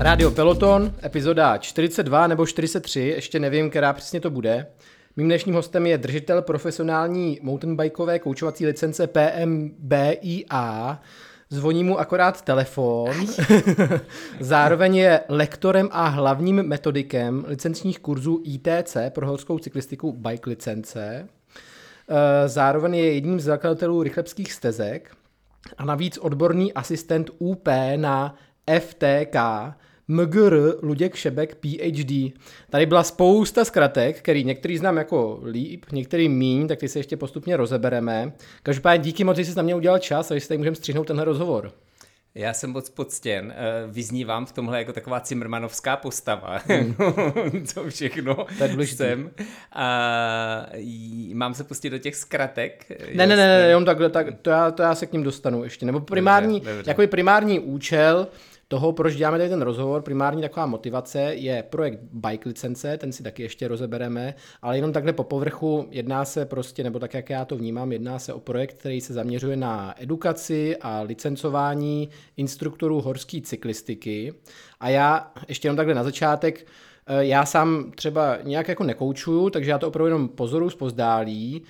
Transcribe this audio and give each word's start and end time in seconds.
Rádio 0.00 0.30
Peloton, 0.30 0.92
epizoda 1.04 1.58
42 1.58 2.26
nebo 2.26 2.46
43, 2.46 3.00
ještě 3.00 3.38
nevím, 3.38 3.70
která 3.70 3.92
přesně 3.92 4.20
to 4.20 4.30
bude. 4.30 4.66
Mým 5.16 5.26
dnešním 5.26 5.54
hostem 5.54 5.86
je 5.86 5.98
držitel 5.98 6.42
profesionální 6.42 7.38
mountainbikeové 7.42 8.18
koučovací 8.18 8.66
licence 8.66 9.06
PMBIA. 9.06 11.00
Zvoní 11.50 11.84
mu 11.84 11.98
akorát 11.98 12.42
telefon. 12.42 13.26
Zároveň 14.40 14.96
je 14.96 15.20
lektorem 15.28 15.88
a 15.92 16.08
hlavním 16.08 16.62
metodikem 16.62 17.44
licenčních 17.48 17.98
kurzů 17.98 18.42
ITC 18.44 18.96
pro 19.08 19.26
horskou 19.26 19.58
cyklistiku 19.58 20.12
bike 20.12 20.50
licence. 20.50 21.28
Eh, 22.08 22.48
zároveň 22.48 22.94
je 22.94 23.14
jedním 23.14 23.40
z 23.40 23.44
zakladatelů 23.44 24.02
rychlebských 24.02 24.52
stezek 24.52 25.10
a 25.78 25.84
navíc 25.84 26.18
odborný 26.18 26.72
asistent 26.72 27.30
UP 27.38 27.68
na 27.96 28.34
FTK, 28.78 29.36
MGR 30.10 30.74
Luděk 30.82 31.14
Šebek 31.14 31.54
PhD. 31.54 32.32
Tady 32.70 32.86
byla 32.86 33.02
spousta 33.02 33.64
zkratek, 33.64 34.18
který 34.18 34.44
některý 34.44 34.78
znám 34.78 34.96
jako 34.96 35.40
líp, 35.46 35.86
některý 35.92 36.28
míň, 36.28 36.68
tak 36.68 36.78
ty 36.78 36.88
se 36.88 36.98
ještě 36.98 37.16
postupně 37.16 37.56
rozebereme. 37.56 38.32
Každopádně 38.62 39.04
díky 39.04 39.24
moc, 39.24 39.36
že 39.36 39.44
jsi 39.44 39.56
na 39.56 39.62
mě 39.62 39.74
udělal 39.74 39.98
čas 39.98 40.30
a 40.30 40.34
že 40.34 40.40
si 40.40 40.48
tady 40.48 40.58
můžeme 40.58 40.76
střihnout 40.76 41.06
tenhle 41.06 41.24
rozhovor. 41.24 41.72
Já 42.34 42.52
jsem 42.52 42.70
moc 42.70 42.90
poctěn. 42.90 43.54
Eh, 43.56 43.86
vyznívám 43.86 44.46
v 44.46 44.52
tomhle 44.52 44.78
jako 44.78 44.92
taková 44.92 45.20
cimrmanovská 45.20 45.96
postava. 45.96 46.60
Hmm. 46.66 46.96
Co 47.66 47.90
všechno 47.90 48.34
to 48.34 48.82
jsem. 48.82 49.30
A 49.72 50.66
mám 51.34 51.54
se 51.54 51.64
pustit 51.64 51.90
do 51.90 51.98
těch 51.98 52.16
zkratek? 52.16 52.92
Ne, 53.14 53.26
ne, 53.26 53.36
ne, 53.36 53.58
ne, 53.58 53.68
jenom 53.68 53.84
takhle, 53.84 54.10
tak, 54.10 54.26
to, 54.42 54.50
já, 54.50 54.70
to 54.70 54.82
já 54.82 54.94
se 54.94 55.06
k 55.06 55.12
ním 55.12 55.22
dostanu 55.22 55.64
ještě. 55.64 55.86
Nebo 55.86 56.00
primární, 56.00 56.60
dobře, 56.60 56.74
dobře. 56.74 56.90
jako 56.90 57.06
primární 57.06 57.60
účel 57.60 58.26
toho, 58.70 58.92
proč 58.92 59.16
děláme 59.16 59.38
tady 59.38 59.50
ten 59.50 59.62
rozhovor, 59.62 60.02
primární 60.02 60.42
taková 60.42 60.66
motivace 60.66 61.20
je 61.20 61.62
projekt 61.62 62.00
Bike 62.12 62.48
licence, 62.48 62.98
ten 62.98 63.12
si 63.12 63.22
taky 63.22 63.42
ještě 63.42 63.68
rozebereme, 63.68 64.34
ale 64.62 64.78
jenom 64.78 64.92
takhle 64.92 65.12
po 65.12 65.24
povrchu 65.24 65.86
jedná 65.90 66.24
se 66.24 66.46
prostě, 66.46 66.84
nebo 66.84 66.98
tak, 66.98 67.14
jak 67.14 67.30
já 67.30 67.44
to 67.44 67.56
vnímám, 67.56 67.92
jedná 67.92 68.18
se 68.18 68.32
o 68.32 68.40
projekt, 68.40 68.78
který 68.78 69.00
se 69.00 69.12
zaměřuje 69.12 69.56
na 69.56 69.94
edukaci 70.02 70.76
a 70.76 71.00
licencování 71.00 72.08
instruktorů 72.36 73.00
horské 73.00 73.40
cyklistiky. 73.40 74.34
A 74.80 74.88
já 74.88 75.32
ještě 75.48 75.68
jenom 75.68 75.76
takhle 75.76 75.94
na 75.94 76.04
začátek, 76.04 76.66
eh, 77.06 77.24
já 77.24 77.46
sám 77.46 77.92
třeba 77.94 78.38
nějak 78.42 78.68
jako 78.68 78.84
nekoučuju, 78.84 79.50
takže 79.50 79.70
já 79.70 79.78
to 79.78 79.88
opravdu 79.88 80.06
jenom 80.06 80.28
pozoru 80.28 80.70
zpozdálí 80.70 81.62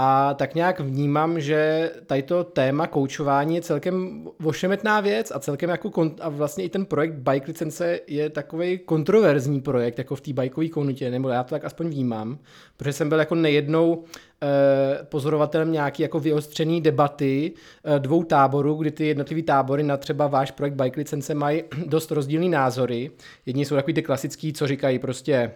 a 0.00 0.34
tak 0.34 0.54
nějak 0.54 0.80
vnímám, 0.80 1.40
že 1.40 1.90
tady 2.06 2.22
to 2.22 2.44
téma 2.44 2.86
koučování 2.86 3.54
je 3.54 3.62
celkem 3.62 4.26
ošemetná 4.44 5.00
věc 5.00 5.32
a 5.34 5.38
celkem 5.38 5.70
jako 5.70 5.88
kon- 5.88 6.14
a 6.20 6.28
vlastně 6.28 6.64
i 6.64 6.68
ten 6.68 6.86
projekt 6.86 7.14
Bike 7.14 7.46
licence 7.46 8.00
je 8.06 8.30
takový 8.30 8.78
kontroverzní 8.78 9.60
projekt 9.60 9.98
jako 9.98 10.16
v 10.16 10.20
té 10.20 10.32
bajkové 10.32 10.68
komunitě, 10.68 11.10
nebo 11.10 11.28
já 11.28 11.42
to 11.42 11.50
tak 11.50 11.64
aspoň 11.64 11.88
vnímám, 11.88 12.38
protože 12.76 12.92
jsem 12.92 13.08
byl 13.08 13.18
jako 13.18 13.34
nejednou 13.34 14.04
eh, 14.42 15.04
pozorovatelem 15.04 15.72
nějaký 15.72 16.02
jako 16.02 16.20
vyostřený 16.20 16.80
debaty 16.80 17.52
eh, 17.84 17.98
dvou 17.98 18.24
táborů, 18.24 18.74
kdy 18.74 18.90
ty 18.90 19.06
jednotlivý 19.06 19.42
tábory 19.42 19.82
na 19.82 19.96
třeba 19.96 20.26
váš 20.26 20.50
projekt 20.50 20.74
Bike 20.74 21.00
licence 21.00 21.34
mají 21.34 21.62
dost 21.86 22.10
rozdílný 22.10 22.48
názory. 22.48 23.10
Jedni 23.46 23.64
jsou 23.64 23.74
takový 23.74 23.94
ty 23.94 24.02
klasický, 24.02 24.52
co 24.52 24.66
říkají 24.66 24.98
prostě 24.98 25.52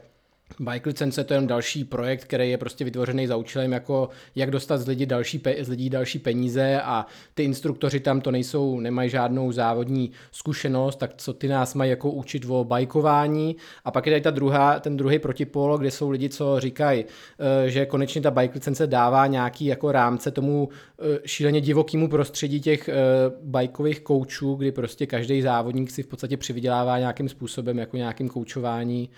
Bike 0.60 0.88
licence 0.88 1.24
to 1.24 1.34
je 1.34 1.36
jen 1.36 1.46
další 1.46 1.84
projekt, 1.84 2.24
který 2.24 2.50
je 2.50 2.58
prostě 2.58 2.84
vytvořený 2.84 3.26
za 3.26 3.36
účelem, 3.36 3.72
jako 3.72 4.08
jak 4.34 4.50
dostat 4.50 4.78
z 4.78 4.86
lidí 4.86 5.06
další, 5.06 5.38
pe- 5.38 5.64
z 5.64 5.68
lidí 5.68 5.90
další 5.90 6.18
peníze 6.18 6.80
a 6.80 7.06
ty 7.34 7.44
instruktoři 7.44 8.00
tam 8.00 8.20
to 8.20 8.30
nejsou, 8.30 8.80
nemají 8.80 9.10
žádnou 9.10 9.52
závodní 9.52 10.10
zkušenost, 10.32 10.96
tak 10.96 11.10
co 11.16 11.32
ty 11.32 11.48
nás 11.48 11.74
mají 11.74 11.90
jako 11.90 12.10
učit 12.10 12.44
o 12.48 12.64
bajkování. 12.64 13.56
A 13.84 13.90
pak 13.90 14.06
je 14.06 14.12
tady 14.12 14.20
ta 14.20 14.30
druhá, 14.30 14.80
ten 14.80 14.96
druhý 14.96 15.18
protipol, 15.18 15.78
kde 15.78 15.90
jsou 15.90 16.10
lidi, 16.10 16.28
co 16.28 16.60
říkají, 16.60 17.04
eh, 17.04 17.70
že 17.70 17.86
konečně 17.86 18.20
ta 18.20 18.30
bike 18.30 18.54
licence 18.54 18.86
dává 18.86 19.26
nějaký 19.26 19.66
jako 19.66 19.92
rámce 19.92 20.30
tomu 20.30 20.68
eh, 20.98 21.18
šíleně 21.24 21.60
divokému 21.60 22.08
prostředí 22.08 22.60
těch 22.60 22.88
eh, 22.88 22.94
bajkových 23.42 24.00
koučů, 24.00 24.54
kdy 24.54 24.72
prostě 24.72 25.06
každý 25.06 25.42
závodník 25.42 25.90
si 25.90 26.02
v 26.02 26.06
podstatě 26.06 26.36
přivydělává 26.36 26.98
nějakým 26.98 27.28
způsobem, 27.28 27.78
jako 27.78 27.96
nějakým 27.96 28.28
koučování, 28.28 29.10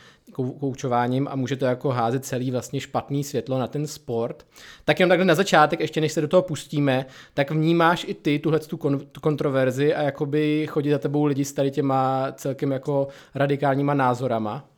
koučováním 0.61 1.24
a 1.31 1.37
může 1.37 1.57
to 1.57 1.65
jako 1.65 1.91
házet 1.91 2.25
celý 2.25 2.51
vlastně 2.51 2.81
špatný 2.81 3.25
světlo 3.25 3.59
na 3.59 3.67
ten 3.67 3.87
sport. 3.87 4.47
Tak 4.85 5.01
jenom 5.01 5.09
takhle 5.09 5.25
na 5.25 5.35
začátek, 5.35 5.81
ještě 5.81 6.01
než 6.01 6.13
se 6.13 6.21
do 6.21 6.29
toho 6.29 6.43
pustíme, 6.43 7.07
tak 7.35 7.51
vnímáš 7.51 8.05
i 8.09 8.15
ty 8.15 8.39
tuhle 8.39 8.59
tu, 8.59 8.77
kon, 8.77 9.01
tu 9.13 9.21
kontroverzi 9.21 9.95
a 9.95 10.03
jakoby 10.03 10.67
chodí 10.71 10.91
za 10.91 10.99
tebou 10.99 11.25
lidi 11.25 11.45
s 11.45 11.53
tady 11.53 11.71
těma 11.71 12.33
celkem 12.33 12.73
jako 12.73 13.09
radikálníma 13.35 13.95
názorama? 13.95 14.69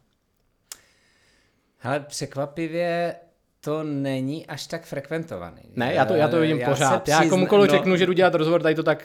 Ale 1.83 2.01
překvapivě 2.01 3.15
to 3.61 3.83
není 3.83 4.47
až 4.47 4.67
tak 4.67 4.85
frekventovaný. 4.85 5.63
Ne, 5.77 5.95
já 5.95 6.05
to, 6.05 6.15
já 6.15 6.29
to 6.29 6.41
vidím 6.41 6.59
já 6.59 6.69
pořád. 6.69 7.03
Přizna... 7.03 7.23
Já 7.23 7.31
komukoliv 7.31 7.71
no... 7.71 7.79
řeknu, 7.79 7.97
že 7.97 8.07
jdu 8.07 8.13
dělat 8.13 8.35
rozhovor, 8.35 8.63
tady 8.63 8.75
to 8.75 8.83
tak, 8.83 9.05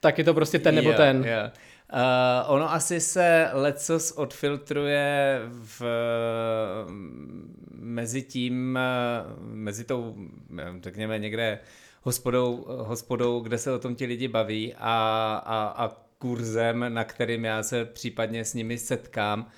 tak 0.00 0.18
je 0.18 0.24
to 0.24 0.34
prostě 0.34 0.58
ten 0.58 0.74
nebo 0.74 0.92
ten. 0.92 1.24
Yeah. 1.24 1.52
Uh, 1.92 1.98
ono 2.50 2.72
asi 2.72 3.00
se 3.00 3.50
lecos 3.52 4.12
odfiltruje 4.12 5.40
v, 5.48 5.82
mezi 7.74 8.22
tím, 8.22 8.78
mezi 9.40 9.84
tou, 9.84 10.16
řekněme 10.82 11.18
někde 11.18 11.58
hospodou, 12.02 12.64
hospodou, 12.68 13.40
kde 13.40 13.58
se 13.58 13.72
o 13.72 13.78
tom 13.78 13.94
ti 13.94 14.06
lidi 14.06 14.28
baví 14.28 14.74
a, 14.74 15.42
a, 15.46 15.84
a 15.84 15.90
kurzem, 16.18 16.84
na 16.88 17.04
kterým 17.04 17.44
já 17.44 17.62
se 17.62 17.84
případně 17.84 18.44
s 18.44 18.54
nimi 18.54 18.78
setkám. 18.78 19.50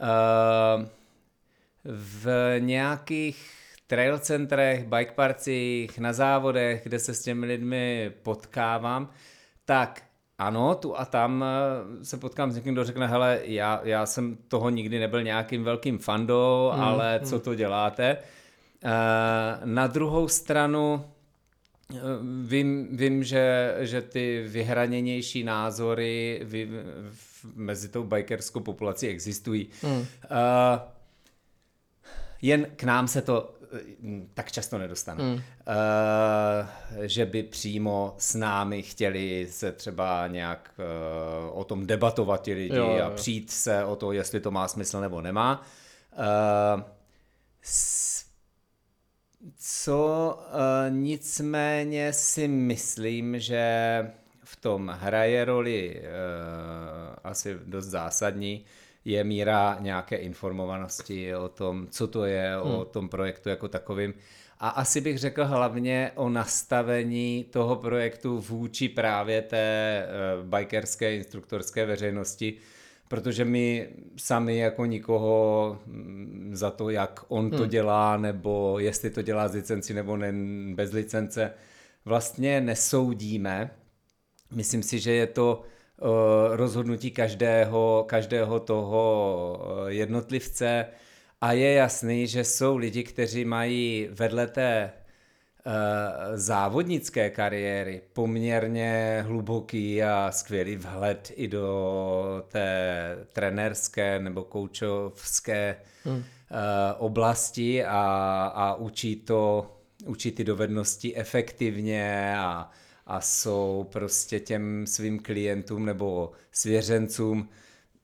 Uh, 0.00 0.86
v 1.84 2.54
nějakých 2.58 3.50
trail 3.86 4.18
centrech, 4.18 4.84
bike 4.84 5.12
parcích, 5.12 5.98
na 5.98 6.12
závodech, 6.12 6.82
kde 6.82 6.98
se 6.98 7.14
s 7.14 7.22
těmi 7.22 7.46
lidmi 7.46 8.12
potkávám, 8.22 9.10
tak 9.64 10.02
ano, 10.38 10.74
tu 10.74 10.98
a 10.98 11.04
tam 11.04 11.44
eh, 11.44 12.04
se 12.04 12.16
potkám 12.16 12.52
s 12.52 12.54
někým, 12.54 12.72
kdo 12.72 12.84
řekne, 12.84 13.06
hele, 13.06 13.40
já, 13.42 13.80
já 13.84 14.06
jsem 14.06 14.36
toho 14.48 14.70
nikdy 14.70 14.98
nebyl 14.98 15.22
nějakým 15.22 15.64
velkým 15.64 15.98
fandou, 15.98 16.70
hmm, 16.74 16.84
ale 16.84 17.16
hmm. 17.16 17.26
co 17.26 17.40
to 17.40 17.54
děláte? 17.54 18.16
Eh, 18.84 19.60
na 19.64 19.86
druhou 19.86 20.28
stranu 20.28 21.04
eh, 21.94 21.98
vím, 22.42 22.88
vím 22.96 23.24
že, 23.24 23.74
že 23.78 24.02
ty 24.02 24.44
vyhraněnější 24.48 25.44
názory 25.44 26.40
vy, 26.44 26.70
mezi 27.54 27.88
tou 27.88 28.04
bikerskou 28.04 28.60
populací 28.60 29.08
existují. 29.08 29.68
Hmm. 29.82 30.04
Jen 32.42 32.66
k 32.76 32.84
nám 32.84 33.08
se 33.08 33.22
to 33.22 33.54
tak 34.34 34.52
často 34.52 34.78
nedostane. 34.78 35.24
Mm. 35.24 35.32
Uh, 35.32 35.40
že 37.00 37.26
by 37.26 37.42
přímo 37.42 38.14
s 38.18 38.34
námi 38.34 38.82
chtěli 38.82 39.46
se 39.50 39.72
třeba 39.72 40.26
nějak 40.26 40.70
uh, 40.78 41.58
o 41.58 41.64
tom 41.64 41.86
debatovat 41.86 42.42
ti 42.42 42.54
lidi 42.54 42.76
jo, 42.76 42.96
jo. 42.98 43.04
a 43.04 43.10
přijít 43.10 43.50
se 43.50 43.84
o 43.84 43.96
to, 43.96 44.12
jestli 44.12 44.40
to 44.40 44.50
má 44.50 44.68
smysl 44.68 45.00
nebo 45.00 45.20
nemá. 45.20 45.66
Uh, 46.18 46.82
s, 47.62 48.24
co 49.58 50.38
uh, 50.48 50.94
nicméně 50.94 52.12
si 52.12 52.48
myslím, 52.48 53.38
že 53.40 53.66
v 54.44 54.56
tom 54.56 54.96
hraje 55.00 55.44
roli 55.44 56.02
uh, 56.02 56.06
asi 57.24 57.58
dost 57.64 57.86
zásadní, 57.86 58.64
je 59.06 59.24
míra 59.24 59.76
nějaké 59.80 60.16
informovanosti 60.16 61.34
o 61.34 61.48
tom, 61.48 61.86
co 61.90 62.06
to 62.06 62.24
je, 62.24 62.56
hmm. 62.62 62.74
o 62.74 62.84
tom 62.84 63.08
projektu 63.08 63.48
jako 63.48 63.68
takovým. 63.68 64.14
A 64.58 64.68
asi 64.68 65.00
bych 65.00 65.18
řekl 65.18 65.44
hlavně 65.44 66.10
o 66.14 66.28
nastavení 66.28 67.44
toho 67.50 67.76
projektu 67.76 68.40
vůči 68.40 68.88
právě 68.88 69.42
té 69.42 70.06
uh, 70.38 70.46
bikerské 70.46 71.16
instruktorské 71.16 71.86
veřejnosti, 71.86 72.54
protože 73.08 73.44
my 73.44 73.88
sami 74.16 74.58
jako 74.58 74.84
nikoho 74.84 75.78
mm, 75.86 76.50
za 76.54 76.70
to, 76.70 76.90
jak 76.90 77.24
on 77.28 77.50
to 77.50 77.56
hmm. 77.56 77.68
dělá, 77.68 78.16
nebo 78.16 78.78
jestli 78.78 79.10
to 79.10 79.22
dělá 79.22 79.48
z 79.48 79.54
licenci 79.54 79.94
nebo 79.94 80.16
ne, 80.16 80.32
bez 80.74 80.92
licence, 80.92 81.52
vlastně 82.04 82.60
nesoudíme. 82.60 83.70
Myslím 84.54 84.82
si, 84.82 84.98
že 84.98 85.12
je 85.12 85.26
to 85.26 85.62
Eh, 85.62 85.75
rozhodnutí 86.52 87.10
každého, 87.10 88.04
každého 88.08 88.60
toho 88.60 89.60
eh, 89.88 89.92
jednotlivce 89.92 90.86
a 91.40 91.52
je 91.52 91.72
jasný, 91.72 92.26
že 92.26 92.44
jsou 92.44 92.76
lidi, 92.76 93.04
kteří 93.04 93.44
mají 93.44 94.08
vedle 94.10 94.46
té 94.46 94.92
eh, 94.92 95.72
závodnické 96.34 97.30
kariéry 97.30 98.02
poměrně 98.12 99.24
hluboký 99.26 100.02
a 100.02 100.28
skvělý 100.32 100.76
vhled 100.76 101.32
i 101.36 101.48
do 101.48 102.44
té 102.48 103.18
trenerské 103.32 104.18
nebo 104.18 104.44
koučovské 104.44 105.76
hmm. 106.04 106.24
oblasti 106.98 107.84
a, 107.84 108.00
a 108.54 108.74
učí 108.74 109.16
to, 109.16 109.72
učí 110.06 110.32
ty 110.32 110.44
dovednosti 110.44 111.16
efektivně 111.16 112.34
a 112.38 112.70
a 113.06 113.20
jsou 113.20 113.86
prostě 113.92 114.40
těm 114.40 114.86
svým 114.86 115.18
klientům 115.18 115.86
nebo 115.86 116.32
svěřencům 116.52 117.48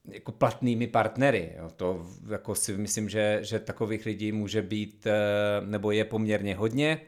jako 0.05 0.31
platnými 0.31 0.87
partnery. 0.87 1.53
Jo. 1.57 1.69
To 1.75 2.07
jako 2.29 2.55
si 2.55 2.77
myslím, 2.77 3.09
že, 3.09 3.39
že 3.41 3.59
takových 3.59 4.05
lidí 4.05 4.31
může 4.31 4.61
být, 4.61 5.07
eh, 5.07 5.65
nebo 5.65 5.91
je 5.91 6.05
poměrně 6.05 6.55
hodně. 6.55 7.01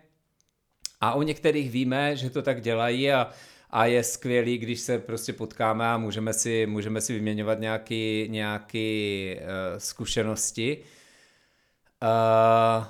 A 1.02 1.14
o 1.14 1.22
některých 1.22 1.72
víme, 1.72 2.16
že 2.16 2.30
to 2.30 2.42
tak 2.42 2.62
dělají 2.62 3.12
a, 3.12 3.30
a 3.70 3.86
je 3.86 4.04
skvělý, 4.04 4.58
když 4.58 4.80
se 4.80 5.00
prostě 5.00 5.34
potkáme 5.34 5.88
a 5.88 5.98
můžeme 5.98 6.34
si, 6.34 6.66
můžeme 6.66 7.02
si 7.02 7.14
vyměňovat 7.14 7.60
nějaké 7.60 8.28
nějaký, 8.28 9.36
uh, 9.36 9.78
zkušenosti. 9.78 10.78
Uh, 12.04 12.86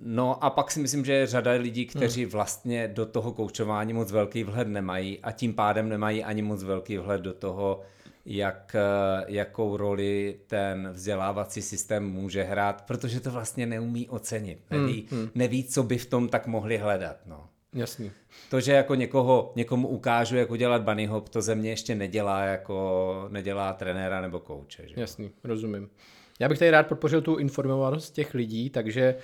No 0.00 0.44
a 0.44 0.50
pak 0.50 0.70
si 0.70 0.80
myslím, 0.80 1.04
že 1.04 1.12
je 1.12 1.26
řada 1.26 1.52
lidí, 1.52 1.86
kteří 1.86 2.22
hmm. 2.22 2.30
vlastně 2.30 2.88
do 2.88 3.06
toho 3.06 3.32
koučování 3.32 3.92
moc 3.92 4.12
velký 4.12 4.44
vhled 4.44 4.68
nemají 4.68 5.18
a 5.20 5.32
tím 5.32 5.54
pádem 5.54 5.88
nemají 5.88 6.24
ani 6.24 6.42
moc 6.42 6.62
velký 6.62 6.96
vhled 6.96 7.20
do 7.20 7.32
toho, 7.32 7.80
jak, 8.26 8.76
eh, 8.78 9.24
jakou 9.26 9.76
roli 9.76 10.40
ten 10.46 10.90
vzdělávací 10.92 11.62
systém 11.62 12.10
může 12.10 12.42
hrát, 12.42 12.82
protože 12.82 13.20
to 13.20 13.30
vlastně 13.30 13.66
neumí 13.66 14.08
ocenit. 14.08 14.58
Neví, 14.70 15.06
hmm. 15.10 15.20
hmm. 15.20 15.30
neví 15.34 15.64
co 15.64 15.82
by 15.82 15.98
v 15.98 16.06
tom 16.06 16.28
tak 16.28 16.46
mohli 16.46 16.78
hledat. 16.78 17.16
No. 17.26 17.48
Jasný. 17.72 18.10
To, 18.50 18.60
že 18.60 18.72
jako 18.72 18.94
někoho, 18.94 19.52
někomu 19.56 19.88
ukážu, 19.88 20.36
jak 20.36 20.50
udělat 20.50 20.82
bunny 20.82 21.06
hop, 21.06 21.28
to 21.28 21.42
ze 21.42 21.54
mě 21.54 21.70
ještě 21.70 21.94
nedělá 21.94 22.42
jako 22.42 23.26
nedělá 23.30 23.72
trenéra 23.72 24.20
nebo 24.20 24.40
kouče. 24.40 24.88
Že? 24.88 24.94
Jasný, 25.00 25.30
rozumím. 25.44 25.90
Já 26.40 26.48
bych 26.48 26.58
tady 26.58 26.70
rád 26.70 26.86
podpořil 26.86 27.22
tu 27.22 27.36
informovanost 27.36 28.10
těch 28.10 28.34
lidí, 28.34 28.70
takže 28.70 29.14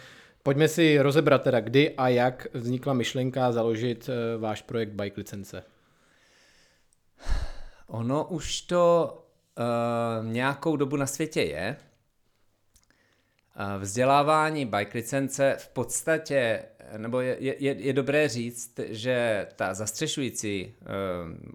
pojďme 0.43 0.69
si 0.69 0.99
rozebrat 0.99 1.43
teda, 1.43 1.61
kdy 1.61 1.95
a 1.97 2.09
jak 2.09 2.47
vznikla 2.55 2.93
myšlenka 2.93 3.53
založit 3.53 4.09
eh, 4.09 4.39
váš 4.39 4.63
projekt 4.63 4.91
Bike 4.91 5.21
Licence. 5.21 5.63
Ono 7.87 8.25
už 8.25 8.61
to 8.61 9.15
uh, 9.59 10.27
nějakou 10.33 10.77
dobu 10.77 10.97
na 10.97 11.07
světě 11.07 11.43
je. 11.43 11.77
Uh, 13.61 13.83
vzdělávání 13.83 14.67
bike 14.67 14.99
licence 14.99 15.57
v 15.59 15.69
podstatě, 15.69 16.63
nebo 16.97 17.21
je, 17.21 17.37
je, 17.41 17.77
je 17.79 17.93
dobré 17.93 18.29
říct, 18.29 18.81
že 18.89 19.47
ta 19.57 19.75
zastřešující 19.75 20.75
uh, 20.81 20.89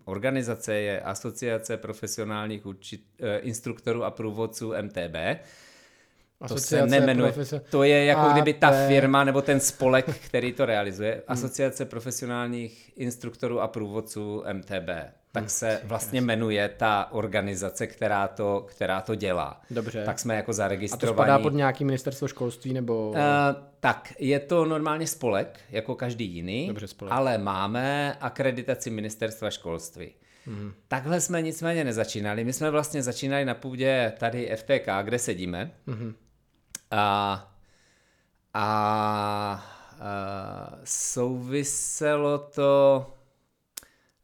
organizace 0.05 0.73
je 0.73 1.01
Asociace 1.01 1.77
profesionálních 1.77 2.65
učit, 2.65 3.01
instruktorů 3.39 4.03
a 4.03 4.11
průvodců 4.11 4.73
MTB, 4.81 5.15
to 6.47 6.57
se 6.57 6.85
nemenuje. 6.85 7.31
Profesor... 7.31 7.61
To 7.69 7.83
je 7.83 8.05
jako 8.05 8.21
A 8.21 8.33
kdyby 8.33 8.53
ta 8.53 8.87
firma 8.87 9.23
nebo 9.23 9.41
ten 9.41 9.59
spolek, 9.59 10.05
který 10.25 10.53
to 10.53 10.65
realizuje, 10.65 11.11
hmm. 11.11 11.21
Asociace 11.27 11.85
profesionálních 11.85 12.91
instruktorů 12.95 13.61
a 13.61 13.67
průvodců 13.67 14.43
MTB. 14.53 14.89
Tak 15.31 15.43
hmm. 15.43 15.49
se 15.49 15.81
vlastně 15.83 16.21
jmenuje 16.21 16.69
ta 16.77 17.07
organizace, 17.11 17.87
která 17.87 18.27
to, 18.27 18.65
která 18.69 19.01
to 19.01 19.15
dělá. 19.15 19.61
Dobře. 19.71 20.03
Tak 20.05 20.19
jsme 20.19 20.35
jako 20.35 20.53
zaregistrovaní. 20.53 21.09
A 21.09 21.13
to 21.13 21.23
spadá 21.23 21.39
pod 21.39 21.53
nějaký 21.53 21.85
ministerstvo 21.85 22.27
školství 22.27 22.73
nebo... 22.73 23.09
Uh, 23.09 23.17
tak, 23.79 24.13
je 24.19 24.39
to 24.39 24.65
normálně 24.65 25.07
spolek, 25.07 25.59
jako 25.69 25.95
každý 25.95 26.25
jiný, 26.25 26.67
Dobře, 26.67 26.87
spolek. 26.87 27.13
ale 27.13 27.37
máme 27.37 28.17
akreditaci 28.19 28.89
ministerstva 28.89 29.49
školství. 29.49 30.13
Hmm. 30.45 30.73
Takhle 30.87 31.21
jsme 31.21 31.41
nicméně 31.41 31.83
nezačínali. 31.83 32.43
My 32.43 32.53
jsme 32.53 32.71
vlastně 32.71 33.03
začínali 33.03 33.45
na 33.45 33.53
půdě 33.53 34.13
tady 34.17 34.55
FTK, 34.55 34.87
kde 35.03 35.19
sedíme. 35.19 35.71
Hmm. 35.87 36.13
A, 36.91 37.33
a, 38.53 38.63
a 39.99 40.79
souviselo 40.83 42.37
to, 42.37 43.05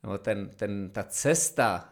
nebo 0.04 0.18
ten, 0.18 0.50
ten, 0.50 0.90
ta 0.90 1.04
cesta 1.04 1.90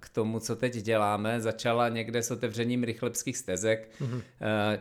k 0.00 0.08
tomu, 0.08 0.40
co 0.40 0.56
teď 0.56 0.76
děláme, 0.76 1.40
začala 1.40 1.88
někde 1.88 2.22
s 2.22 2.30
otevřením 2.30 2.84
rychlebských 2.84 3.36
stezek, 3.36 3.90
mm-hmm. 4.00 4.22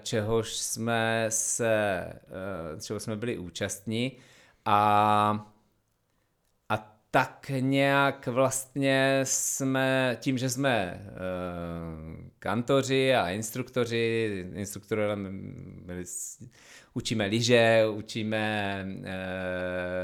čehož 0.03 0.55
jsme 0.55 1.25
se, 1.29 2.05
čeho 2.81 2.99
jsme 2.99 3.15
byli 3.15 3.37
účastní 3.37 4.17
a 4.65 5.54
tak 7.15 7.51
nějak 7.59 8.27
vlastně 8.27 9.19
jsme, 9.23 10.17
tím, 10.19 10.37
že 10.37 10.49
jsme 10.49 11.01
uh, 11.07 12.29
kantoři 12.39 13.15
a 13.15 13.29
instruktoři, 13.29 14.45
instruktorem 14.53 15.27
učíme 16.93 17.25
lyže, 17.25 17.83
učíme 17.93 18.85
uh, 18.87 19.03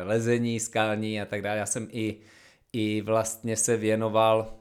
lezení 0.03 0.59
skalní 0.59 1.21
a 1.21 1.25
tak 1.25 1.41
dále. 1.41 1.57
Já 1.57 1.65
jsem 1.65 1.87
i, 1.91 2.17
i 2.73 3.01
vlastně 3.01 3.57
se 3.57 3.77
věnoval 3.77 4.53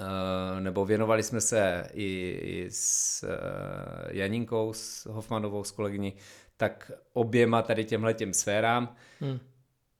Uh, 0.00 0.60
nebo 0.60 0.84
věnovali 0.84 1.22
jsme 1.22 1.40
se 1.40 1.88
i, 1.92 2.38
i 2.42 2.66
s 2.70 3.22
uh, 3.22 4.16
Janinkou, 4.16 4.72
s 4.72 5.06
Hofmanovou, 5.06 5.64
s 5.64 5.70
kolegyní, 5.70 6.14
tak 6.56 6.92
oběma 7.12 7.62
tady 7.62 7.84
těmhle 7.84 8.14
těm 8.14 8.32
sférám. 8.32 8.96
Hmm. 9.20 9.38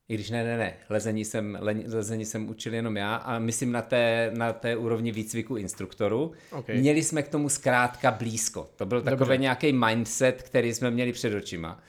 I 0.08 0.14
když 0.14 0.30
ne, 0.30 0.44
ne, 0.44 0.56
ne, 0.56 0.76
lezení 0.88 1.24
jsem, 1.24 1.58
le, 1.60 1.74
lezení 1.86 2.24
jsem 2.24 2.48
učil 2.48 2.74
jenom 2.74 2.96
já 2.96 3.14
a 3.14 3.38
myslím 3.38 3.72
na 3.72 3.82
té, 3.82 4.30
na 4.34 4.52
té 4.52 4.76
úrovni 4.76 5.12
výcviku 5.12 5.56
instruktorů. 5.56 6.32
Okay. 6.52 6.78
Měli 6.78 7.02
jsme 7.02 7.22
k 7.22 7.28
tomu 7.28 7.48
zkrátka 7.48 8.10
blízko. 8.10 8.70
To 8.76 8.86
byl 8.86 9.02
takový 9.02 9.38
nějaký 9.38 9.72
mindset, 9.72 10.42
který 10.42 10.74
jsme 10.74 10.90
měli 10.90 11.12
před 11.12 11.34
očima. 11.34 11.80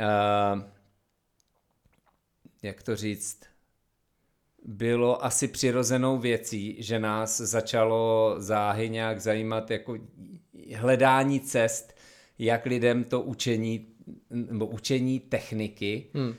Uh, 0.00 0.62
jak 2.62 2.82
to 2.82 2.96
říct? 2.96 3.40
Bylo 4.64 5.24
asi 5.24 5.48
přirozenou 5.48 6.18
věcí, 6.18 6.76
že 6.78 6.98
nás 6.98 7.40
začalo 7.40 8.34
záhy 8.38 8.88
nějak 8.88 9.20
zajímat 9.20 9.70
jako 9.70 9.98
hledání 10.76 11.40
cest, 11.40 11.96
jak 12.38 12.66
lidem 12.66 13.04
to 13.04 13.20
učení, 13.20 13.86
nebo 14.30 14.66
učení 14.66 15.20
techniky 15.20 16.06
hmm 16.14 16.34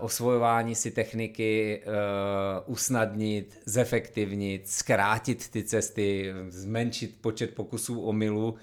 osvojování 0.00 0.74
si 0.74 0.90
techniky 0.90 1.82
uh, 1.86 2.72
usnadnit, 2.72 3.60
zefektivnit, 3.66 4.68
zkrátit 4.68 5.50
ty 5.50 5.64
cesty, 5.64 6.34
zmenšit 6.48 7.20
počet 7.20 7.54
pokusů 7.54 8.02
o 8.02 8.12
milu, 8.12 8.54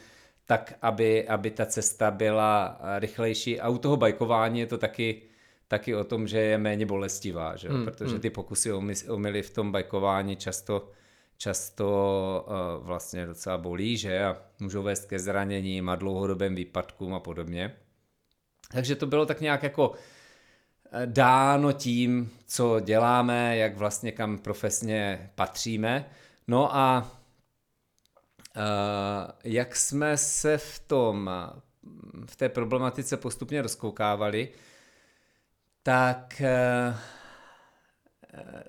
tak 0.46 0.74
aby, 0.82 1.28
aby 1.28 1.52
ta 1.52 1.66
cesta 1.66 2.12
byla 2.12 2.82
rychlejší. 3.00 3.60
A 3.60 3.70
u 3.70 3.78
toho 3.78 3.98
bajkování 3.98 4.60
je 4.60 4.66
to 4.66 4.78
taky, 4.78 5.22
taky 5.68 5.96
o 5.96 6.04
tom, 6.04 6.28
že 6.28 6.40
je 6.40 6.58
méně 6.58 6.86
bolestivá, 6.86 7.56
že? 7.56 7.70
Hmm, 7.70 7.86
protože 7.86 8.12
hmm. 8.12 8.20
ty 8.20 8.30
pokusy 8.30 8.72
o 9.08 9.18
mily 9.18 9.42
v 9.42 9.50
tom 9.50 9.72
bajkování 9.72 10.36
často 10.36 10.92
často 11.38 12.46
uh, 12.48 12.86
vlastně 12.86 13.26
docela 13.26 13.58
bolí, 13.58 13.98
že 13.98 14.24
a 14.24 14.38
můžou 14.60 14.84
vést 14.84 15.06
ke 15.06 15.20
zraněním 15.20 15.90
a 15.90 15.96
dlouhodobým 15.96 16.56
výpadkům 16.56 17.14
a 17.14 17.20
podobně. 17.20 17.76
Takže 18.72 18.96
to 18.96 19.06
bylo 19.06 19.26
tak 19.26 19.42
nějak 19.42 19.64
jako 19.64 19.94
dáno 21.06 21.72
tím, 21.72 22.32
co 22.46 22.80
děláme, 22.80 23.58
jak 23.58 23.78
vlastně 23.78 24.12
kam 24.12 24.38
profesně 24.38 25.32
patříme. 25.36 26.10
No 26.48 26.76
a 26.76 27.12
uh, 28.56 28.62
jak 29.44 29.76
jsme 29.76 30.18
se 30.18 30.58
v 30.58 30.80
tom, 30.80 31.30
v 32.26 32.36
té 32.36 32.50
problematice 32.50 33.18
postupně 33.18 33.62
rozkoukávali, 33.62 34.50
tak 35.84 36.42
uh, 36.42 36.96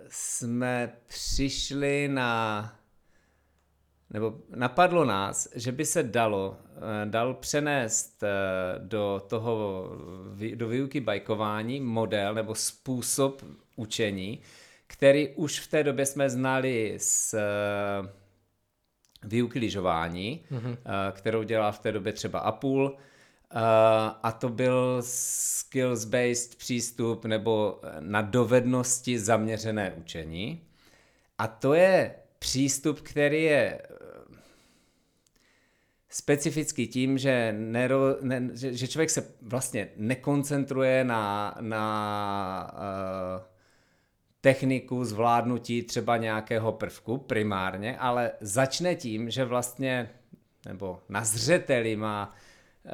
jsme 0.08 0.92
přišli 1.06 2.08
na 2.08 2.77
nebo 4.11 4.35
napadlo 4.55 5.05
nás, 5.05 5.49
že 5.55 5.73
by 5.73 5.85
se 5.85 6.03
dalo, 6.03 6.57
eh, 6.77 7.07
dal 7.07 7.35
přenést 7.35 8.23
eh, 8.23 8.29
do 8.79 9.23
toho, 9.29 9.88
do 10.55 10.69
výuky 10.69 11.00
bajkování 11.00 11.81
model 11.81 12.35
nebo 12.35 12.55
způsob 12.55 13.43
učení, 13.77 14.41
který 14.87 15.29
už 15.29 15.61
v 15.61 15.67
té 15.67 15.85
době 15.85 16.07
jsme 16.07 16.31
znali 16.31 16.95
z 16.99 17.35
eh, 17.35 17.38
výuky 19.23 19.59
lyžování, 19.59 20.45
mm-hmm. 20.53 20.77
kterou 21.12 21.43
dělal 21.43 21.73
v 21.73 21.79
té 21.79 21.93
době 21.93 22.12
třeba 22.12 22.38
Apul, 22.38 22.97
a 24.23 24.33
to 24.38 24.49
byl 24.49 24.99
skills-based 25.00 26.57
přístup 26.57 27.25
nebo 27.25 27.81
na 28.00 28.23
dovednosti 28.23 29.19
zaměřené 29.19 29.93
učení. 29.93 30.62
A 31.38 31.47
to 31.47 31.75
je 31.75 32.15
přístup, 32.38 33.00
který 33.00 33.43
je 33.43 33.83
specifický 36.09 36.87
tím, 36.87 37.19
že, 37.19 37.55
nero, 37.59 38.17
ne, 38.21 38.49
že, 38.55 38.73
že 38.73 38.88
člověk 38.88 39.11
se 39.11 39.35
vlastně 39.43 39.88
nekoncentruje 39.97 41.05
na, 41.05 41.57
na 41.61 42.73
uh, 42.73 43.43
techniku 44.41 45.05
zvládnutí 45.05 45.83
třeba 45.83 46.17
nějakého 46.17 46.73
prvku 46.73 47.19
primárně, 47.19 47.99
ale 47.99 48.31
začne 48.41 48.95
tím, 48.95 49.31
že 49.31 49.45
vlastně, 49.45 50.11
nebo 50.67 51.00
na 51.09 51.25
zřeteli 51.25 51.97
má 51.97 52.35
uh, 52.85 52.91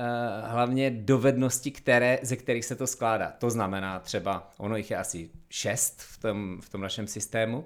hlavně 0.50 0.90
dovednosti, 0.90 1.70
které, 1.70 2.18
ze 2.22 2.36
kterých 2.36 2.64
se 2.64 2.76
to 2.76 2.86
skládá. 2.86 3.32
To 3.38 3.50
znamená 3.50 3.98
třeba, 3.98 4.52
ono 4.58 4.76
jich 4.76 4.90
je 4.90 4.96
asi 4.96 5.30
šest 5.48 6.02
v 6.02 6.18
tom, 6.18 6.60
v 6.60 6.68
tom 6.68 6.80
našem 6.80 7.06
systému, 7.06 7.64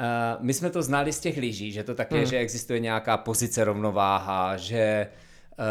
Uh, 0.00 0.44
my 0.44 0.54
jsme 0.54 0.70
to 0.70 0.82
znali 0.82 1.12
z 1.12 1.20
těch 1.20 1.36
lyží, 1.36 1.72
že 1.72 1.84
to 1.84 1.94
také, 1.94 2.16
hmm. 2.16 2.26
že 2.26 2.38
existuje 2.38 2.80
nějaká 2.80 3.16
pozice 3.16 3.64
rovnováha, 3.64 4.56
že 4.56 5.08
uh, 5.58 5.64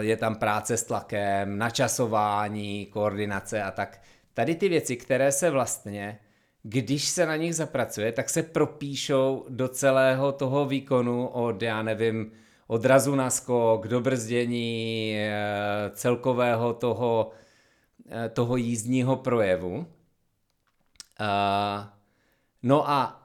je 0.00 0.16
tam 0.16 0.34
práce 0.34 0.76
s 0.76 0.84
tlakem, 0.84 1.58
načasování, 1.58 2.86
koordinace 2.86 3.62
a 3.62 3.70
tak. 3.70 4.00
Tady 4.34 4.54
ty 4.54 4.68
věci, 4.68 4.96
které 4.96 5.32
se 5.32 5.50
vlastně, 5.50 6.18
když 6.62 7.08
se 7.08 7.26
na 7.26 7.36
nich 7.36 7.56
zapracuje, 7.56 8.12
tak 8.12 8.30
se 8.30 8.42
propíšou 8.42 9.46
do 9.48 9.68
celého 9.68 10.32
toho 10.32 10.66
výkonu 10.66 11.26
od, 11.26 11.62
já 11.62 11.82
nevím, 11.82 12.32
odrazu 12.66 13.14
na 13.14 13.30
skok, 13.30 13.88
do 13.88 14.00
brzdění, 14.00 15.16
uh, 15.16 15.94
celkového 15.94 16.74
toho, 16.74 17.30
toho 18.32 18.56
jízdního 18.56 19.16
projevu. 19.16 19.76
Uh, 19.78 19.86
no 22.62 22.90
a 22.90 23.23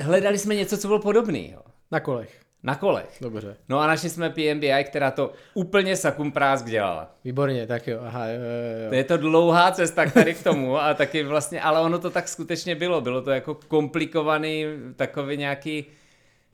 hledali 0.00 0.38
jsme 0.38 0.54
něco, 0.54 0.78
co 0.78 0.88
bylo 0.88 0.98
podobného. 0.98 1.62
Na 1.90 2.00
kolech. 2.00 2.40
Na 2.62 2.74
kolech. 2.74 3.16
Dobře. 3.20 3.56
No 3.68 3.80
a 3.80 3.86
našli 3.86 4.10
jsme 4.10 4.30
PMBI, 4.30 4.84
která 4.84 5.10
to 5.10 5.32
úplně 5.54 5.96
sakum 5.96 6.32
prásk 6.32 6.66
dělala. 6.66 7.14
Výborně, 7.24 7.66
tak 7.66 7.86
jo, 7.86 8.00
aha, 8.02 8.26
jo, 8.26 8.40
jo, 8.40 8.82
jo. 8.84 8.88
To 8.88 8.94
je 8.94 9.04
to 9.04 9.16
dlouhá 9.16 9.72
cesta 9.72 10.10
tady 10.10 10.34
k 10.34 10.42
tomu 10.42 10.78
a 10.78 10.94
taky 10.94 11.22
vlastně, 11.24 11.60
ale 11.60 11.80
ono 11.80 11.98
to 11.98 12.10
tak 12.10 12.28
skutečně 12.28 12.74
bylo. 12.74 13.00
Bylo 13.00 13.22
to 13.22 13.30
jako 13.30 13.54
komplikovaný, 13.54 14.64
takový 14.96 15.36
nějaký, 15.36 15.86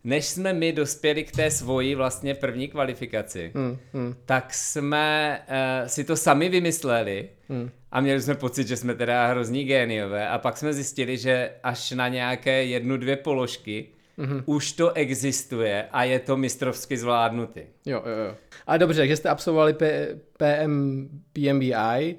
než 0.04 0.26
jsme 0.26 0.52
my 0.52 0.72
dospěli 0.72 1.24
k 1.24 1.32
té 1.32 1.50
svoji 1.50 1.94
vlastně 1.94 2.34
první 2.34 2.68
kvalifikaci, 2.68 3.52
hmm, 3.54 3.78
hmm. 3.92 4.14
tak 4.24 4.54
jsme 4.54 5.38
uh, 5.48 5.88
si 5.88 6.04
to 6.04 6.16
sami 6.16 6.48
vymysleli 6.48 7.28
hmm. 7.48 7.70
a 7.92 8.00
měli 8.00 8.20
jsme 8.20 8.34
pocit, 8.34 8.68
že 8.68 8.76
jsme 8.76 8.94
teda 8.94 9.26
hrozní 9.26 9.64
géniové 9.64 10.28
a 10.28 10.38
pak 10.38 10.56
jsme 10.56 10.72
zjistili, 10.72 11.18
že 11.18 11.50
až 11.62 11.90
na 11.90 12.08
nějaké 12.08 12.64
jednu, 12.64 12.96
dvě 12.96 13.16
položky 13.16 13.86
mm-hmm. 14.18 14.42
už 14.46 14.72
to 14.72 14.92
existuje 14.92 15.88
a 15.92 16.04
je 16.04 16.18
to 16.18 16.36
mistrovsky 16.36 16.96
zvládnutý. 16.96 17.60
Jo, 17.86 18.02
jo, 18.06 18.26
jo. 18.26 18.34
A 18.66 18.76
dobře, 18.76 19.00
takže 19.00 19.16
jste 19.16 19.28
absolvovali 19.28 19.72
P- 19.72 20.08
PM, 20.38 21.08
PMBI, 21.32 21.72
eh, 21.74 22.16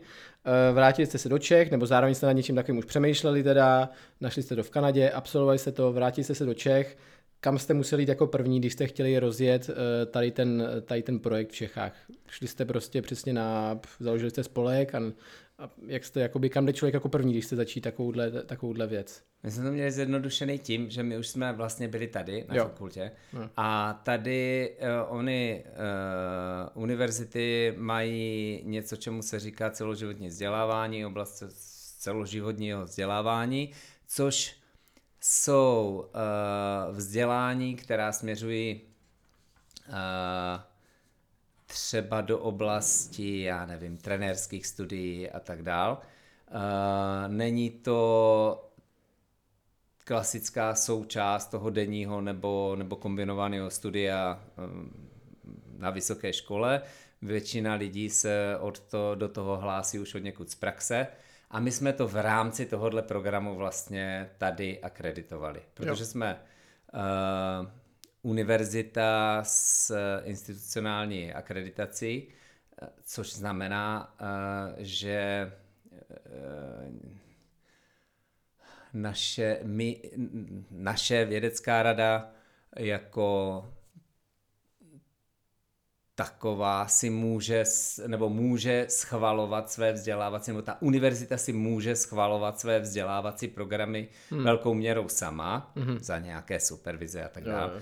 vrátili 0.74 1.06
jste 1.06 1.18
se 1.18 1.30
do 1.30 1.39
Čech, 1.39 1.72
nebo 1.72 1.86
zároveň 1.86 2.15
jste 2.15 2.25
na 2.25 2.32
něčím 2.32 2.56
takovým 2.56 2.77
už 2.77 2.86
přemýšleli 2.86 3.44
teda, 3.44 3.89
našli 4.22 4.44
jste 4.44 4.56
to 4.56 4.63
v 4.63 4.70
Kanadě, 4.70 5.10
absolvovali 5.10 5.60
jste 5.60 5.72
to, 5.72 5.94
vrátili 5.94 6.24
jste 6.24 6.36
se 6.36 6.46
do 6.46 6.54
Čech, 6.54 6.98
kam 7.46 7.60
jste 7.60 7.74
museli 7.74 8.02
jít 8.02 8.10
jako 8.10 8.28
první, 8.28 8.60
když 8.60 8.74
jste 8.74 8.88
chtěli 8.88 9.20
rozjet 9.20 9.70
eh, 9.70 10.06
tady 10.06 10.32
ten, 10.32 10.64
tady 10.86 11.04
ten 11.04 11.20
projekt 11.20 11.50
v 11.50 11.56
Čechách? 11.56 11.94
Šli 12.28 12.48
jste 12.48 12.66
prostě 12.66 13.02
přesně 13.02 13.34
na, 13.34 13.80
založili 14.00 14.32
jste 14.32 14.44
spolek 14.44 14.96
a, 14.96 15.02
a 15.60 15.70
jak 15.88 16.06
jste, 16.06 16.20
jakoby, 16.20 16.50
kam 16.50 16.66
jde 16.66 16.74
člověk 16.74 16.94
jako 16.94 17.10
první, 17.10 17.34
když 17.34 17.46
jste 17.46 17.56
začít 17.56 17.82
takovouhle, 17.82 18.32
takovouhle 18.32 18.88
věc? 18.88 19.24
My 19.44 19.52
jsme 19.52 19.64
to 19.64 19.72
měli 19.72 19.92
zjednodušený 19.92 20.60
tím, 20.60 20.90
že 20.90 21.04
my 21.04 21.18
už 21.18 21.28
jsme 21.28 21.54
vlastně 21.54 21.88
byli 21.88 22.08
tady 22.08 22.46
na 22.50 22.56
jo. 22.56 22.64
fakultě 22.64 23.12
no. 23.34 23.50
a 23.58 23.94
tady 24.04 24.72
uh, 24.82 25.18
oni 25.18 25.64
uh, 25.66 26.84
univerzity 26.84 27.74
mají 27.78 28.62
něco, 28.64 28.96
čemu 28.96 29.22
se 29.22 29.40
říká 29.40 29.70
celoživotní 29.70 30.28
vzdělávání, 30.28 31.06
oblast 31.06 31.44
celoživotního 32.00 32.86
vzdělávání, 32.86 33.72
což 34.08 34.65
jsou 35.27 36.05
uh, 36.05 36.96
vzdělání, 36.96 37.75
která 37.75 38.12
směřují 38.12 38.82
uh, 39.89 39.96
třeba 41.65 42.22
do 42.22 42.39
oblasti, 42.39 43.41
já 43.41 43.65
nevím, 43.65 43.98
trenérských 43.98 44.67
studií 44.67 45.29
a 45.29 45.39
tak 45.39 45.62
dál. 45.62 46.01
Uh, 46.51 46.58
není 47.27 47.70
to 47.70 48.72
klasická 50.03 50.75
součást 50.75 51.46
toho 51.48 51.70
denního 51.70 52.22
nebo, 52.22 52.75
nebo 52.77 52.96
kombinovaného 52.96 53.70
studia 53.70 54.44
na 55.77 55.89
vysoké 55.89 56.34
škole. 56.34 56.82
Většina 57.22 57.74
lidí 57.74 58.10
se 58.10 58.58
od 58.60 58.79
to, 58.79 59.15
do 59.15 59.29
toho 59.29 59.58
hlásí 59.58 60.00
už 60.00 60.15
od 60.15 60.24
někud 60.24 60.50
z 60.50 60.55
praxe. 60.55 61.08
A 61.50 61.60
my 61.60 61.72
jsme 61.72 61.94
to 61.94 62.08
v 62.08 62.16
rámci 62.16 62.66
tohohle 62.66 63.02
programu 63.02 63.56
vlastně 63.56 64.30
tady 64.38 64.82
akreditovali, 64.82 65.62
protože 65.74 66.02
jo. 66.02 66.06
jsme 66.06 66.42
uh, 66.94 67.70
univerzita 68.22 69.40
s 69.44 69.96
institucionální 70.24 71.34
akreditací, 71.34 72.28
což 73.04 73.34
znamená, 73.34 74.16
uh, 74.22 74.28
že 74.78 75.52
uh, 75.92 77.16
naše, 78.94 79.60
my, 79.64 80.02
naše 80.72 81.25
vědecká 81.25 81.84
rada 81.84 82.32
jako 82.78 83.66
taková 86.16 86.88
si 86.88 87.10
může, 87.10 87.64
nebo 88.08 88.30
může 88.30 88.86
schvalovat 88.90 89.72
své 89.72 89.94
vzdělávací, 89.94 90.52
nebo 90.52 90.62
ta 90.62 90.82
univerzita 90.82 91.38
si 91.38 91.54
může 91.54 91.96
schvalovat 91.96 92.60
své 92.60 92.80
vzdělávací 92.80 93.48
programy 93.48 94.08
hmm. 94.30 94.44
velkou 94.44 94.74
měrou 94.74 95.10
sama, 95.10 95.72
hmm. 95.76 96.00
za 96.00 96.20
nějaké 96.20 96.60
supervize 96.60 97.24
a 97.24 97.30
tak 97.30 97.44
dále. 97.44 97.82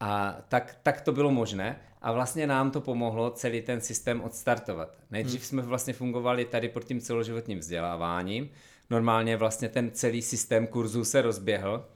A 0.00 0.36
tak, 0.48 0.76
tak 0.82 1.00
to 1.00 1.12
bylo 1.12 1.30
možné 1.30 1.80
a 2.02 2.12
vlastně 2.12 2.46
nám 2.46 2.70
to 2.70 2.80
pomohlo 2.80 3.30
celý 3.30 3.62
ten 3.62 3.80
systém 3.80 4.20
odstartovat. 4.20 4.98
Nejdřív 5.10 5.40
hmm. 5.40 5.46
jsme 5.46 5.62
vlastně 5.62 5.94
fungovali 5.94 6.44
tady 6.44 6.68
pod 6.68 6.84
tím 6.84 7.00
celoživotním 7.00 7.58
vzděláváním, 7.58 8.50
normálně 8.90 9.36
vlastně 9.36 9.68
ten 9.68 9.90
celý 9.90 10.22
systém 10.22 10.66
kurzů 10.66 11.04
se 11.04 11.22
rozběhl. 11.22 11.86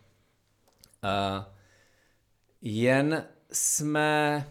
Uh, 1.05 1.45
jen 2.63 3.25
jsme 3.53 4.47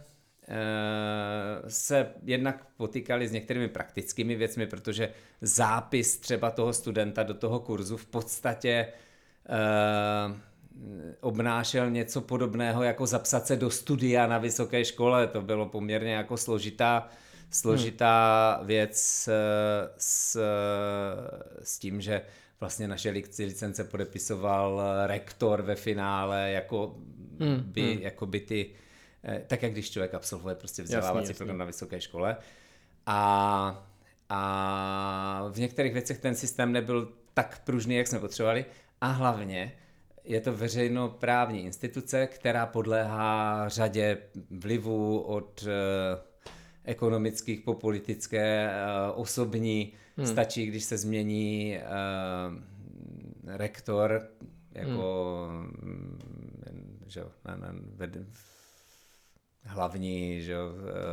se 1.67 2.07
jednak 2.23 2.65
potýkali 2.77 3.27
s 3.27 3.31
některými 3.31 3.67
praktickými 3.67 4.35
věcmi, 4.35 4.67
protože 4.67 5.09
zápis 5.41 6.17
třeba 6.17 6.51
toho 6.51 6.73
studenta 6.73 7.23
do 7.23 7.33
toho 7.33 7.59
kurzu 7.59 7.97
v 7.97 8.05
podstatě 8.05 8.87
uh, 9.49 10.37
obnášel 11.21 11.89
něco 11.89 12.21
podobného 12.21 12.83
jako 12.83 13.05
zapsat 13.05 13.47
se 13.47 13.55
do 13.55 13.69
studia 13.69 14.27
na 14.27 14.37
vysoké 14.37 14.85
škole. 14.85 15.27
To 15.27 15.41
bylo 15.41 15.65
poměrně 15.65 16.13
jako 16.13 16.37
složitá 16.37 17.09
složitá 17.49 18.55
hmm. 18.57 18.67
věc 18.67 19.27
eh, 19.27 19.89
s, 19.97 20.41
s 21.63 21.79
tím, 21.79 22.01
že 22.01 22.21
vlastně 22.59 22.87
naše 22.87 23.09
licence 23.39 23.83
podepisoval 23.83 24.81
rektor 25.05 25.61
ve 25.61 25.75
finále, 25.75 26.51
jako 26.51 26.95
hmm. 27.39 27.63
by, 27.65 27.93
hmm. 27.93 28.01
jako 28.01 28.25
by 28.25 28.39
ty, 28.39 28.69
eh, 28.73 28.86
tak 29.47 29.63
jak 29.63 29.71
když 29.71 29.91
člověk 29.91 30.13
absolvuje 30.13 30.55
prostě 30.55 30.83
vzdělávací 30.83 31.17
jasný, 31.17 31.33
program 31.33 31.55
jasný. 31.55 31.59
na 31.59 31.65
vysoké 31.65 32.01
škole. 32.01 32.37
A, 33.05 33.89
a 34.29 35.47
v 35.51 35.59
některých 35.59 35.93
věcech 35.93 36.19
ten 36.19 36.35
systém 36.35 36.71
nebyl 36.71 37.13
tak 37.33 37.61
pružný, 37.63 37.95
jak 37.95 38.07
jsme 38.07 38.19
potřebovali. 38.19 38.65
A 39.01 39.07
hlavně 39.07 39.73
je 40.23 40.41
to 40.41 40.53
veřejnoprávní 40.53 41.63
instituce, 41.65 42.27
která 42.27 42.65
podléhá 42.65 43.69
řadě 43.69 44.17
vlivů 44.51 45.21
od 45.21 45.61
uh, 45.63 45.69
ekonomických 46.83 47.61
po 47.61 47.73
politické, 47.73 48.69
uh, 48.69 49.21
osobní. 49.21 49.93
Hmm. 50.17 50.27
Stačí, 50.27 50.65
když 50.65 50.83
se 50.83 50.97
změní 50.97 51.79
rektor 53.45 54.29
jako 54.71 55.47
hmm. 55.81 56.19
že, 57.07 57.23
na, 57.45 57.55
na, 57.55 57.75
hlavní 59.67 60.41
že, 60.41 60.55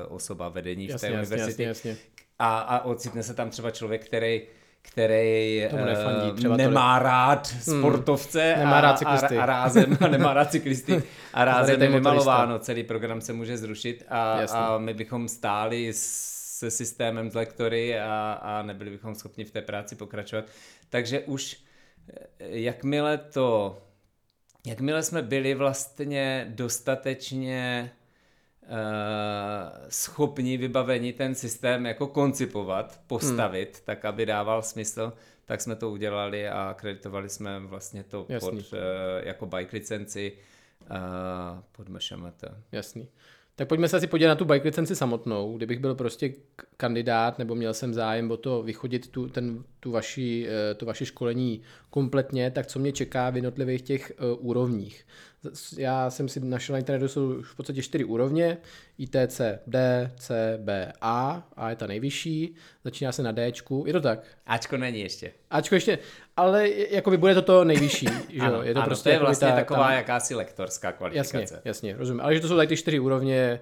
osoba 0.09 0.49
vedení 0.49 0.89
jasně, 0.89 0.99
v 0.99 1.01
té 1.01 1.07
jasně, 1.17 1.35
univerzitě. 1.37 1.63
Jasně, 1.63 1.91
jasně. 1.91 2.05
A, 2.39 2.59
a 2.59 2.85
ocitne 2.85 3.23
se 3.23 3.35
tam 3.35 3.51
třeba 3.51 3.71
člověk, 3.71 4.07
který 4.07 4.43
který 4.87 5.61
nefandí, 5.85 6.49
uh, 6.49 6.57
nemá 6.57 6.99
to... 6.99 7.05
rád 7.05 7.53
hmm. 7.53 7.61
sportovce 7.61 8.53
hmm. 8.53 8.59
nemá 8.65 8.81
rád 8.81 8.99
cyklisty. 8.99 9.39
A, 9.39 9.43
a, 9.43 9.47
rázem, 9.47 9.99
a 10.01 10.09
nemá 10.09 10.35
rád 10.35 10.51
cyklisty 10.51 11.03
a 11.35 11.45
rázem 11.45 11.83
je 11.83 11.89
vymalováno, 11.89 12.59
celý 12.59 12.85
program 12.85 13.21
se 13.21 13.33
může 13.33 13.59
zrušit 13.59 14.05
a, 14.09 14.41
a 14.53 14.79
my 14.79 14.95
bychom 14.95 15.29
stáli 15.29 15.93
se 15.95 16.71
systémem 16.71 17.31
z 17.31 17.35
lektory 17.35 18.01
a, 18.01 18.33
a 18.43 18.63
nebyli 18.63 18.91
bychom 18.91 19.15
schopni 19.15 19.45
v 19.45 19.51
té 19.51 19.63
práci 19.63 19.97
pokračovat. 19.97 20.45
Takže 20.91 21.21
už 21.21 21.57
eh, 22.09 22.27
jakmile 22.41 23.19
to, 23.19 23.79
jakmile 24.67 25.03
jsme 25.03 25.23
byli 25.23 25.55
vlastně 25.55 26.47
dostatečně 26.49 27.91
schopni, 29.89 30.57
vybavení 30.57 31.13
ten 31.13 31.35
systém 31.35 31.87
jako 31.87 32.07
koncipovat, 32.07 33.01
postavit, 33.07 33.75
hmm. 33.75 33.83
tak 33.85 34.05
aby 34.05 34.27
dával 34.27 34.63
smysl, 34.63 35.13
tak 35.45 35.61
jsme 35.61 35.77
to 35.77 35.91
udělali 35.91 36.49
a 36.49 36.63
akreditovali 36.63 37.29
jsme 37.29 37.61
vlastně 37.61 38.05
to 38.05 38.27
Jasný. 38.29 38.51
pod, 38.51 38.73
uh, 38.73 38.79
jako 39.23 39.47
bike 39.47 39.77
licenci 39.77 40.33
uh, 40.81 40.97
pod 41.73 41.89
MŠMT. 41.89 42.45
Jasný. 42.73 43.09
Tak 43.57 43.69
pojďme 43.69 43.89
se 43.89 43.97
asi 43.97 44.07
podívat 44.07 44.29
na 44.29 44.35
tu 44.35 44.45
bike 44.45 44.69
licenci 44.69 44.97
samotnou. 44.97 45.57
Kdybych 45.57 45.79
byl 45.79 45.95
prostě 45.95 46.33
kandidát 46.77 47.39
nebo 47.39 47.55
měl 47.55 47.75
jsem 47.75 47.95
zájem 47.95 48.31
o 48.31 48.37
to 48.37 48.63
vychodit 48.63 49.09
tu, 49.09 49.29
ten, 49.29 49.65
tu 49.81 49.91
vaši, 49.91 50.49
to 50.77 50.87
vaše 50.87 51.07
školení 51.07 51.63
kompletně, 51.91 52.51
tak 52.51 52.67
co 52.67 52.79
mě 52.79 52.93
čeká 52.93 53.31
v 53.31 53.37
jednotlivých 53.37 53.83
těch 53.83 54.13
úrovních. 54.39 55.07
Já 55.79 56.11
jsem 56.11 56.29
si 56.29 56.41
našel 56.41 56.73
na 56.73 56.79
internetu, 56.79 57.09
jsou 57.09 57.43
v 57.43 57.57
podstatě 57.57 57.83
čtyři 57.83 58.05
úrovně, 58.05 58.59
ITC 58.99 59.41
D, 59.67 60.11
C, 60.17 60.59
B, 60.63 60.93
A, 61.01 61.49
A 61.57 61.71
je 61.71 61.77
ta 61.77 61.87
nejvyšší, 61.87 62.55
začíná 62.85 63.13
se 63.13 63.23
na 63.23 63.33
D, 63.33 63.53
je 63.87 63.93
to 63.93 64.01
tak? 64.01 64.25
Ačko 64.47 64.77
není 64.77 65.01
ještě. 65.01 65.33
Ačko 65.51 65.75
ještě, 65.75 65.99
ale 66.37 66.69
jakoby 66.91 67.17
bude 67.17 67.35
to 67.35 67.43
to 67.43 67.65
nejvyšší, 67.65 68.07
že 68.29 68.41
ano, 68.41 68.63
je 68.63 68.75
to 68.75 68.81
ano, 68.81 68.87
prostě 68.87 69.09
to 69.09 69.13
je 69.13 69.19
vlastně 69.19 69.49
ta, 69.49 69.55
taková 69.55 69.85
tam... 69.85 69.93
jakási 69.93 70.35
lektorská 70.35 70.93
kvalifikace. 70.93 71.39
Jasně, 71.39 71.59
jasně, 71.65 71.97
rozumím. 71.97 72.21
Ale 72.21 72.35
že 72.35 72.41
to 72.41 72.49
jsou 72.49 72.57
tady 72.57 72.69
ty 72.69 72.77
čtyři 72.77 73.01
úrovně, 73.01 73.61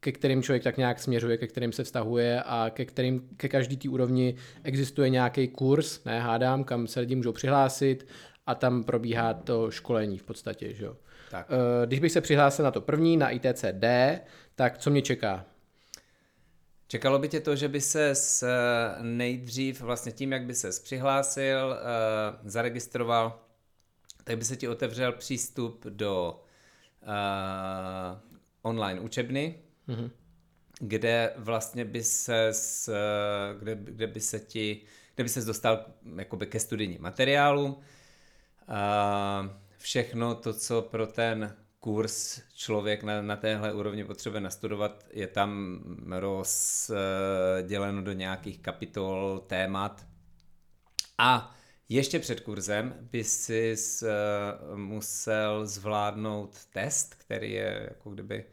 ke 0.00 0.12
kterým 0.12 0.42
člověk 0.42 0.62
tak 0.62 0.76
nějak 0.76 0.98
směřuje, 0.98 1.36
ke 1.36 1.46
kterým 1.46 1.72
se 1.72 1.84
vztahuje 1.84 2.42
a 2.42 2.70
ke 2.70 2.84
kterým, 2.84 3.28
ke 3.36 3.48
každý 3.48 3.76
té 3.76 3.88
úrovni 3.88 4.34
existuje 4.62 5.10
nějaký 5.10 5.48
kurz, 5.48 6.04
ne 6.04 6.20
hádám, 6.20 6.64
kam 6.64 6.86
se 6.86 7.00
lidi 7.00 7.16
můžou 7.16 7.32
přihlásit 7.32 8.06
a 8.46 8.54
tam 8.54 8.84
probíhá 8.84 9.34
to 9.34 9.70
školení 9.70 10.18
v 10.18 10.22
podstatě, 10.22 10.74
že 10.74 10.84
jo. 10.84 10.96
Tak. 11.30 11.46
Eh, 11.50 11.86
když 11.86 12.00
bych 12.00 12.12
se 12.12 12.20
přihlásil 12.20 12.64
na 12.64 12.70
to 12.70 12.80
první, 12.80 13.16
na 13.16 13.30
ITC 13.30 13.64
D, 13.72 14.20
tak 14.54 14.78
co 14.78 14.90
mě 14.90 15.02
čeká? 15.02 15.44
Čekalo 16.94 17.18
by 17.18 17.28
tě 17.28 17.40
to, 17.40 17.56
že 17.56 17.68
by 17.68 17.80
se 17.80 18.10
s 18.10 18.48
nejdřív 19.02 19.80
vlastně 19.80 20.12
tím, 20.12 20.32
jak 20.32 20.44
by 20.44 20.54
se 20.54 20.70
přihlásil, 20.82 21.72
eh, 21.72 21.78
zaregistroval, 22.44 23.40
tak 24.24 24.38
by 24.38 24.44
se 24.44 24.56
ti 24.56 24.68
otevřel 24.68 25.12
přístup 25.12 25.86
do 25.86 26.44
uh, 27.02 27.08
online 28.62 29.00
učebny, 29.00 29.58
mm-hmm. 29.88 30.10
kde 30.80 31.32
vlastně 31.36 31.84
by 31.84 32.04
se, 32.04 32.52
kde, 33.58 33.74
kde 33.74 34.06
by 34.06 34.20
se 34.20 34.40
ti, 34.40 34.82
kde 35.14 35.24
by 35.24 35.28
se 35.28 35.44
dostal 35.44 35.84
jakoby 36.16 36.46
ke 36.46 36.60
studijním 36.60 37.02
materiálům. 37.02 37.70
Uh, 37.70 37.76
všechno 39.78 40.34
to, 40.34 40.52
co 40.52 40.82
pro 40.82 41.06
ten 41.06 41.56
kurz 41.84 42.40
člověk 42.54 43.02
na, 43.02 43.22
na 43.22 43.36
téhle 43.36 43.72
úrovni 43.72 44.04
potřebuje 44.04 44.40
nastudovat, 44.40 45.06
je 45.12 45.26
tam 45.26 45.78
rozděleno 46.10 48.02
do 48.02 48.12
nějakých 48.12 48.58
kapitol, 48.58 49.44
témat. 49.46 50.06
A 51.18 51.56
ještě 51.88 52.18
před 52.18 52.40
kurzem 52.40 52.94
by 53.00 53.24
si 53.24 53.76
musel 54.74 55.66
zvládnout 55.66 56.64
test, 56.72 57.14
který 57.14 57.52
je 57.52 57.86
jako 57.88 58.10
kdyby 58.10 58.44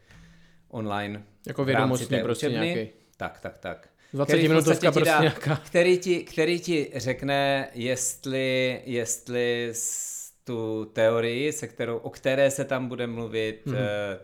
online. 0.68 1.22
Jako 1.46 1.64
vědomostný 1.64 2.20
prostě 2.22 2.48
učebny. 2.48 2.66
nějaký. 2.66 2.90
Tak, 3.16 3.40
tak, 3.40 3.58
tak. 3.58 3.88
20 4.12 4.36
minutovka 4.48 4.92
prostě 4.92 5.10
dá, 5.10 5.20
nějaká. 5.20 5.56
Který 5.56 5.98
ti, 5.98 6.24
který 6.24 6.60
ti 6.60 6.90
řekne, 6.94 7.68
jestli, 7.74 8.82
jestli 8.84 9.72
tu 10.44 10.84
teorii, 10.92 11.52
se 11.52 11.68
kterou, 11.68 11.96
o 11.96 12.10
které 12.10 12.50
se 12.50 12.64
tam 12.64 12.88
bude 12.88 13.06
mluvit, 13.06 13.66
mm-hmm. 13.66 13.76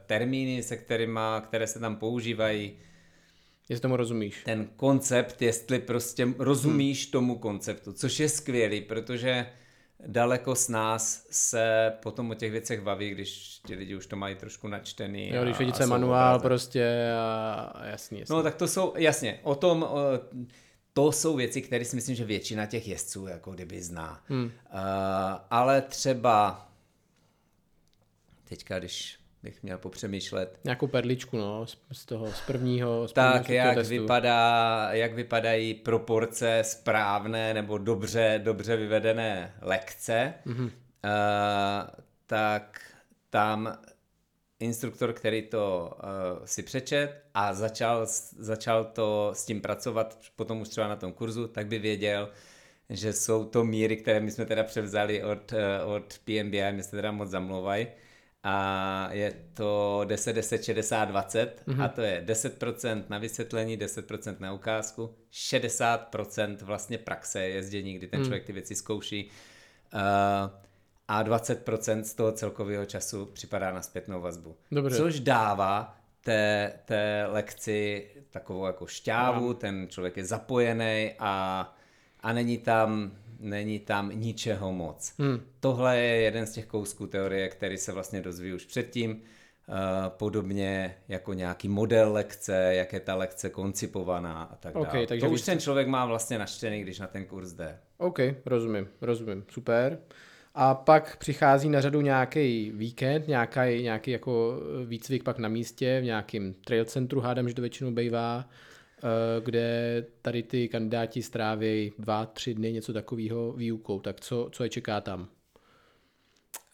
termíny, 0.07 0.63
se 0.63 0.77
kterými, 0.77 1.21
které 1.43 1.67
se 1.67 1.79
tam 1.79 1.97
používají. 1.97 2.73
Jestli 3.69 3.83
tomu 3.83 3.97
rozumíš. 3.97 4.43
Ten 4.45 4.69
koncept, 4.77 5.43
jestli 5.43 5.79
prostě 5.79 6.29
rozumíš 6.39 7.05
hmm. 7.05 7.13
tomu 7.13 7.39
konceptu, 7.39 7.93
což 7.93 8.21
je 8.21 8.29
skvělý, 8.29 8.81
protože 8.81 9.47
daleko 10.07 10.55
z 10.55 10.69
nás 10.69 11.27
se 11.31 11.93
potom 12.03 12.31
o 12.31 12.35
těch 12.35 12.53
věcech 12.53 12.81
baví, 12.81 13.11
když 13.11 13.61
ti 13.67 13.75
lidi 13.75 13.97
už 13.97 14.07
to 14.07 14.17
mají 14.17 14.35
trošku 14.35 14.69
načtený. 14.69 15.31
Jo, 15.31 15.45
když 15.45 15.59
vidíte 15.59 15.87
manuál 15.87 16.37
obraze. 16.37 16.43
prostě 16.43 17.13
a 17.19 17.83
jasný, 17.85 18.21
jasný. 18.21 18.37
No 18.37 18.43
tak 18.43 18.55
to 18.55 18.69
jsou, 18.69 18.93
jasně, 18.97 19.41
o 19.43 19.55
tom, 19.55 19.83
o, 19.83 19.99
to 20.99 21.13
jsou 21.13 21.37
věci, 21.37 21.63
které 21.63 21.85
si 21.85 21.97
myslím, 21.97 22.17
že 22.17 22.25
většina 22.25 22.67
těch 22.67 22.89
jezdců 22.89 23.27
jako 23.27 23.53
kdyby 23.53 23.83
zná. 23.83 24.23
Hmm. 24.29 24.45
Uh, 24.45 24.51
ale 25.51 25.83
třeba 25.83 26.69
teďka, 28.49 28.79
když 28.79 29.19
bych 29.43 29.63
měl 29.63 29.79
popřemýšlet. 29.79 30.61
Nějakou 30.65 30.87
perličku, 30.87 31.37
no, 31.37 31.67
z, 31.67 31.79
z 31.93 32.05
toho, 32.05 32.33
z 32.33 32.41
prvního, 32.41 33.09
z 33.09 33.13
Tak, 33.13 33.49
jak, 33.49 33.75
testu. 33.75 33.91
vypadá, 33.91 34.89
jak 34.93 35.15
vypadají 35.15 35.75
proporce 35.75 36.61
správné 36.65 37.55
nebo 37.55 37.79
dobře, 37.79 38.41
dobře 38.45 38.77
vyvedené 38.77 39.55
lekce, 39.61 40.35
mm-hmm. 40.47 40.65
uh, 40.65 40.71
tak 42.27 42.81
tam 43.31 43.79
instruktor, 44.61 45.13
který 45.13 45.43
to 45.43 45.93
uh, 45.93 46.45
si 46.45 46.63
přečet 46.63 47.23
a 47.35 47.55
začal, 47.55 48.07
začal 48.39 48.85
to 48.85 49.31
s 49.35 49.45
tím 49.45 49.61
pracovat 49.61 50.19
potom 50.37 50.61
už 50.61 50.69
třeba 50.69 50.89
na 50.89 50.97
tom 50.97 51.13
kurzu, 51.13 51.49
tak 51.49 51.67
by 51.67 51.79
věděl, 51.79 52.31
že 52.91 53.13
jsou 53.13 53.45
to 53.45 53.65
míry, 53.65 53.97
které 53.97 54.21
my 54.21 54.31
jsme 54.31 54.47
teda 54.47 54.65
převzali 54.65 55.25
od, 55.25 55.53
uh, 55.53 55.93
od 55.93 56.19
PMBI, 56.25 56.73
my 56.73 56.83
se 56.83 56.91
teda 56.91 57.13
moc 57.13 57.31
zamlouvají. 57.31 57.87
A 58.43 59.09
je 59.13 59.35
to 59.55 60.01
10, 60.05 60.33
10, 60.33 60.65
60, 60.65 61.05
20 61.05 61.63
mm-hmm. 61.67 61.85
a 61.85 61.89
to 61.89 62.01
je 62.01 62.25
10% 62.27 63.05
na 63.09 63.19
vysvětlení, 63.19 63.79
10% 63.79 64.37
na 64.39 64.53
ukázku, 64.53 65.15
60% 65.33 66.57
vlastně 66.63 66.99
praxe 66.99 67.43
jezdění, 67.43 67.95
kdy 67.95 68.07
ten 68.07 68.21
mm. 68.21 68.25
člověk 68.25 68.45
ty 68.45 68.53
věci 68.53 68.75
zkouší. 68.75 69.31
Uh, 69.95 70.01
a 71.09 71.25
20% 71.25 72.03
z 72.03 72.15
toho 72.15 72.33
celkového 72.33 72.85
času 72.85 73.27
připadá 73.27 73.73
na 73.73 73.83
zpětnou 73.83 74.21
vazbu. 74.21 74.57
Dobře. 74.73 74.97
Což 74.97 75.21
dává 75.21 75.97
té, 76.25 76.73
té 76.85 77.27
lekci 77.29 78.07
takovou 78.31 78.67
jako 78.67 78.87
šťávu, 78.87 79.55
ten 79.55 79.87
člověk 79.91 80.17
je 80.17 80.25
zapojený 80.25 81.13
a, 81.19 81.75
a 82.21 82.33
není 82.33 82.59
tam 82.59 83.13
není 83.41 83.79
tam 83.81 84.11
ničeho 84.15 84.73
moc. 84.73 85.15
Hmm. 85.19 85.41
Tohle 85.61 85.99
je 85.99 86.21
jeden 86.21 86.47
z 86.47 86.53
těch 86.53 86.67
kousků 86.67 87.07
teorie, 87.07 87.49
který 87.49 87.79
se 87.79 87.93
vlastně 87.93 88.21
dozví 88.21 88.53
už 88.53 88.65
předtím, 88.65 89.11
uh, 89.11 89.75
podobně 90.09 90.95
jako 91.09 91.33
nějaký 91.33 91.69
model 91.69 92.13
lekce, 92.13 92.75
jak 92.75 92.93
je 92.93 93.01
ta 93.01 93.15
lekce 93.15 93.51
koncipovaná 93.51 94.43
a 94.43 94.57
tak 94.57 94.77
okay, 94.77 94.93
dále. 94.93 95.07
Takže 95.07 95.27
to 95.27 95.33
už 95.33 95.43
ten 95.43 95.61
člověk 95.61 95.89
má 95.89 96.07
vlastně 96.07 96.39
naštěný, 96.39 96.81
když 96.81 96.99
na 96.99 97.07
ten 97.07 97.25
kurz 97.25 97.53
jde. 97.53 97.79
OK, 97.99 98.19
rozumím, 98.47 98.89
rozumím, 99.01 99.45
super. 99.51 99.99
A 100.61 100.75
pak 100.75 101.17
přichází 101.17 101.69
na 101.69 101.81
řadu 101.81 102.01
nějaký 102.01 102.71
víkend, 102.71 103.29
nějaký, 103.29 103.83
nějaký 103.83 104.11
jako 104.11 104.61
výcvik 104.85 105.23
pak 105.23 105.39
na 105.39 105.49
místě, 105.49 106.01
v 106.01 106.05
nějakém 106.05 106.55
trail 106.55 106.85
centru, 106.85 107.21
hádám, 107.21 107.49
že 107.49 107.55
to 107.55 107.61
většinou 107.61 107.91
bývá, 107.91 108.49
eh, 108.49 109.41
kde 109.45 110.07
tady 110.23 110.43
ty 110.43 110.69
kandidáti 110.69 111.23
stráví 111.23 111.93
dva, 111.99 112.27
tři 112.27 112.55
dny, 112.55 112.73
něco 112.73 112.93
takového 112.93 113.53
výukou. 113.53 114.01
Tak 114.01 114.21
co, 114.21 114.49
co 114.53 114.65
je 114.65 114.69
čeká 114.71 115.01
tam? 115.01 115.29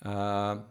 Uh, 0.06 0.62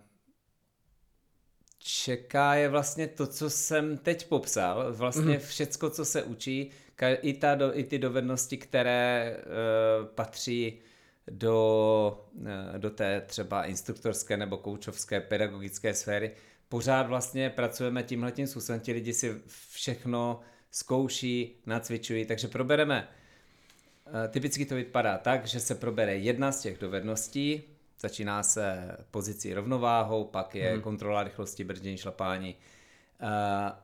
čeká 1.79 2.55
je 2.55 2.69
vlastně 2.69 3.07
to, 3.07 3.27
co 3.27 3.49
jsem 3.49 3.97
teď 3.97 4.27
popsal. 4.27 4.93
Vlastně 4.93 5.33
mm. 5.33 5.39
všecko, 5.39 5.89
co 5.89 6.05
se 6.05 6.23
učí, 6.23 6.71
i, 7.21 7.33
ta, 7.33 7.57
i 7.73 7.83
ty 7.83 7.99
dovednosti, 7.99 8.57
které 8.57 9.37
uh, 9.37 10.07
patří 10.07 10.79
do, 11.31 12.25
eh, 12.45 12.79
do 12.79 12.89
té 12.89 13.21
třeba 13.21 13.65
instruktorské 13.65 14.37
nebo 14.37 14.57
koučovské 14.57 15.21
pedagogické 15.21 15.93
sféry, 15.93 16.31
pořád 16.69 17.07
vlastně 17.07 17.49
pracujeme 17.49 18.03
tímhletím 18.03 18.47
způsobem, 18.47 18.81
ti 18.81 18.91
lidi 18.91 19.13
si 19.13 19.41
všechno 19.71 20.39
zkouší, 20.71 21.61
nacvičují, 21.65 22.25
takže 22.25 22.47
probereme. 22.47 23.07
Eh, 24.07 24.27
typicky 24.27 24.65
to 24.65 24.75
vypadá 24.75 25.17
tak, 25.17 25.47
že 25.47 25.59
se 25.59 25.75
probere 25.75 26.17
jedna 26.17 26.51
z 26.51 26.61
těch 26.61 26.77
dovedností, 26.77 27.63
začíná 27.99 28.43
se 28.43 28.97
pozicí 29.11 29.53
rovnováhou, 29.53 30.25
pak 30.25 30.55
je 30.55 30.71
hmm. 30.71 30.81
kontrola 30.81 31.23
rychlosti, 31.23 31.63
brzdění, 31.63 31.97
šlapání 31.97 32.55
eh, 33.19 33.25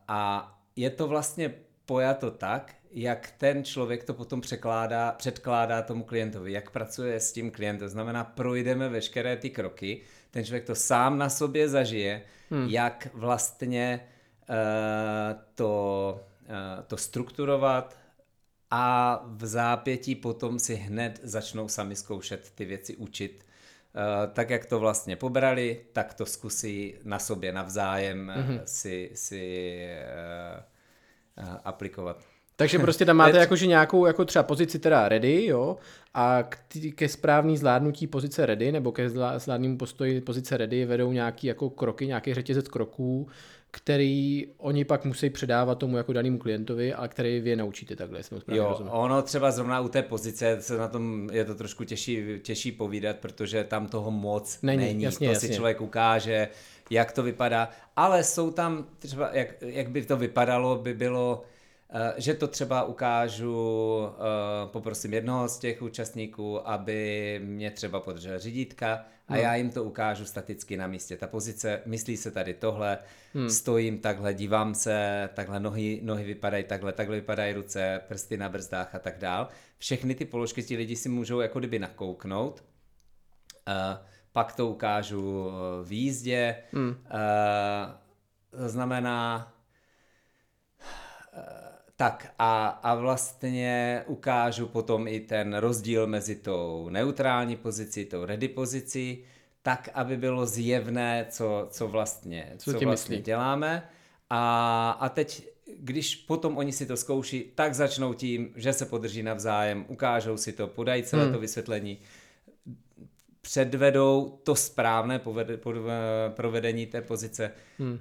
a 0.07 0.55
je 0.75 0.89
to 0.89 1.07
vlastně 1.07 1.53
pojato 1.89 2.31
tak, 2.31 2.75
jak 2.91 3.33
ten 3.37 3.63
člověk 3.63 4.03
to 4.03 4.13
potom 4.13 4.41
překládá, 4.41 5.11
předkládá 5.11 5.81
tomu 5.81 6.03
klientovi, 6.03 6.51
jak 6.51 6.69
pracuje 6.69 7.19
s 7.19 7.31
tím 7.31 7.51
klientem. 7.51 7.87
To 7.87 7.89
znamená, 7.89 8.23
projdeme 8.23 8.89
veškeré 8.89 9.37
ty 9.37 9.49
kroky, 9.49 10.01
ten 10.31 10.45
člověk 10.45 10.65
to 10.65 10.75
sám 10.75 11.17
na 11.17 11.29
sobě 11.29 11.69
zažije, 11.69 12.21
hmm. 12.51 12.67
jak 12.67 13.07
vlastně 13.13 14.07
uh, 14.49 14.55
to, 15.55 16.21
uh, 16.41 16.85
to 16.87 16.97
strukturovat 16.97 17.97
a 18.71 19.21
v 19.27 19.45
zápětí 19.45 20.15
potom 20.15 20.59
si 20.59 20.75
hned 20.75 21.19
začnou 21.23 21.67
sami 21.67 21.95
zkoušet 21.95 22.51
ty 22.55 22.65
věci 22.65 22.95
učit. 22.95 23.45
Uh, 23.95 24.33
tak 24.33 24.49
jak 24.49 24.65
to 24.65 24.79
vlastně 24.79 25.15
pobrali, 25.15 25.81
tak 25.93 26.13
to 26.13 26.25
zkusí 26.25 26.95
na 27.03 27.19
sobě 27.19 27.53
navzájem 27.53 28.27
mm-hmm. 28.27 28.61
si, 28.65 29.11
si 29.13 29.77
uh, 30.55 30.68
aplikovat. 31.65 32.19
Takže 32.55 32.79
prostě 32.85 33.05
tam 33.05 33.17
máte 33.17 33.37
jakože 33.37 33.67
nějakou 33.67 34.05
jako 34.05 34.25
třeba 34.25 34.43
pozici 34.43 34.79
teda 34.79 35.09
ready, 35.09 35.45
jo, 35.45 35.77
a 36.13 36.43
k 36.43 36.57
ke 36.95 37.09
správný 37.09 37.57
zvládnutí 37.57 38.07
pozice 38.07 38.45
ready 38.45 38.71
nebo 38.71 38.91
ke 38.91 39.09
zvládnému 39.37 39.77
postoji 39.77 40.21
pozice 40.21 40.57
ready 40.57 40.85
vedou 40.85 41.11
nějaký 41.11 41.47
jako 41.47 41.69
kroky, 41.69 42.07
nějaký 42.07 42.33
řetězec 42.33 42.67
kroků, 42.67 43.27
který 43.71 44.47
oni 44.57 44.85
pak 44.85 45.05
musí 45.05 45.29
předávat 45.29 45.75
tomu 45.75 45.97
jako 45.97 46.13
danému 46.13 46.37
klientovi, 46.37 46.93
a 46.93 47.07
který 47.07 47.39
vy 47.39 47.49
je 47.49 47.55
naučíte 47.55 47.95
takhle. 47.95 48.23
Jsem 48.23 48.37
jo, 48.47 48.67
rozuměl. 48.69 48.95
ono 48.95 49.21
třeba 49.21 49.51
zrovna 49.51 49.81
u 49.81 49.87
té 49.89 50.01
pozice 50.01 50.57
se 50.59 50.77
na 50.77 50.87
tom 50.87 51.29
je 51.31 51.45
to 51.45 51.55
trošku 51.55 51.83
těžší, 51.83 52.23
těžší 52.41 52.71
povídat, 52.71 53.15
protože 53.15 53.63
tam 53.63 53.87
toho 53.87 54.11
moc 54.11 54.59
není. 54.61 54.83
není. 54.83 55.03
Jasně, 55.03 55.27
to 55.27 55.33
jasně. 55.33 55.49
si 55.49 55.55
člověk 55.55 55.81
ukáže, 55.81 56.47
jak 56.89 57.11
to 57.11 57.23
vypadá, 57.23 57.69
ale 57.95 58.23
jsou 58.23 58.51
tam 58.51 58.85
třeba, 58.99 59.29
jak, 59.33 59.47
jak 59.61 59.89
by 59.89 60.05
to 60.05 60.17
vypadalo, 60.17 60.75
by 60.75 60.93
bylo 60.93 61.43
Eh, 61.93 62.13
že 62.17 62.33
to 62.33 62.47
třeba 62.47 62.83
ukážu, 62.83 64.01
eh, 64.07 64.67
poprosím 64.67 65.13
jednoho 65.13 65.47
z 65.47 65.59
těch 65.59 65.81
účastníků, 65.81 66.69
aby 66.69 67.39
mě 67.43 67.71
třeba 67.71 67.99
podržel 67.99 68.39
řídítka 68.39 69.05
a 69.27 69.33
hmm. 69.33 69.41
já 69.41 69.55
jim 69.55 69.69
to 69.69 69.83
ukážu 69.83 70.25
staticky 70.25 70.77
na 70.77 70.87
místě. 70.87 71.17
Ta 71.17 71.27
pozice, 71.27 71.81
myslí 71.85 72.17
se 72.17 72.31
tady 72.31 72.53
tohle, 72.53 72.97
hmm. 73.33 73.49
stojím 73.49 73.99
takhle, 73.99 74.33
dívám 74.33 74.75
se, 74.75 75.29
takhle 75.33 75.59
nohy, 75.59 75.99
nohy 76.03 76.23
vypadají 76.23 76.63
takhle, 76.63 76.93
takhle 76.93 77.15
vypadají 77.15 77.53
ruce, 77.53 78.01
prsty 78.07 78.37
na 78.37 78.49
brzdách 78.49 78.95
a 78.95 78.99
tak 78.99 79.17
dál. 79.17 79.47
Všechny 79.77 80.15
ty 80.15 80.25
položky 80.25 80.63
ti 80.63 80.77
lidi 80.77 80.95
si 80.95 81.09
můžou 81.09 81.39
jako 81.39 81.59
kdyby 81.59 81.79
nakouknout. 81.79 82.63
Uh, 83.67 83.73
pak 84.31 84.53
to 84.53 84.67
ukážu 84.67 85.51
v 85.83 85.91
jízdě. 85.91 86.55
Hmm. 86.71 86.89
Uh, 86.89 88.59
to 88.59 88.69
znamená, 88.69 89.53
tak 91.99 92.33
a, 92.39 92.67
a 92.67 92.95
vlastně 92.95 94.03
ukážu 94.07 94.67
potom 94.67 95.07
i 95.07 95.19
ten 95.19 95.53
rozdíl 95.53 96.07
mezi 96.07 96.35
tou 96.35 96.89
neutrální 96.89 97.55
pozicí, 97.55 98.05
tou 98.05 98.25
ready 98.25 98.47
pozicí, 98.47 99.23
tak, 99.61 99.89
aby 99.93 100.17
bylo 100.17 100.45
zjevné, 100.45 101.25
co, 101.29 101.67
co 101.69 101.87
vlastně, 101.87 102.53
co, 102.57 102.73
co 102.73 102.79
vlastně 102.79 103.15
myslí? 103.15 103.25
děláme. 103.25 103.89
A, 104.29 104.91
a 104.99 105.09
teď, 105.09 105.47
když 105.79 106.15
potom 106.15 106.57
oni 106.57 106.71
si 106.71 106.85
to 106.85 106.97
zkouší, 106.97 107.51
tak 107.55 107.73
začnou 107.73 108.13
tím, 108.13 108.53
že 108.55 108.73
se 108.73 108.85
podrží 108.85 109.23
navzájem, 109.23 109.85
ukážou 109.87 110.37
si 110.37 110.53
to, 110.53 110.67
podají 110.67 111.03
celé 111.03 111.23
hmm. 111.23 111.33
to 111.33 111.39
vysvětlení, 111.39 111.99
předvedou 113.49 114.39
to 114.43 114.55
správné 114.55 115.19
povede, 115.19 115.57
pod, 115.57 115.75
provedení 116.29 116.85
té 116.85 117.01
pozice 117.01 117.51
hmm. 117.79 117.99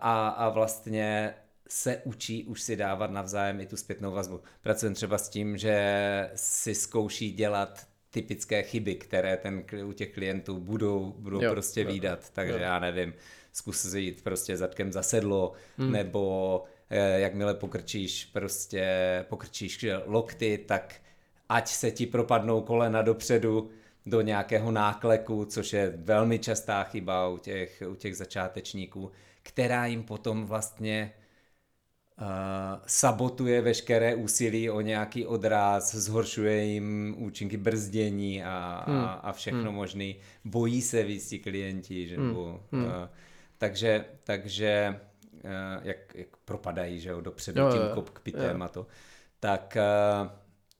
a, 0.00 0.28
a 0.28 0.48
vlastně 0.48 1.34
se 1.68 2.00
učí 2.04 2.44
už 2.44 2.62
si 2.62 2.76
dávat 2.76 3.10
navzájem 3.10 3.60
i 3.60 3.66
tu 3.66 3.76
zpětnou 3.76 4.12
vazbu. 4.12 4.40
Pracujeme 4.62 4.94
třeba 4.94 5.18
s 5.18 5.28
tím, 5.28 5.56
že 5.56 6.30
si 6.34 6.74
zkouší 6.74 7.32
dělat 7.32 7.86
typické 8.10 8.62
chyby, 8.62 8.94
které 8.94 9.36
ten, 9.36 9.64
u 9.84 9.92
těch 9.92 10.12
klientů 10.12 10.58
budou, 10.58 11.14
budou 11.18 11.42
jo, 11.42 11.50
prostě 11.50 11.80
jo, 11.80 11.88
výdat. 11.88 12.30
Takže 12.30 12.52
jo. 12.52 12.58
já 12.58 12.78
nevím, 12.78 13.14
zkus 13.52 13.94
jít 13.94 14.24
prostě 14.24 14.56
zadkem 14.56 14.92
za 14.92 15.02
sedlo, 15.02 15.52
hmm. 15.78 15.92
nebo 15.92 16.64
eh, 16.90 17.20
jakmile 17.20 17.54
pokrčíš 17.54 18.24
prostě 18.24 18.86
pokrčíš 19.28 19.86
lokty, 20.06 20.64
tak 20.66 20.94
ať 21.48 21.68
se 21.68 21.90
ti 21.90 22.06
propadnou 22.06 22.60
kolena 22.60 23.02
dopředu 23.02 23.70
do 24.06 24.20
nějakého 24.20 24.70
nákleku, 24.70 25.44
což 25.44 25.72
je 25.72 25.92
velmi 25.96 26.38
častá 26.38 26.84
chyba 26.84 27.28
u 27.28 27.38
těch, 27.38 27.82
u 27.88 27.94
těch 27.94 28.16
začátečníků, 28.16 29.10
která 29.42 29.86
jim 29.86 30.02
potom 30.02 30.44
vlastně 30.46 31.12
Uh, 32.20 32.82
sabotuje 32.86 33.60
veškeré 33.60 34.14
úsilí 34.14 34.70
o 34.70 34.80
nějaký 34.80 35.26
odraz, 35.26 35.94
zhoršuje 35.94 36.64
jim 36.64 37.14
účinky 37.18 37.56
brzdění 37.56 38.44
a, 38.44 38.84
hmm. 38.86 38.98
a, 38.98 39.12
a 39.12 39.32
všechno 39.32 39.62
hmm. 39.62 39.74
možný. 39.74 40.16
Bojí 40.44 40.82
se 40.82 41.02
víc 41.02 41.28
ti 41.28 41.38
klienti, 41.38 42.08
že 42.08 42.16
hmm. 42.16 42.36
uh, 42.36 42.56
takže, 43.58 44.04
takže 44.24 45.00
uh, 45.32 45.50
jak, 45.82 46.14
jak 46.14 46.36
propadají, 46.44 47.00
že 47.00 47.10
jo, 47.10 47.20
dopředu 47.20 47.60
jo, 47.60 47.72
tím 47.72 47.82
kokpitem 47.94 48.62
a 48.62 48.68
to. 48.68 48.86
Tak, 49.40 49.76
uh, 50.22 50.28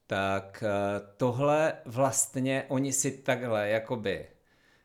tak 0.07 0.63
uh, 0.63 1.07
tohle 1.17 1.73
vlastně 1.85 2.65
oni 2.67 2.93
si 2.93 3.11
takhle 3.11 3.69
jakoby, 3.69 4.25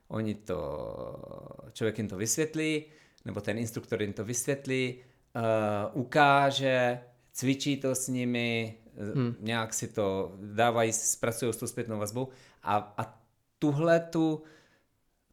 oni 0.09 0.35
to, 0.35 1.67
člověk 1.73 1.99
jim 1.99 2.09
to 2.09 2.17
vysvětlí, 2.17 2.85
nebo 3.25 3.41
ten 3.41 3.59
instruktor 3.59 4.03
jim 4.03 4.13
to 4.13 4.25
vysvětlí, 4.25 5.03
uh, 5.35 6.01
ukáže, 6.03 7.01
cvičí 7.33 7.77
to 7.77 7.95
s 7.95 8.09
nimi, 8.09 8.79
hmm. 9.15 9.35
nějak 9.41 9.75
si 9.75 9.89
to 9.89 10.33
dávají, 10.37 10.93
zpracují 10.93 11.53
s 11.53 11.57
tou 11.57 11.67
zpětnou 11.67 11.99
vazbou 11.99 12.29
a, 12.63 12.95
a 12.99 13.21
tuhle 13.59 14.01
tu 14.01 14.43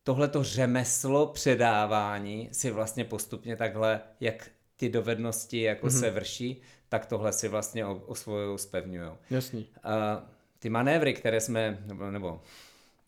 tohleto 0.03 0.43
řemeslo 0.43 1.27
předávání 1.27 2.49
si 2.51 2.71
vlastně 2.71 3.05
postupně 3.05 3.55
takhle, 3.55 4.01
jak 4.19 4.49
ty 4.75 4.89
dovednosti 4.89 5.61
jako 5.61 5.87
mm-hmm. 5.87 5.99
se 5.99 6.11
vrší, 6.11 6.61
tak 6.89 7.05
tohle 7.05 7.33
si 7.33 7.47
vlastně 7.47 7.85
osvojují, 7.85 8.59
spevňují. 8.59 9.09
Jasný. 9.29 9.67
Uh, 9.85 9.91
ty 10.59 10.69
manévry, 10.69 11.13
které 11.13 11.41
jsme, 11.41 11.77
nebo, 11.85 12.11
nebo 12.11 12.41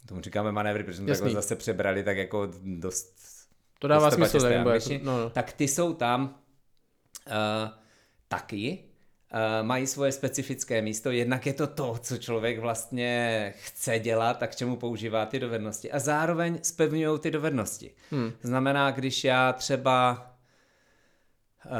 tomu 0.05 0.21
říkáme 0.21 0.51
manévry, 0.51 0.83
protože 0.83 0.97
jsme 0.97 1.09
Jasný. 1.09 1.23
takhle 1.23 1.41
zase 1.41 1.55
přebrali 1.55 2.03
tak 2.03 2.17
jako 2.17 2.51
dost 2.63 3.19
to 3.79 3.87
dává 3.87 4.11
smysl, 4.11 4.47
jako, 4.47 4.69
no, 5.03 5.17
no. 5.17 5.29
tak 5.29 5.53
ty 5.53 5.67
jsou 5.67 5.93
tam 5.93 6.39
uh, 7.27 7.33
taky 8.27 8.83
uh, 9.33 9.67
mají 9.67 9.87
svoje 9.87 10.11
specifické 10.11 10.81
místo. 10.81 11.11
Jednak 11.11 11.45
je 11.45 11.53
to 11.53 11.67
to, 11.67 11.97
co 12.01 12.17
člověk 12.17 12.59
vlastně 12.59 13.53
chce 13.57 13.99
dělat 13.99 14.43
a 14.43 14.47
k 14.47 14.55
čemu 14.55 14.75
používá 14.75 15.25
ty 15.25 15.39
dovednosti. 15.39 15.91
A 15.91 15.99
zároveň 15.99 16.59
spevňují 16.63 17.19
ty 17.19 17.31
dovednosti. 17.31 17.91
Hmm. 18.11 18.31
Znamená, 18.41 18.91
když 18.91 19.23
já 19.23 19.53
třeba 19.53 20.27
uh, 21.65 21.71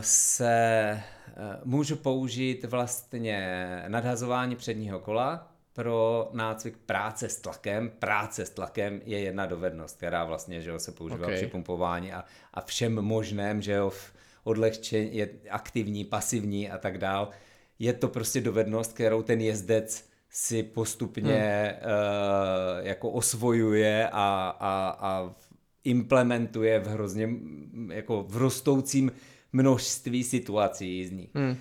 se 0.00 1.02
můžu 1.64 1.96
použít 1.96 2.64
vlastně 2.64 3.84
nadhazování 3.88 4.56
předního 4.56 5.00
kola, 5.00 5.52
pro 5.72 6.28
nácvik 6.32 6.76
práce 6.76 7.28
s 7.28 7.36
tlakem. 7.36 7.90
Práce 7.98 8.46
s 8.46 8.50
tlakem 8.50 9.00
je 9.04 9.18
jedna 9.18 9.46
dovednost, 9.46 9.96
která 9.96 10.24
vlastně 10.24 10.60
že 10.60 10.70
jo, 10.70 10.78
se 10.78 10.92
používá 10.92 11.26
okay. 11.26 11.36
při 11.36 11.46
pumpování 11.46 12.12
a, 12.12 12.24
a 12.54 12.60
všem 12.60 12.94
možném, 12.94 13.62
že 13.62 13.72
jo, 13.72 13.90
v, 13.90 14.12
odlehčení, 14.44 15.16
je 15.16 15.28
aktivní, 15.50 16.04
pasivní 16.04 16.70
a 16.70 16.78
tak 16.78 16.98
dál. 16.98 17.28
Je 17.78 17.92
to 17.92 18.08
prostě 18.08 18.40
dovednost, 18.40 18.92
kterou 18.92 19.22
ten 19.22 19.40
jezdec 19.40 20.08
si 20.30 20.62
postupně 20.62 21.74
hmm. 21.80 21.92
uh, 21.92 22.86
jako 22.86 23.10
osvojuje 23.10 24.08
a, 24.12 24.56
a, 24.60 24.96
a 25.00 25.34
implementuje 25.84 26.78
v 26.78 26.86
hrozně 26.86 27.28
jako 27.92 28.22
v 28.28 28.36
rostoucím 28.36 29.12
množství 29.52 30.24
situací 30.24 30.96
jízdních. 30.98 31.30
Hmm. 31.34 31.56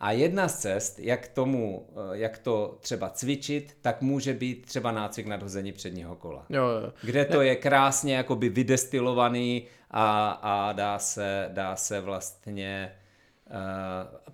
A 0.00 0.12
jedna 0.12 0.48
z 0.48 0.58
cest, 0.58 0.98
jak, 0.98 1.28
tomu, 1.28 1.88
eh, 1.92 2.18
jak 2.18 2.38
to 2.38 2.78
třeba 2.80 3.10
cvičit, 3.10 3.76
tak 3.80 4.02
může 4.02 4.34
být 4.34 4.66
třeba 4.66 4.92
nácvik 4.92 5.26
nadhození 5.26 5.72
předního 5.72 6.16
kola. 6.16 6.46
Jo, 6.48 6.64
jo. 6.64 6.92
Kde 7.02 7.24
to 7.24 7.42
je 7.42 7.56
krásně 7.56 8.16
jakoby 8.16 8.48
vydestilovaný 8.48 9.66
a, 9.90 10.30
a 10.30 10.72
dá, 10.72 10.98
se, 10.98 11.48
dá 11.52 11.76
se 11.76 12.00
vlastně 12.00 12.92
uh, 13.46 13.54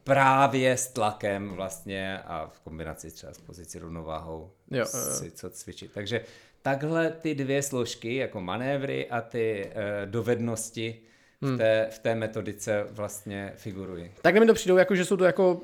právě 0.05 0.77
s 0.77 0.87
tlakem 0.87 1.49
vlastně 1.49 2.19
a 2.19 2.47
v 2.47 2.61
kombinaci 2.61 3.11
třeba 3.11 3.33
s 3.33 3.39
pozicí 3.39 3.79
rovnováhou 3.79 4.53
jo, 4.71 4.85
si 4.87 5.31
co 5.31 5.51
cvičit. 5.51 5.93
Takže 5.93 6.25
takhle 6.63 7.11
ty 7.11 7.35
dvě 7.35 7.63
složky, 7.63 8.15
jako 8.15 8.41
manévry 8.41 9.11
a 9.11 9.21
ty 9.21 9.67
uh, 9.67 10.11
dovednosti, 10.11 11.01
v 11.43 11.45
hmm. 11.45 11.59
té, 11.59 11.87
v 11.91 11.99
té 11.99 12.15
metodice 12.15 12.87
vlastně 12.91 13.53
figurují. 13.57 14.11
Takhle 14.23 14.41
mi 14.41 14.47
to 14.47 14.55
přijdou, 14.55 14.77
jako, 14.77 14.95
že 14.95 15.05
jsou 15.05 15.17
to 15.17 15.25
jako 15.25 15.61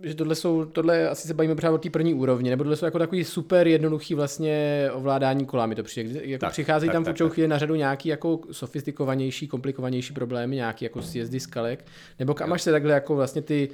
že 0.00 0.14
tohle 0.14 0.34
jsou, 0.34 0.64
tohle 0.64 1.08
asi 1.08 1.28
se 1.28 1.34
bavíme 1.34 1.54
právě 1.54 1.74
o 1.74 1.78
té 1.78 1.90
první 1.90 2.14
úrovni, 2.14 2.50
nebo 2.50 2.64
tohle 2.64 2.76
jsou 2.76 2.84
jako 2.84 2.98
takový 2.98 3.24
super 3.24 3.68
jednoduchý 3.68 4.14
vlastně 4.14 4.88
ovládání 4.92 5.46
kola, 5.46 5.66
mi 5.66 5.74
to 5.74 5.82
přijde. 5.82 6.20
Jako 6.24 6.40
tak, 6.40 6.52
přicházejí 6.52 6.88
tak, 6.88 6.92
tam 6.92 7.04
tak, 7.04 7.08
v 7.08 7.12
určitou 7.12 7.28
chvíli 7.28 7.48
na 7.48 7.58
řadu 7.58 7.74
nějaký 7.74 8.08
jako 8.08 8.40
sofistikovanější, 8.52 9.48
komplikovanější 9.48 10.14
problémy, 10.14 10.56
nějaký 10.56 10.84
jako 10.84 11.02
sjezdy 11.02 11.40
skalek, 11.40 11.84
nebo 12.18 12.34
kam 12.34 12.52
až 12.52 12.62
se 12.62 12.70
takhle 12.70 12.92
jako 12.92 13.14
vlastně 13.14 13.42
ty 13.42 13.68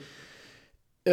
uh, 1.06 1.12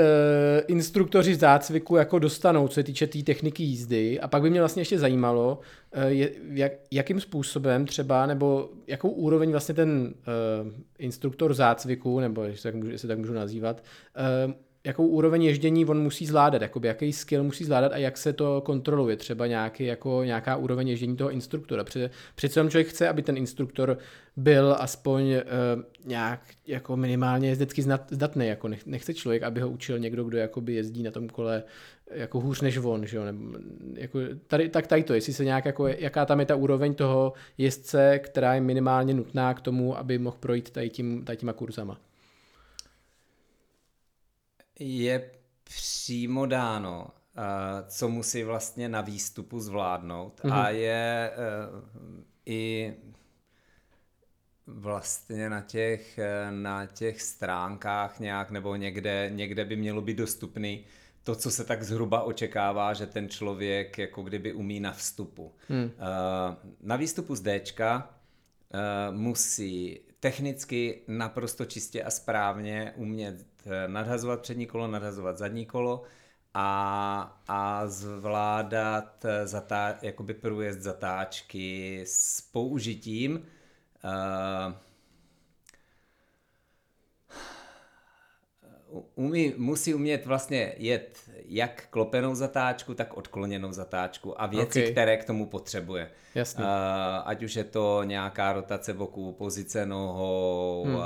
instruktoři 0.67 1.36
zácviku 1.36 1.95
jako 1.95 2.19
dostanou, 2.19 2.67
co 2.67 2.74
se 2.74 2.84
týče 2.84 3.08
té 3.08 3.12
tý 3.12 3.24
techniky 3.24 3.63
jízdy. 3.63 4.19
A 4.19 4.28
pak 4.28 4.41
by 4.41 4.50
mě 4.50 4.60
vlastně 4.60 4.82
ještě 4.82 5.00
zajímalo, 5.00 5.60
je, 6.08 6.32
jak, 6.52 6.71
jakým 6.91 7.19
způsobem 7.19 7.86
třeba, 7.86 8.26
nebo 8.26 8.69
jakou 8.88 9.10
úroveň 9.10 9.52
vlastně 9.52 9.76
ten 9.76 10.13
uh, 10.13 10.71
instruktor 11.00 11.54
zácviku, 11.54 12.19
nebo 12.19 12.43
jestli 12.43 12.63
tak 12.63 12.76
můžu, 12.76 12.91
jestli 12.91 13.08
tak 13.08 13.17
můžu 13.17 13.34
nazývat, 13.34 13.84
uh, 14.48 14.54
jakou 14.86 15.08
úroveň 15.08 15.43
ježdění 15.43 15.86
on 15.86 16.02
musí 16.02 16.26
zvládat, 16.26 16.62
jakoby 16.62 16.88
jaký 16.88 17.13
skill 17.13 17.43
musí 17.43 17.63
zvládat 17.63 17.91
a 17.91 17.98
jak 17.98 18.17
se 18.17 18.34
to 18.34 18.62
kontroluje, 18.62 19.15
třeba 19.15 19.48
nějaký, 19.48 19.86
jako 19.86 20.24
nějaká 20.24 20.56
úroveň 20.56 20.88
ježdění 20.88 21.15
toho 21.15 21.32
instruktora. 21.32 21.84
Přece, 21.84 22.10
přece 22.36 22.69
člověk 22.69 22.88
chce, 22.88 23.10
aby 23.10 23.21
ten 23.21 23.38
instruktor 23.38 23.98
byl 24.38 24.76
aspoň 24.80 25.24
uh, 25.24 25.38
nějak 26.06 26.41
jako 26.67 26.98
minimálně 26.98 27.50
jezdecky 27.50 27.82
zdatný, 28.12 28.48
jako 28.48 28.69
nechce 28.86 29.13
člověk, 29.13 29.43
aby 29.43 29.62
ho 29.62 29.69
učil 29.69 30.00
někdo, 30.00 30.24
kdo 30.24 30.38
jakoby 30.38 30.74
jezdí 30.74 31.04
na 31.04 31.12
tom 31.12 31.30
kole 31.30 31.63
jako 32.12 32.39
hůř 32.39 32.62
než 32.62 32.78
on, 32.78 33.06
že 33.06 33.17
jo? 33.17 33.26
Nebo, 33.26 33.58
jako 33.93 34.19
tady, 34.48 34.69
tak 34.69 34.88
tady 34.88 35.04
to, 35.04 35.13
jestli 35.13 35.34
se 35.34 35.45
nějak 35.45 35.65
jako, 35.65 35.88
jaká 35.88 36.26
tam 36.26 36.39
je 36.39 36.45
ta 36.45 36.56
úroveň 36.56 36.93
toho 36.93 37.34
jezdce, 37.58 38.19
která 38.19 38.54
je 38.54 38.62
minimálně 38.62 39.13
nutná 39.13 39.54
k 39.54 39.62
tomu, 39.62 39.98
aby 39.98 40.17
mohl 40.17 40.38
projít 40.39 40.69
tady, 40.69 40.89
tím, 40.89 41.24
tady 41.26 41.38
těma 41.38 41.54
kurzama. 41.54 41.98
Je 44.80 45.32
přímo 45.64 46.46
dáno, 46.46 47.08
eh, 47.38 47.42
co 47.88 48.10
musí 48.10 48.44
vlastně 48.44 48.90
na 48.90 49.02
výstupu 49.02 49.60
zvládnout 49.60 50.42
mm-hmm. 50.44 50.54
a 50.54 50.64
mhm. 50.64 50.76
je 50.76 51.32
uh, 51.72 51.82
i 52.46 52.94
vlastně 54.68 55.50
na 55.50 55.62
těch, 55.62 56.18
eh, 56.18 56.52
na 56.52 56.86
těch 56.86 57.22
stránkách 57.22 58.20
nějak 58.20 58.52
nebo 58.52 58.76
někde, 58.76 59.32
někde 59.34 59.66
by 59.66 59.76
mělo 59.76 60.02
být 60.02 60.18
dostupný 60.18 60.86
to, 61.24 61.36
co 61.36 61.52
se 61.52 61.64
tak 61.64 61.84
zhruba 61.84 62.24
očekává, 62.24 62.94
že 62.94 63.08
ten 63.08 63.30
člověk 63.30 63.98
jako 63.98 64.24
kdyby 64.24 64.54
umí 64.54 64.80
na 64.80 64.92
vstupu. 64.92 65.56
Hmm. 65.68 65.92
Na 66.82 66.96
výstupu 66.96 67.36
z 67.36 67.42
Dčka 67.42 68.10
musí 69.12 70.00
technicky 70.26 71.02
naprosto 71.08 71.66
čistě 71.66 72.04
a 72.04 72.10
správně 72.10 72.94
umět 72.96 73.36
eh, 73.42 73.55
nadhazovat 73.88 74.41
přední 74.41 74.65
kolo, 74.65 74.88
nadhazovat 74.88 75.38
zadní 75.38 75.65
kolo 75.65 76.04
a, 76.58 77.41
a 77.47 77.88
zvládat 77.88 79.25
eh, 79.25 79.47
zatá, 79.47 79.97
jakoby 80.01 80.34
průjezd 80.34 80.82
zatáčky 80.82 82.04
s 82.08 82.41
použitím 82.41 83.36
uh, 83.36 84.73
umí, 89.15 89.53
musí 89.58 89.93
umět 89.93 90.25
vlastně 90.25 90.73
jet 90.77 91.19
jak 91.45 91.88
klopenou 91.89 92.36
zatáčku, 92.36 92.93
tak 92.93 93.17
odkloněnou 93.17 93.71
zatáčku 93.71 94.41
a 94.41 94.45
věci, 94.45 94.81
okay. 94.81 94.91
které 94.91 95.17
k 95.17 95.25
tomu 95.25 95.45
potřebuje. 95.45 96.12
Jasně. 96.36 96.63
Uh, 96.63 96.69
ať 97.25 97.43
už 97.43 97.55
je 97.55 97.63
to 97.63 98.03
nějaká 98.03 98.53
rotace 98.53 98.93
boku, 98.93 99.34
pozice 99.34 99.86
nohou, 99.86 100.84
hmm. 100.86 100.95
uh, 100.95 101.01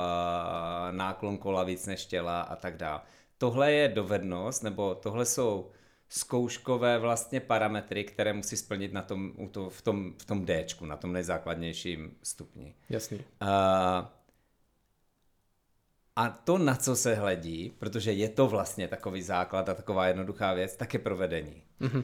náklon 0.92 1.38
kola 1.38 1.64
víc 1.64 1.86
než 1.86 2.06
těla 2.06 2.42
a 2.42 2.56
tak 2.56 2.78
dále. 2.78 3.02
Tohle 3.38 3.72
je 3.72 3.88
dovednost, 3.88 4.64
nebo 4.64 4.96
tohle 4.96 5.26
jsou 5.26 5.70
zkouškové 6.10 7.00
vlastně 7.00 7.40
parametry, 7.40 8.04
které 8.04 8.34
musí 8.34 8.58
splnit 8.58 8.94
na 8.94 9.02
tom, 9.02 9.32
v 9.70 9.82
tom, 9.82 10.14
v 10.18 10.26
tom 10.26 10.46
Dčku, 10.46 10.86
na 10.86 10.98
tom 10.98 11.14
nejzákladnějším 11.14 12.18
stupni. 12.24 12.76
Jasný. 12.90 13.18
Uh, 13.18 13.48
a 16.20 16.30
to, 16.30 16.58
na 16.58 16.76
co 16.76 16.96
se 16.96 17.16
hledí, 17.16 17.74
protože 17.80 18.12
je 18.12 18.30
to 18.30 18.48
vlastně 18.48 18.88
takový 18.88 19.22
základ 19.22 19.70
a 19.70 19.74
taková 19.74 20.08
jednoduchá 20.08 20.54
věc, 20.54 20.76
tak 20.76 20.94
je 20.94 21.00
provedení. 21.00 21.64
Mm-hmm. 21.82 21.98
Uh, 21.98 22.04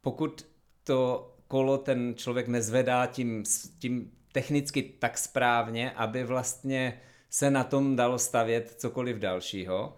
pokud 0.00 0.46
to 0.84 1.32
kolo 1.48 1.78
ten 1.78 2.14
člověk 2.16 2.48
nezvedá 2.48 3.06
tím, 3.06 3.44
tím 3.78 4.10
technicky 4.32 4.82
tak 4.82 5.18
správně, 5.18 5.90
aby 5.90 6.24
vlastně 6.24 7.00
se 7.30 7.50
na 7.50 7.64
tom 7.64 7.96
dalo 7.96 8.18
stavět 8.18 8.74
cokoliv 8.76 9.16
dalšího, 9.16 9.94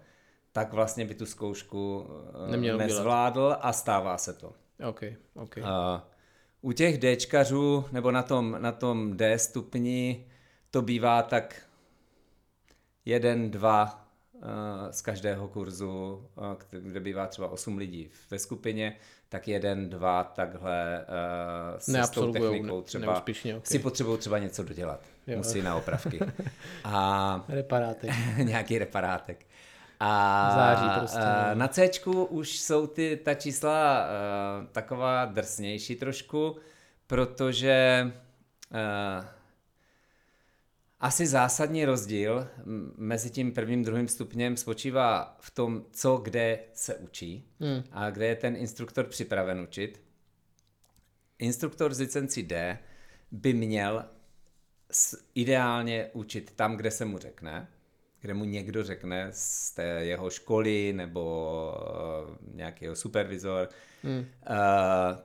tak 0.53 0.73
vlastně 0.73 1.05
by 1.05 1.15
tu 1.15 1.27
zkoušku 1.27 1.99
uh, 1.99 2.51
Neměl 2.51 2.79
nezvládl 2.79 3.57
a 3.61 3.73
stává 3.73 4.19
se 4.19 4.33
to. 4.33 4.53
Okay, 4.89 5.17
okay. 5.35 5.63
Uh, 5.63 5.69
u 6.61 6.73
těch 6.73 6.99
Dčkařů 6.99 7.85
nebo 7.93 8.11
na 8.11 8.23
tom, 8.23 8.57
na 8.59 8.73
tom 8.73 9.17
D 9.17 9.39
stupni 9.39 10.27
to 10.71 10.83
bývá 10.83 11.23
tak 11.23 11.68
jeden, 13.09 13.51
dva 13.51 14.09
uh, 14.33 14.43
z 14.91 15.03
každého 15.03 15.49
kurzu, 15.49 16.29
uh, 16.37 16.45
kde 16.71 17.01
bývá 17.01 17.27
třeba 17.27 17.49
8 17.49 17.79
lidí 17.79 18.11
ve 18.31 18.39
skupině, 18.39 18.97
tak 19.29 19.49
jeden, 19.49 19.91
dva 19.91 20.25
takhle 20.25 21.05
uh, 21.73 21.79
se 21.79 22.03
s 22.03 22.11
tou 22.11 22.33
technikou 22.33 22.83
třeba 22.83 23.19
okay. 23.19 23.35
si 23.65 23.79
potřebují 23.79 24.19
třeba 24.19 24.39
něco 24.39 24.63
dodělat. 24.63 25.01
Jo. 25.27 25.37
Musí 25.37 25.63
na 25.63 25.77
opravky. 25.77 26.21
A 26.85 27.45
reparátek. 27.49 28.11
nějaký 28.43 28.79
reparátek. 28.79 29.47
A 30.01 30.51
Září 30.55 30.99
prostě. 30.99 31.21
Na 31.55 31.69
C 31.69 31.91
už 32.29 32.61
jsou 32.61 32.87
ty, 32.87 33.21
ta 33.25 33.35
čísla 33.35 34.09
taková 34.73 35.25
drsnější 35.25 35.97
trošku, 35.97 36.57
protože 37.07 38.13
asi 41.01 41.27
zásadní 41.27 41.85
rozdíl 41.85 42.49
mezi 42.97 43.31
tím 43.31 43.53
prvním 43.53 43.83
a 43.83 43.85
druhým 43.85 44.09
stupněm 44.09 44.57
spočívá 44.57 45.37
v 45.41 45.51
tom, 45.51 45.85
co 45.93 46.17
kde 46.17 46.59
se 46.75 46.95
učí 46.97 47.49
hmm. 47.61 47.83
a 47.93 48.11
kde 48.11 48.27
je 48.27 48.37
ten 48.37 48.57
instruktor 48.57 49.07
připraven 49.07 49.61
učit. 49.61 50.01
Instruktor 51.39 51.95
z 51.95 52.01
licenci 52.01 52.43
D 52.43 52.79
by 53.31 53.53
měl 53.53 54.05
ideálně 55.35 56.11
učit 56.13 56.53
tam, 56.57 56.77
kde 56.77 56.91
se 56.91 57.05
mu 57.05 57.19
řekne, 57.19 57.69
kde 58.21 58.35
mu 58.35 58.45
někdo 58.45 58.85
řekne 58.85 59.29
z 59.31 59.71
té 59.71 59.83
jeho 59.83 60.31
školy 60.31 60.93
nebo 60.93 61.75
uh, 62.29 62.55
nějakého 62.55 62.97
supervizor, 62.97 63.69
hmm. 64.03 64.19
uh, 64.19 64.27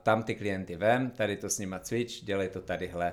tam 0.02 0.22
ty 0.22 0.34
klienty 0.34 0.76
vem, 0.76 1.10
tady 1.10 1.36
to 1.36 1.50
s 1.50 1.58
nima 1.58 1.78
cvič, 1.78 2.24
dělej 2.24 2.48
to 2.48 2.60
tadyhle 2.60 3.12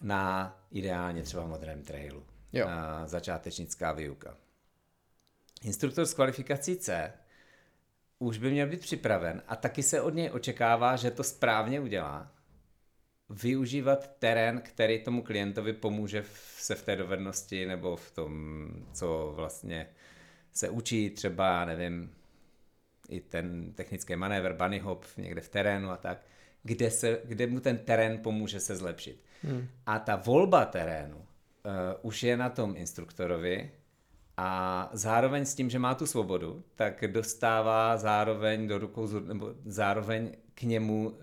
na 0.00 0.56
ideálně 0.70 1.22
třeba 1.22 1.46
modrém 1.46 1.82
trailu. 1.82 2.26
Jo. 2.52 2.66
Na 2.66 3.06
začátečnická 3.06 3.92
výuka. 3.92 4.36
Instruktor 5.62 6.06
z 6.06 6.14
kvalifikací 6.14 6.76
C 6.76 7.12
už 8.18 8.38
by 8.38 8.50
měl 8.50 8.66
být 8.66 8.80
připraven 8.80 9.42
a 9.48 9.56
taky 9.56 9.82
se 9.82 10.00
od 10.00 10.14
něj 10.14 10.30
očekává, 10.30 10.96
že 10.96 11.10
to 11.10 11.24
správně 11.24 11.80
udělá. 11.80 12.32
Využívat 13.28 14.10
terén, 14.18 14.60
který 14.60 15.04
tomu 15.04 15.22
klientovi 15.22 15.72
pomůže 15.72 16.22
v, 16.22 16.56
se 16.58 16.74
v 16.74 16.82
té 16.82 16.96
dovednosti 16.96 17.66
nebo 17.66 17.96
v 17.96 18.10
tom, 18.10 18.68
co 18.92 19.32
vlastně 19.36 19.88
se 20.52 20.68
učí, 20.68 21.10
třeba, 21.10 21.64
nevím, 21.64 22.14
i 23.08 23.20
ten 23.20 23.72
technický 23.72 24.16
manévr, 24.16 24.52
bunny 24.52 24.78
hop 24.78 25.04
někde 25.16 25.40
v 25.40 25.48
terénu 25.48 25.90
a 25.90 25.96
tak, 25.96 26.18
kde, 26.62 26.90
se, 26.90 27.20
kde 27.24 27.46
mu 27.46 27.60
ten 27.60 27.78
terén 27.78 28.18
pomůže 28.18 28.60
se 28.60 28.76
zlepšit. 28.76 29.24
Hmm. 29.44 29.68
A 29.86 29.98
ta 29.98 30.16
volba 30.16 30.64
terénu 30.64 31.16
uh, 31.16 31.22
už 32.02 32.22
je 32.22 32.36
na 32.36 32.48
tom 32.48 32.76
instruktorovi 32.76 33.70
a 34.36 34.90
zároveň 34.92 35.44
s 35.44 35.54
tím, 35.54 35.70
že 35.70 35.78
má 35.78 35.94
tu 35.94 36.06
svobodu, 36.06 36.64
tak 36.74 37.04
dostává 37.06 37.96
zároveň 37.96 38.68
do 38.68 38.78
rukou, 38.78 39.08
nebo 39.20 39.54
zároveň 39.64 40.32
k 40.54 40.62
němu, 40.62 41.08
uh, 41.08 41.16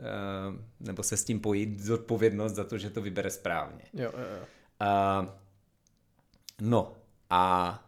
nebo 0.79 1.03
se 1.03 1.17
s 1.17 1.23
tím 1.23 1.39
pojít 1.39 1.79
zodpovědnost 1.79 2.53
za 2.53 2.63
to, 2.63 2.77
že 2.77 2.89
to 2.89 3.01
vybere 3.01 3.29
správně. 3.29 3.83
Jo, 3.93 4.11
jo, 4.13 4.25
jo. 4.37 4.45
Uh, 4.81 5.29
no 6.61 6.93
a 7.29 7.85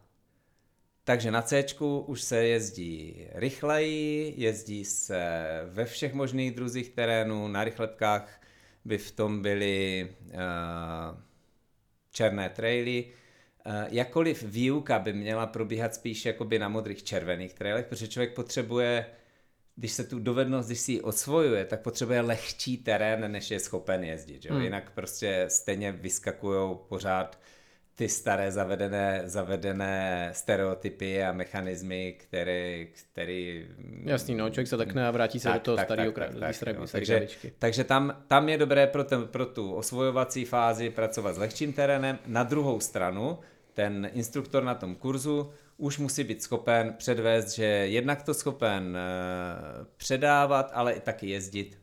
takže 1.04 1.32
na 1.32 1.42
C 1.42 1.66
už 2.06 2.22
se 2.22 2.46
jezdí 2.46 3.28
rychleji, 3.32 4.34
jezdí 4.38 4.86
se 4.86 5.44
ve 5.66 5.86
všech 5.86 6.14
možných 6.14 6.52
druzích 6.52 6.90
terénů, 6.90 7.48
na 7.48 7.64
rychlepkách 7.64 8.42
by 8.86 8.98
v 8.98 9.12
tom 9.12 9.42
byly 9.42 10.10
uh, 10.26 11.18
černé 12.12 12.50
traily. 12.50 13.06
Uh, 13.66 13.74
jakkoliv 13.90 14.44
výuka 14.44 15.00
by 15.00 15.14
měla 15.14 15.48
probíhat 15.48 15.96
spíš 15.96 16.26
jakoby 16.26 16.60
na 16.60 16.70
modrých 16.70 17.04
červených 17.04 17.54
trailech, 17.54 17.86
protože 17.86 18.08
člověk 18.08 18.34
potřebuje, 18.34 19.06
když 19.76 19.92
se 19.92 20.04
tu 20.04 20.20
dovednost, 20.20 20.68
když 20.68 20.80
si 20.80 20.92
ji 20.92 21.02
osvojuje, 21.02 21.66
tak 21.66 21.82
potřebuje 21.82 22.22
lehčí 22.22 22.78
terén, 22.78 23.32
než 23.32 23.52
je 23.52 23.60
schopen 23.60 24.04
jezdit. 24.04 24.42
Že? 24.44 24.50
Hmm. 24.50 24.62
Jinak 24.62 24.92
prostě 24.92 25.46
stejně 25.50 25.92
vyskakují 25.92 26.78
pořád 26.88 27.40
ty 27.96 28.10
staré 28.10 28.52
zavedené, 28.52 29.22
zavedené 29.26 30.30
stereotypy 30.34 31.24
a 31.24 31.32
mechanismy, 31.32 32.16
které... 32.20 32.86
který 32.86 33.68
Jasný, 34.04 34.36
no, 34.36 34.50
člověk 34.50 34.68
se 34.68 34.78
tak 34.78 34.98
a 34.98 35.12
vrátí 35.12 35.40
se 35.40 35.48
tak, 35.48 35.54
do 35.54 35.60
toho 35.60 35.78
tak, 35.78 35.86
starého 35.86 36.12
tak, 36.12 36.40
tak, 36.40 36.60
tak, 36.60 36.80
no. 36.80 36.88
Takže, 36.88 37.28
takže 37.60 37.84
tam, 37.84 38.24
tam 38.28 38.50
je 38.50 38.58
dobré 38.58 38.88
pro, 38.88 39.04
ten, 39.04 39.28
pro 39.28 39.46
tu 39.46 39.74
osvojovací 39.74 40.46
fázi 40.46 40.90
pracovat 40.90 41.36
s 41.36 41.38
lehčím 41.38 41.74
terénem. 41.74 42.20
Na 42.26 42.44
druhou 42.44 42.80
stranu, 42.80 43.40
ten 43.74 44.10
instruktor 44.14 44.64
na 44.64 44.76
tom 44.76 44.96
kurzu 44.96 45.52
už 45.78 45.98
musí 45.98 46.24
být 46.24 46.44
schopen 46.44 46.94
předvést, 46.98 47.54
že 47.54 47.66
jednak 47.66 48.24
to 48.24 48.34
schopen 48.34 48.98
uh, 48.98 49.86
předávat, 49.98 50.72
ale 50.74 50.94
i 50.94 51.00
taky 51.00 51.30
jezdit 51.30 51.80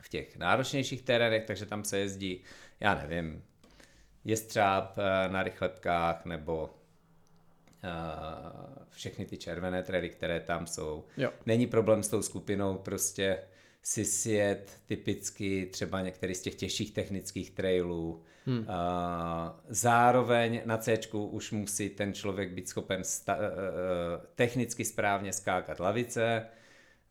v 0.00 0.08
těch 0.08 0.36
náročnějších 0.36 1.02
terénech, 1.02 1.44
takže 1.44 1.66
tam 1.66 1.84
se 1.84 1.98
jezdí, 1.98 2.42
já 2.80 2.94
nevím, 2.94 3.42
jestřáb 4.26 4.98
eh, 4.98 5.28
na 5.28 5.42
rychletkách 5.42 6.24
nebo 6.24 6.70
všechny 8.90 9.26
ty 9.26 9.36
červené 9.36 9.82
traily, 9.82 10.08
které 10.10 10.40
tam 10.40 10.66
jsou. 10.66 11.04
Jo. 11.16 11.30
Není 11.46 11.66
problém 11.66 12.02
s 12.02 12.08
tou 12.08 12.22
skupinou 12.22 12.78
prostě 12.78 13.38
si 13.82 14.04
sjet 14.04 14.80
typicky 14.86 15.66
třeba 15.72 16.00
některý 16.00 16.34
z 16.34 16.42
těch 16.42 16.54
těžších 16.54 16.92
technických 16.92 17.50
trailů. 17.50 18.22
Hmm. 18.46 18.58
Uh, 18.58 18.64
zároveň 19.68 20.60
na 20.64 20.78
C 20.78 20.98
už 21.12 21.52
musí 21.52 21.88
ten 21.88 22.12
člověk 22.12 22.52
být 22.52 22.68
schopen 22.68 23.04
sta- 23.04 23.36
uh, 23.36 23.42
technicky 24.34 24.84
správně 24.84 25.32
skákat 25.32 25.80
lavice, 25.80 26.46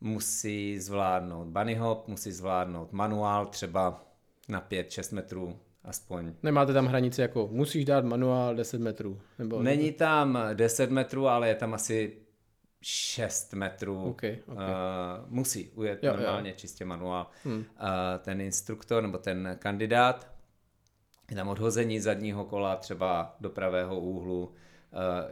musí 0.00 0.78
zvládnout 0.78 1.46
bunny 1.46 1.74
hop, 1.74 2.08
musí 2.08 2.32
zvládnout 2.32 2.92
manuál 2.92 3.46
třeba 3.46 4.04
na 4.48 4.66
5-6 4.70 5.14
metrů 5.14 5.60
aspoň. 5.86 6.32
Nemáte 6.42 6.72
tam 6.72 6.86
hranici 6.86 7.20
jako 7.20 7.48
musíš 7.52 7.84
dát 7.84 8.04
manuál 8.04 8.54
10 8.54 8.80
metrů? 8.80 9.20
Nebo... 9.38 9.62
Není 9.62 9.92
tam 9.92 10.38
10 10.54 10.90
metrů, 10.90 11.28
ale 11.28 11.48
je 11.48 11.54
tam 11.54 11.74
asi 11.74 12.16
6 12.82 13.54
metrů. 13.54 14.04
Okay, 14.04 14.38
okay. 14.46 14.64
Uh, 14.64 14.70
musí 15.28 15.68
ujet 15.68 15.98
jo, 16.02 16.12
normálně 16.16 16.50
jo. 16.50 16.56
čistě 16.56 16.84
manuál. 16.84 17.26
Hmm. 17.44 17.58
Uh, 17.58 17.64
ten 18.18 18.40
instruktor 18.40 19.02
nebo 19.02 19.18
ten 19.18 19.56
kandidát, 19.58 20.32
je 21.30 21.36
tam 21.36 21.48
odhození 21.48 22.00
zadního 22.00 22.44
kola 22.44 22.76
třeba 22.76 23.36
do 23.40 23.50
pravého 23.50 24.00
úhlu, 24.00 24.44
uh, 24.44 24.52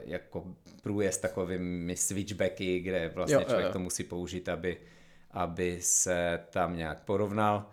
jako 0.04 0.44
průjezd 0.82 1.22
takovými 1.22 1.96
switchbacky, 1.96 2.80
kde 2.80 3.08
vlastně 3.14 3.34
jo, 3.34 3.42
člověk 3.42 3.64
jo, 3.64 3.68
jo. 3.68 3.72
to 3.72 3.78
musí 3.78 4.04
použít, 4.04 4.48
aby, 4.48 4.76
aby 5.30 5.78
se 5.80 6.40
tam 6.50 6.76
nějak 6.76 7.04
porovnal. 7.04 7.66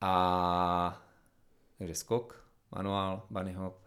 A 0.00 1.02
takže 1.82 1.94
skok, 1.94 2.44
manuál, 2.76 3.22
bunny 3.30 3.52
hop. 3.52 3.78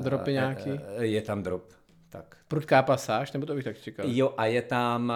Dropy 0.00 0.32
nějaký? 0.32 0.70
Je 1.00 1.22
tam 1.22 1.42
drop, 1.42 1.72
tak. 2.08 2.36
Prudká 2.48 2.82
pasáž, 2.82 3.32
nebo 3.32 3.46
to 3.46 3.54
bych 3.54 3.64
tak 3.64 3.78
čekal? 3.78 4.06
Jo, 4.08 4.34
a 4.36 4.46
je 4.46 4.62
tam, 4.62 5.12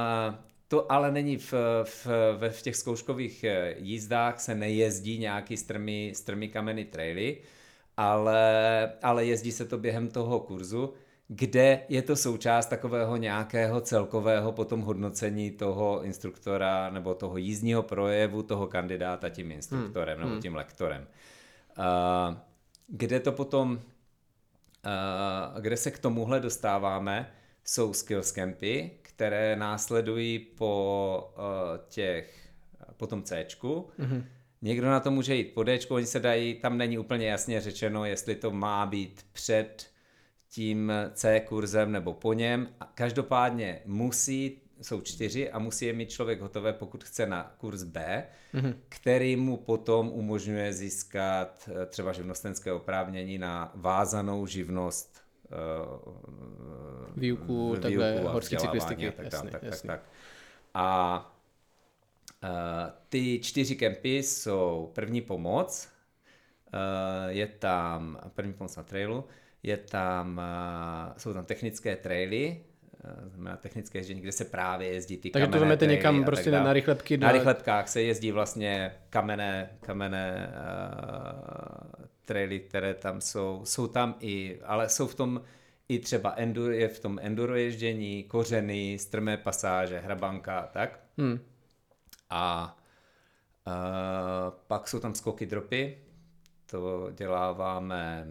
to 0.69 0.93
ale 0.93 1.13
není 1.13 1.37
v, 1.37 1.55
v, 1.85 2.07
v, 2.51 2.63
těch 2.63 2.77
zkouškových 2.77 3.45
eh, 3.45 3.75
jízdách 3.79 4.41
se 4.41 4.55
nejezdí 4.55 5.19
nějaký 5.19 5.57
strmý, 5.57 6.13
strmý 6.15 6.49
kameny 6.49 6.85
traily, 6.85 7.39
ale, 7.97 8.93
ale 9.03 9.25
jezdí 9.25 9.53
se 9.53 9.65
to 9.65 9.79
během 9.79 10.09
toho 10.09 10.41
kurzu, 10.41 10.93
kde 11.29 11.81
je 11.89 12.03
to 12.03 12.17
součást 12.17 12.67
takového 12.67 13.17
nějakého 13.17 13.81
celkového 13.81 14.53
potom 14.53 14.81
hodnocení 14.81 15.51
toho 15.51 16.03
instruktora 16.03 16.91
nebo 16.91 17.15
toho 17.15 17.37
jízdního 17.37 17.83
projevu 17.83 18.43
toho 18.43 18.67
kandidáta 18.67 19.29
tím 19.29 19.53
instruktorem 19.53 20.15
hmm. 20.15 20.21
nebo 20.21 20.33
hmm. 20.33 20.43
tím 20.43 20.55
lektorem. 20.55 21.07
Kde 22.87 23.21
to 23.21 23.33
potom, 23.33 23.81
kde 25.61 25.77
se 25.77 25.91
k 25.91 25.99
tomuhle 25.99 26.41
dostáváme, 26.41 27.33
jsou 27.65 27.93
skills 27.93 28.33
campy, 28.33 28.91
které 29.03 29.57
následují 29.57 30.39
po 30.39 31.33
uh, 31.37 31.43
těch, 31.89 32.49
po 32.97 33.07
tom 33.07 33.23
C. 33.23 33.47
Mm-hmm. 33.63 34.25
Někdo 34.63 34.87
na 34.91 35.01
to 35.01 35.11
může 35.11 35.35
jít 35.35 35.55
po 35.55 35.63
D, 35.63 35.79
oni 35.89 36.07
se 36.07 36.21
dají, 36.21 36.55
tam 36.55 36.79
není 36.79 36.99
úplně 36.99 37.29
jasně 37.29 37.61
řečeno, 37.61 38.05
jestli 38.05 38.35
to 38.35 38.51
má 38.51 38.87
být 38.87 39.27
před 39.33 39.91
tím 40.49 40.93
C 41.13 41.41
kurzem 41.41 41.93
nebo 41.93 42.15
po 42.15 42.33
něm. 42.33 42.69
Každopádně 42.95 43.83
musí 43.85 44.63
jsou 44.83 45.01
čtyři 45.01 45.51
a 45.51 45.59
musí 45.59 45.87
je 45.87 45.93
mít 45.93 46.11
člověk 46.11 46.41
hotové, 46.41 46.73
pokud 46.73 47.05
chce 47.05 47.27
na 47.27 47.55
kurz 47.59 47.83
B, 47.83 48.27
mm-hmm. 48.55 48.75
který 48.89 49.37
mu 49.37 49.57
potom 49.57 50.09
umožňuje 50.09 50.73
získat 50.73 51.69
eh, 51.83 51.87
třeba 51.87 52.13
živnostenské 52.13 52.73
oprávnění 52.73 53.39
na 53.39 53.73
vázanou 53.75 54.47
živnost 54.47 55.23
uh, 55.51 57.17
výuku, 57.17 57.77
takhle, 57.83 58.21
horské 58.21 58.57
cyklistiky. 58.57 59.09
A 59.09 59.13
tak, 59.13 59.25
jasný, 59.25 59.51
tak, 59.51 59.63
jasný. 59.63 59.87
tak, 59.87 60.01
tak. 60.01 60.11
A 60.75 61.33
uh, 62.43 62.49
ty 63.09 63.41
čtyři 63.43 63.77
kempy 63.77 64.17
jsou 64.17 64.91
první 64.95 65.21
pomoc, 65.21 65.89
uh, 66.75 67.29
je 67.29 67.47
tam 67.47 68.21
první 68.35 68.53
pomoc 68.53 68.77
na 68.77 68.83
trailu, 68.83 69.25
je 69.63 69.77
tam, 69.77 70.41
uh, 71.11 71.19
jsou 71.19 71.35
tam 71.35 71.45
technické 71.45 71.97
traily, 71.97 72.61
Eh, 72.70 72.70
znamená 73.27 73.57
technické 73.57 73.99
ježdění, 73.99 74.21
kde 74.21 74.33
se 74.33 74.45
právě 74.45 74.89
jezdí 74.89 75.17
ty 75.17 75.31
Takže 75.31 75.47
to 75.47 75.59
vezmete 75.59 75.87
někam 75.87 76.25
prostě 76.25 76.51
na 76.51 76.73
rychlepky? 76.73 77.17
Na 77.17 77.33
rychlepkách 77.33 77.89
se 77.89 78.03
jezdí 78.03 78.33
vlastně 78.33 78.95
kamenné, 79.11 79.71
kamenné 79.81 80.53
uh, 80.53 82.05
traily, 82.25 82.61
které 82.61 82.95
tam 82.95 83.21
jsou. 83.21 83.61
Jsou 83.65 83.87
tam 83.87 84.15
i, 84.21 84.61
ale 84.65 84.89
jsou 84.89 85.07
v 85.07 85.15
tom 85.15 85.43
i 85.89 85.99
třeba 85.99 86.35
enduro, 86.37 86.73
je 86.73 86.89
v 86.89 87.01
tom 87.01 87.19
enduro 87.23 87.57
ježdění, 87.57 88.25
kořeny, 88.25 88.99
strmé 88.99 89.37
pasáže, 89.37 89.99
hrabanka 89.99 90.69
tak. 90.73 91.01
Hmm. 91.19 91.41
A 92.31 92.77
uh, 93.67 93.73
pak 94.67 94.89
jsou 94.89 94.99
tam 94.99 95.15
skoky 95.15 95.47
dropy, 95.47 95.99
to 96.67 97.11
děláváme 97.15 98.27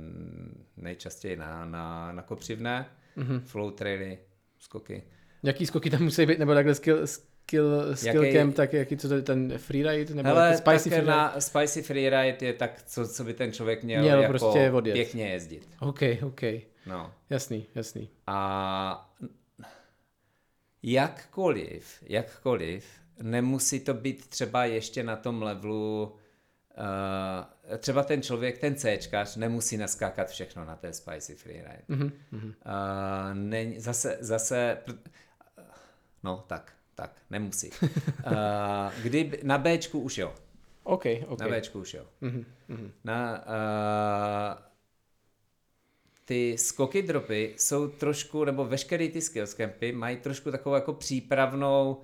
nejčastěji 0.77 1.35
na, 1.35 1.65
na, 1.65 2.11
na 2.11 2.21
kopřivné, 2.21 2.85
mm-hmm. 3.17 3.39
flow 3.39 3.71
traily, 3.71 4.17
skoky. 4.59 5.03
Jaký 5.43 5.65
skoky 5.65 5.89
tam 5.89 6.03
musí 6.03 6.25
být, 6.25 6.39
nebo 6.39 6.53
takhle 6.53 6.75
skill, 6.75 7.07
skill, 7.07 7.95
skill 7.95 8.23
jaký, 8.23 8.37
camp, 8.37 8.55
tak 8.55 8.73
jaký 8.73 8.97
co 8.97 9.07
to 9.07 9.13
je 9.15 9.21
ten 9.21 9.57
freeride? 9.57 10.13
Nebo 10.13 10.29
Hele, 10.29 10.57
spicy 10.57 10.89
freeride? 10.89 11.11
Na 11.11 11.39
spicy 11.39 11.81
freeride 11.81 12.37
je 12.41 12.53
tak, 12.53 12.83
co, 12.83 13.07
co 13.07 13.23
by 13.23 13.33
ten 13.33 13.53
člověk 13.53 13.83
měl, 13.83 14.01
měl 14.01 14.21
jako 14.21 14.31
prostě 14.31 14.71
odjet. 14.71 14.93
pěkně 14.93 15.29
jezdit. 15.29 15.69
OK, 15.79 15.99
OK. 16.23 16.41
No. 16.85 17.13
Jasný, 17.29 17.65
jasný. 17.75 18.09
A 18.27 19.11
jakkoliv, 20.83 22.03
jakkoliv, 22.07 22.85
nemusí 23.21 23.79
to 23.79 23.93
být 23.93 24.27
třeba 24.27 24.65
ještě 24.65 25.03
na 25.03 25.15
tom 25.15 25.41
levelu 25.41 26.15
Uh, 26.79 27.45
třeba 27.77 28.03
ten 28.03 28.21
člověk, 28.21 28.57
ten 28.57 28.75
Cčkař, 28.75 29.35
nemusí 29.35 29.77
naskákat 29.77 30.29
všechno 30.29 30.65
na 30.65 30.75
té 30.75 30.93
Spicy 30.93 31.35
Freeride. 31.35 31.81
Mm-hmm. 31.89 32.13
Uh, 32.31 33.33
ne, 33.33 33.73
zase, 33.77 34.17
zase, 34.19 34.77
no 36.23 36.43
tak, 36.47 36.73
tak, 36.95 37.11
nemusí. 37.29 37.69
Uh, 38.31 39.03
kdy, 39.03 39.39
na 39.43 39.57
Bčku 39.57 39.99
už 39.99 40.17
jo. 40.17 40.35
OK, 40.83 41.05
OK. 41.27 41.39
Na 41.39 41.47
Bčku 41.47 41.79
už 41.79 41.93
jo. 41.93 42.05
Mm-hmm. 42.21 42.91
Na, 43.03 43.45
uh, 43.47 44.69
ty 46.25 46.57
skoky 46.57 47.01
dropy 47.01 47.53
jsou 47.57 47.87
trošku, 47.87 48.45
nebo 48.45 48.65
veškeré 48.65 49.07
ty 49.07 49.21
skills 49.21 49.53
campy 49.53 49.91
mají 49.91 50.17
trošku 50.17 50.51
takovou 50.51 50.75
jako 50.75 50.93
přípravnou 50.93 52.01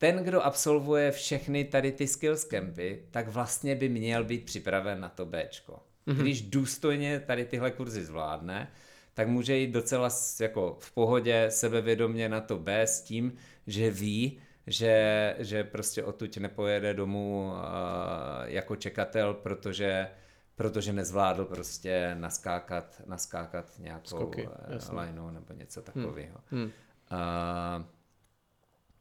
ten, 0.00 0.16
kdo 0.16 0.42
absolvuje 0.42 1.12
všechny 1.12 1.64
tady 1.64 1.92
ty 1.92 2.06
skills 2.06 2.44
campy, 2.44 3.02
tak 3.10 3.28
vlastně 3.28 3.74
by 3.74 3.88
měl 3.88 4.24
být 4.24 4.44
připraven 4.44 5.00
na 5.00 5.08
to 5.08 5.26
Bčko. 5.26 5.82
Mm-hmm. 6.06 6.16
Když 6.16 6.42
důstojně 6.42 7.20
tady 7.20 7.44
tyhle 7.44 7.70
kurzy 7.70 8.04
zvládne, 8.04 8.70
tak 9.14 9.28
může 9.28 9.56
jít 9.56 9.70
docela 9.70 10.08
jako 10.40 10.76
v 10.80 10.92
pohodě 10.92 11.46
sebevědomě 11.48 12.28
na 12.28 12.40
to 12.40 12.58
B 12.58 12.82
s 12.82 13.02
tím, 13.02 13.32
že 13.66 13.90
ví, 13.90 14.40
že, 14.66 15.36
že 15.38 15.64
prostě 15.64 16.04
odtud 16.04 16.36
nepojede 16.36 16.94
domů 16.94 17.52
uh, 17.52 17.58
jako 18.44 18.76
čekatel, 18.76 19.34
protože 19.34 20.08
protože 20.54 20.92
nezvládl 20.92 21.44
prostě 21.44 22.16
naskákat, 22.18 23.02
naskákat 23.06 23.78
nějakou 23.78 24.06
Skoky, 24.06 24.48
uh, 24.48 25.32
nebo 25.32 25.54
něco 25.54 25.82
takového. 25.82 26.38
Hmm. 26.50 26.60
Hmm. 26.60 26.70
Uh, 27.80 27.99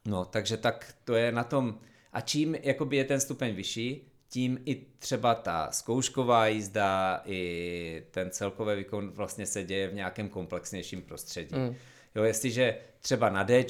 No, 0.06 0.26
takže 0.26 0.58
tak 0.58 0.94
to 1.04 1.16
je 1.16 1.32
na 1.32 1.44
tom. 1.44 1.80
A 2.14 2.22
čím 2.22 2.56
jakoby 2.56 2.98
je 2.98 3.04
ten 3.04 3.20
stupeň 3.20 3.56
vyšší, 3.56 4.12
tím 4.30 4.60
i 4.66 4.86
třeba 5.00 5.36
ta 5.36 5.72
zkoušková 5.72 6.48
jízda, 6.48 7.22
i 7.26 8.04
ten 8.12 8.32
celkový 8.32 8.76
výkon 8.76 9.12
vlastně 9.12 9.46
se 9.46 9.64
děje 9.64 9.88
v 9.88 9.94
nějakém 9.94 10.30
komplexnějším 10.30 11.02
prostředí. 11.02 11.56
Mm. 11.56 11.76
Jo, 12.16 12.24
jestliže 12.24 12.78
třeba 13.00 13.30
na 13.30 13.44
D 13.44 13.66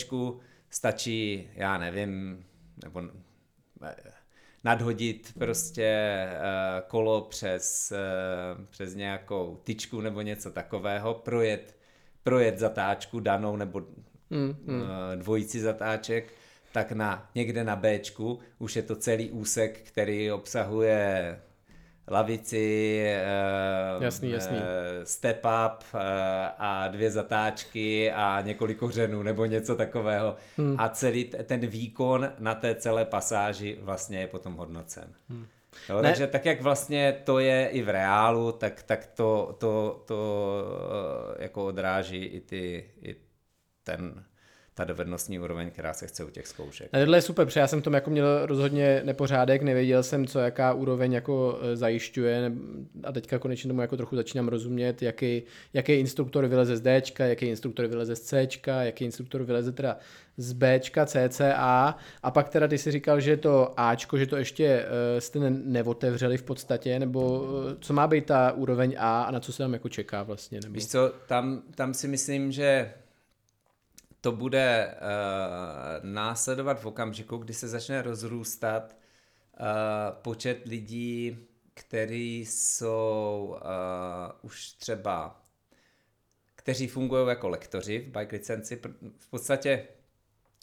stačí, 0.69 1.49
já 1.53 1.77
nevím, 1.77 2.45
nebo 2.83 3.01
nadhodit 4.63 5.33
prostě 5.39 6.17
uh, 6.31 6.87
kolo 6.87 7.21
přes, 7.21 7.93
uh, 8.57 8.65
přes 8.65 8.95
nějakou 8.95 9.59
tyčku 9.63 10.01
nebo 10.01 10.21
něco 10.21 10.51
takového, 10.51 11.13
projet, 11.13 11.77
projet 12.23 12.59
zatáčku 12.59 13.19
danou 13.19 13.55
nebo 13.55 13.81
mm, 14.29 14.55
mm. 14.65 14.83
dvojici 15.15 15.59
zatáček, 15.59 16.33
tak 16.71 16.91
na 16.91 17.29
někde 17.35 17.63
na 17.63 17.75
B 17.75 17.99
už 18.59 18.75
je 18.75 18.81
to 18.81 18.95
celý 18.95 19.31
úsek, 19.31 19.79
který 19.83 20.31
obsahuje 20.31 21.39
lavici, 22.09 23.05
jasný, 23.99 24.31
jasný. 24.31 24.57
step 25.03 25.45
up 25.45 25.83
a 26.57 26.87
dvě 26.87 27.11
zatáčky 27.11 28.11
a 28.11 28.41
několik 28.41 28.77
kořenů 28.77 29.23
nebo 29.23 29.45
něco 29.45 29.75
takového. 29.75 30.35
Hmm. 30.57 30.75
A 30.79 30.89
celý 30.89 31.25
ten 31.43 31.59
výkon 31.59 32.31
na 32.39 32.55
té 32.55 32.75
celé 32.75 33.05
pasáži 33.05 33.77
vlastně 33.81 34.19
je 34.19 34.27
potom 34.27 34.55
hodnocen. 34.55 35.13
Hmm. 35.29 35.45
Jo, 35.89 36.01
takže 36.01 36.27
tak, 36.27 36.45
jak 36.45 36.61
vlastně 36.61 37.21
to 37.23 37.39
je 37.39 37.67
i 37.67 37.81
v 37.81 37.89
reálu, 37.89 38.51
tak, 38.51 38.83
tak 38.83 39.05
to, 39.05 39.55
to, 39.59 40.03
to 40.05 40.63
eh, 41.39 41.43
jako 41.43 41.65
odráží 41.65 42.23
i, 42.25 42.39
ty, 42.41 42.89
i 43.01 43.15
ten 43.89 44.23
ta 44.79 44.85
dovednostní 44.85 45.39
úroveň, 45.39 45.71
která 45.71 45.93
se 45.93 46.07
chce 46.07 46.23
u 46.23 46.29
těch 46.29 46.47
zkoušek. 46.47 46.89
A 46.93 46.99
tohle 46.99 47.17
je 47.17 47.21
super, 47.21 47.45
protože 47.45 47.59
já 47.59 47.67
jsem 47.67 47.81
tom 47.81 47.93
jako 47.93 48.09
měl 48.09 48.45
rozhodně 48.45 49.01
nepořádek, 49.05 49.61
nevěděl 49.61 50.03
jsem, 50.03 50.27
co 50.27 50.39
jaká 50.39 50.73
úroveň 50.73 51.13
jako 51.13 51.59
e, 51.61 51.75
zajišťuje 51.75 52.51
a 53.03 53.11
teďka 53.11 53.39
konečně 53.39 53.67
tomu 53.67 53.81
jako 53.81 53.97
trochu 53.97 54.15
začínám 54.15 54.47
rozumět, 54.47 55.01
jaký, 55.01 55.43
jaký 55.73 55.93
instruktor 55.93 56.47
vyleze 56.47 56.77
z 56.77 56.81
D, 56.81 57.01
jaký 57.19 57.45
instruktor 57.45 57.87
vyleze 57.87 58.15
z 58.15 58.21
C, 58.21 58.47
jaký 58.81 59.05
instruktor 59.05 59.43
vyleze 59.43 59.71
teda 59.71 59.97
z 60.37 60.53
B, 60.53 60.79
CCA 61.05 61.95
a 62.23 62.31
pak 62.31 62.49
teda 62.49 62.67
ty 62.67 62.77
si 62.77 62.91
říkal, 62.91 63.19
že 63.19 63.37
to 63.37 63.73
Ačko, 63.79 64.17
že 64.17 64.27
to 64.27 64.37
ještě 64.37 64.85
uh, 64.85 65.19
jste 65.19 65.39
neotevřeli 65.49 66.37
v 66.37 66.43
podstatě, 66.43 66.99
nebo 66.99 67.39
uh, 67.39 67.47
co 67.79 67.93
má 67.93 68.07
být 68.07 68.25
ta 68.25 68.51
úroveň 68.51 68.95
A 68.99 69.23
a 69.23 69.31
na 69.31 69.39
co 69.39 69.51
se 69.51 69.57
tam 69.57 69.73
jako 69.73 69.89
čeká 69.89 70.23
vlastně? 70.23 70.59
Nebo... 70.63 70.73
Víš 70.73 70.87
co, 70.87 71.11
tam, 71.27 71.61
tam 71.75 71.93
si 71.93 72.07
myslím, 72.07 72.51
že 72.51 72.91
to 74.21 74.31
bude 74.31 74.95
uh, 74.95 76.09
následovat 76.09 76.81
v 76.81 76.85
okamžiku, 76.85 77.37
kdy 77.37 77.53
se 77.53 77.67
začne 77.67 78.01
rozrůstat 78.01 78.95
uh, 79.59 79.65
počet 80.21 80.65
lidí, 80.65 81.37
kteří 81.73 82.39
jsou 82.45 83.55
uh, 83.55 83.65
už 84.41 84.71
třeba, 84.71 85.45
kteří 86.55 86.87
fungují 86.87 87.27
jako 87.27 87.49
lektoři 87.49 87.99
v 87.99 88.17
bike 88.17 88.35
licenci. 88.35 88.81
V 89.17 89.29
podstatě 89.29 89.87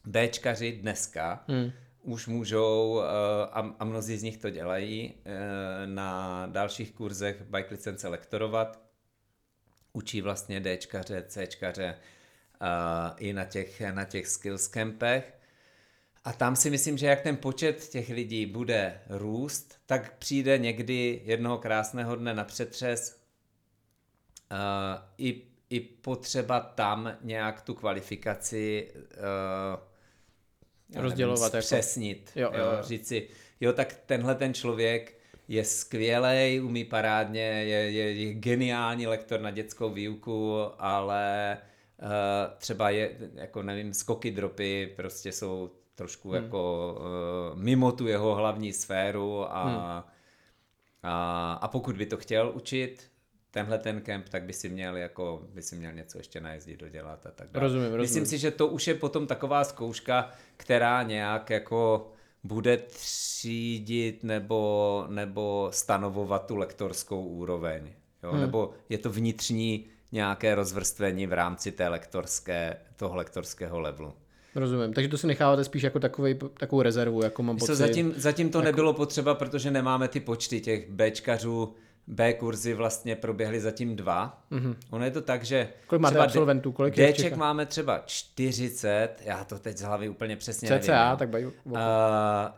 Bčkaři 0.04 0.72
dneska 0.72 1.44
hmm. 1.48 1.72
už 2.02 2.26
můžou, 2.26 2.92
uh, 2.92 3.02
a, 3.50 3.74
a 3.78 3.84
mnozí 3.84 4.16
z 4.16 4.22
nich 4.22 4.36
to 4.36 4.50
dělají, 4.50 5.14
uh, 5.14 5.22
na 5.86 6.46
dalších 6.46 6.92
kurzech 6.92 7.42
bike 7.42 7.68
licence 7.70 8.08
lektorovat. 8.08 8.80
Učí 9.92 10.20
vlastně 10.20 10.60
Dčkaře, 10.60 11.24
Cčkaře, 11.28 11.98
i 13.18 13.32
na 13.32 13.44
těch, 13.44 13.80
na 13.80 14.04
těch 14.04 14.26
skills 14.26 14.68
campech. 14.68 15.32
A 16.24 16.32
tam 16.32 16.56
si 16.56 16.70
myslím, 16.70 16.98
že 16.98 17.06
jak 17.06 17.20
ten 17.20 17.36
počet 17.36 17.88
těch 17.88 18.08
lidí 18.08 18.46
bude 18.46 19.00
růst, 19.08 19.78
tak 19.86 20.18
přijde 20.18 20.58
někdy 20.58 21.22
jednoho 21.24 21.58
krásného 21.58 22.16
dne 22.16 22.34
na 22.34 22.44
přetřes 22.44 23.22
uh, 24.52 24.58
i, 25.18 25.42
i 25.70 25.80
potřeba 25.80 26.60
tam 26.60 27.16
nějak 27.22 27.62
tu 27.62 27.74
kvalifikaci 27.74 28.90
uh, 28.94 31.02
rozdělovat, 31.02 31.52
nevím, 31.52 31.62
zpřesnit. 31.62 32.30
Jako. 32.34 32.56
Jo, 32.56 32.64
jo, 32.64 32.72
jo. 32.72 32.82
Říct 32.82 33.08
si, 33.08 33.28
jo, 33.60 33.72
tak 33.72 33.94
tenhle 34.06 34.34
ten 34.34 34.54
člověk 34.54 35.18
je 35.48 35.64
skvělý, 35.64 36.60
umí 36.60 36.84
parádně, 36.84 37.40
je, 37.40 37.90
je, 37.90 38.12
je 38.12 38.34
geniální 38.34 39.06
lektor 39.06 39.40
na 39.40 39.50
dětskou 39.50 39.90
výuku, 39.90 40.56
ale 40.78 41.58
Uh, 41.60 41.75
třeba 42.58 42.90
je, 42.90 43.10
jako 43.34 43.62
nevím, 43.62 43.94
skoky 43.94 44.30
dropy 44.30 44.92
prostě 44.96 45.32
jsou 45.32 45.70
trošku 45.94 46.30
hmm. 46.30 46.42
jako 46.42 46.94
uh, 46.98 47.58
mimo 47.58 47.92
tu 47.92 48.06
jeho 48.06 48.34
hlavní 48.34 48.72
sféru 48.72 49.56
a, 49.56 49.64
hmm. 49.64 50.04
a, 51.02 51.52
a 51.62 51.68
pokud 51.68 51.96
by 51.96 52.06
to 52.06 52.16
chtěl 52.16 52.52
učit, 52.54 53.10
tenhle 53.50 53.78
ten 53.78 54.00
kemp, 54.00 54.28
tak 54.28 54.42
by 54.42 54.52
si 54.52 54.68
měl 54.68 54.96
jako, 54.96 55.42
by 55.54 55.62
si 55.62 55.76
měl 55.76 55.92
něco 55.92 56.18
ještě 56.18 56.40
najezdit, 56.40 56.80
dodělat 56.80 57.26
a 57.26 57.30
tak 57.30 57.50
dále. 57.50 57.62
Rozumím, 57.62 57.84
rozumím. 57.84 58.00
Myslím 58.00 58.26
si, 58.26 58.38
že 58.38 58.50
to 58.50 58.66
už 58.66 58.86
je 58.86 58.94
potom 58.94 59.26
taková 59.26 59.64
zkouška, 59.64 60.30
která 60.56 61.02
nějak 61.02 61.50
jako 61.50 62.12
bude 62.44 62.76
třídit 62.76 64.24
nebo, 64.24 65.04
nebo 65.08 65.68
stanovovat 65.72 66.46
tu 66.46 66.56
lektorskou 66.56 67.24
úroveň. 67.24 67.92
Jo? 68.22 68.30
Hmm. 68.30 68.40
Nebo 68.40 68.74
je 68.88 68.98
to 68.98 69.10
vnitřní 69.10 69.86
nějaké 70.12 70.54
rozvrstvení 70.54 71.26
v 71.26 71.32
rámci 71.32 71.72
té 71.72 71.88
lektorské, 71.88 72.76
toho 72.96 73.16
lektorského 73.16 73.80
levelu. 73.80 74.12
Rozumím, 74.54 74.92
takže 74.92 75.08
to 75.08 75.18
si 75.18 75.26
necháváte 75.26 75.64
spíš 75.64 75.82
jako 75.82 76.00
takový, 76.00 76.38
takovou 76.58 76.82
rezervu, 76.82 77.22
jako 77.22 77.42
mám 77.42 77.56
pocit. 77.56 77.74
Zatím, 77.74 78.14
zatím 78.16 78.50
to 78.50 78.58
jako... 78.58 78.64
nebylo 78.64 78.92
potřeba, 78.92 79.34
protože 79.34 79.70
nemáme 79.70 80.08
ty 80.08 80.20
počty 80.20 80.60
těch 80.60 80.90
Bčkařů, 80.90 81.74
B 82.06 82.32
kurzy 82.32 82.74
vlastně 82.74 83.16
proběhly 83.16 83.60
zatím 83.60 83.96
dva. 83.96 84.42
Mm-hmm. 84.52 84.76
Ono 84.90 85.04
je 85.04 85.10
to 85.10 85.22
tak, 85.22 85.44
že 85.44 85.68
kolik 85.86 86.02
máte 86.02 86.18
absolventů? 86.18 86.72
Kolik 86.72 86.94
Dček 86.94 87.36
máme 87.36 87.66
třeba 87.66 88.02
40, 88.06 89.08
já 89.24 89.44
to 89.44 89.58
teď 89.58 89.76
z 89.76 89.82
hlavy 89.82 90.08
úplně 90.08 90.36
přesně 90.36 90.68
CCA, 90.68 90.92
nevím. 90.92 91.10
No. 91.10 91.16
tak 91.16 91.28
bajú. 91.28 91.52
Uh, 91.64 91.78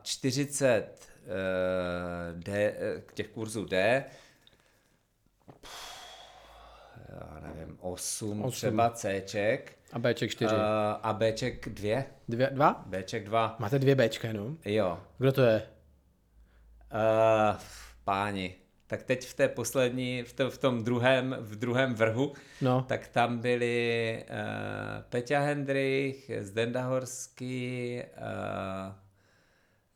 40 0.02 0.84
uh, 1.24 2.42
D, 2.42 2.74
těch 3.14 3.28
kurzů 3.28 3.64
D, 3.64 4.04
já 7.08 7.40
nevím, 7.40 7.76
8, 7.80 8.42
8. 8.42 8.50
třeba 8.50 8.90
Cček. 8.90 9.78
A 9.92 9.98
Bček 9.98 10.30
4. 10.30 10.54
Uh, 10.54 10.60
a 11.02 11.12
Bček 11.12 11.68
2. 11.68 12.02
Dvě, 12.28 12.50
dva? 12.52 12.84
Bček 12.86 13.24
2. 13.24 13.56
Máte 13.58 13.78
dvě 13.78 13.94
Bčka 13.94 14.32
no? 14.32 14.56
Jo. 14.64 15.00
Kdo 15.18 15.32
to 15.32 15.42
je? 15.42 15.62
Uh, 16.92 17.56
páni. 18.04 18.54
Tak 18.86 19.02
teď 19.02 19.26
v 19.26 19.34
té 19.34 19.48
poslední, 19.48 20.22
v, 20.22 20.32
to, 20.32 20.50
v 20.50 20.58
tom 20.58 20.84
druhém, 20.84 21.36
v 21.40 21.56
druhém 21.56 21.94
vrhu, 21.94 22.32
no. 22.62 22.84
tak 22.88 23.08
tam 23.08 23.38
byli 23.38 24.24
uh, 24.30 25.02
Peťa 25.08 25.40
Hendrich, 25.40 26.30
Zdenda 26.40 26.86
Horský, 26.86 28.02
uh, 28.16 28.94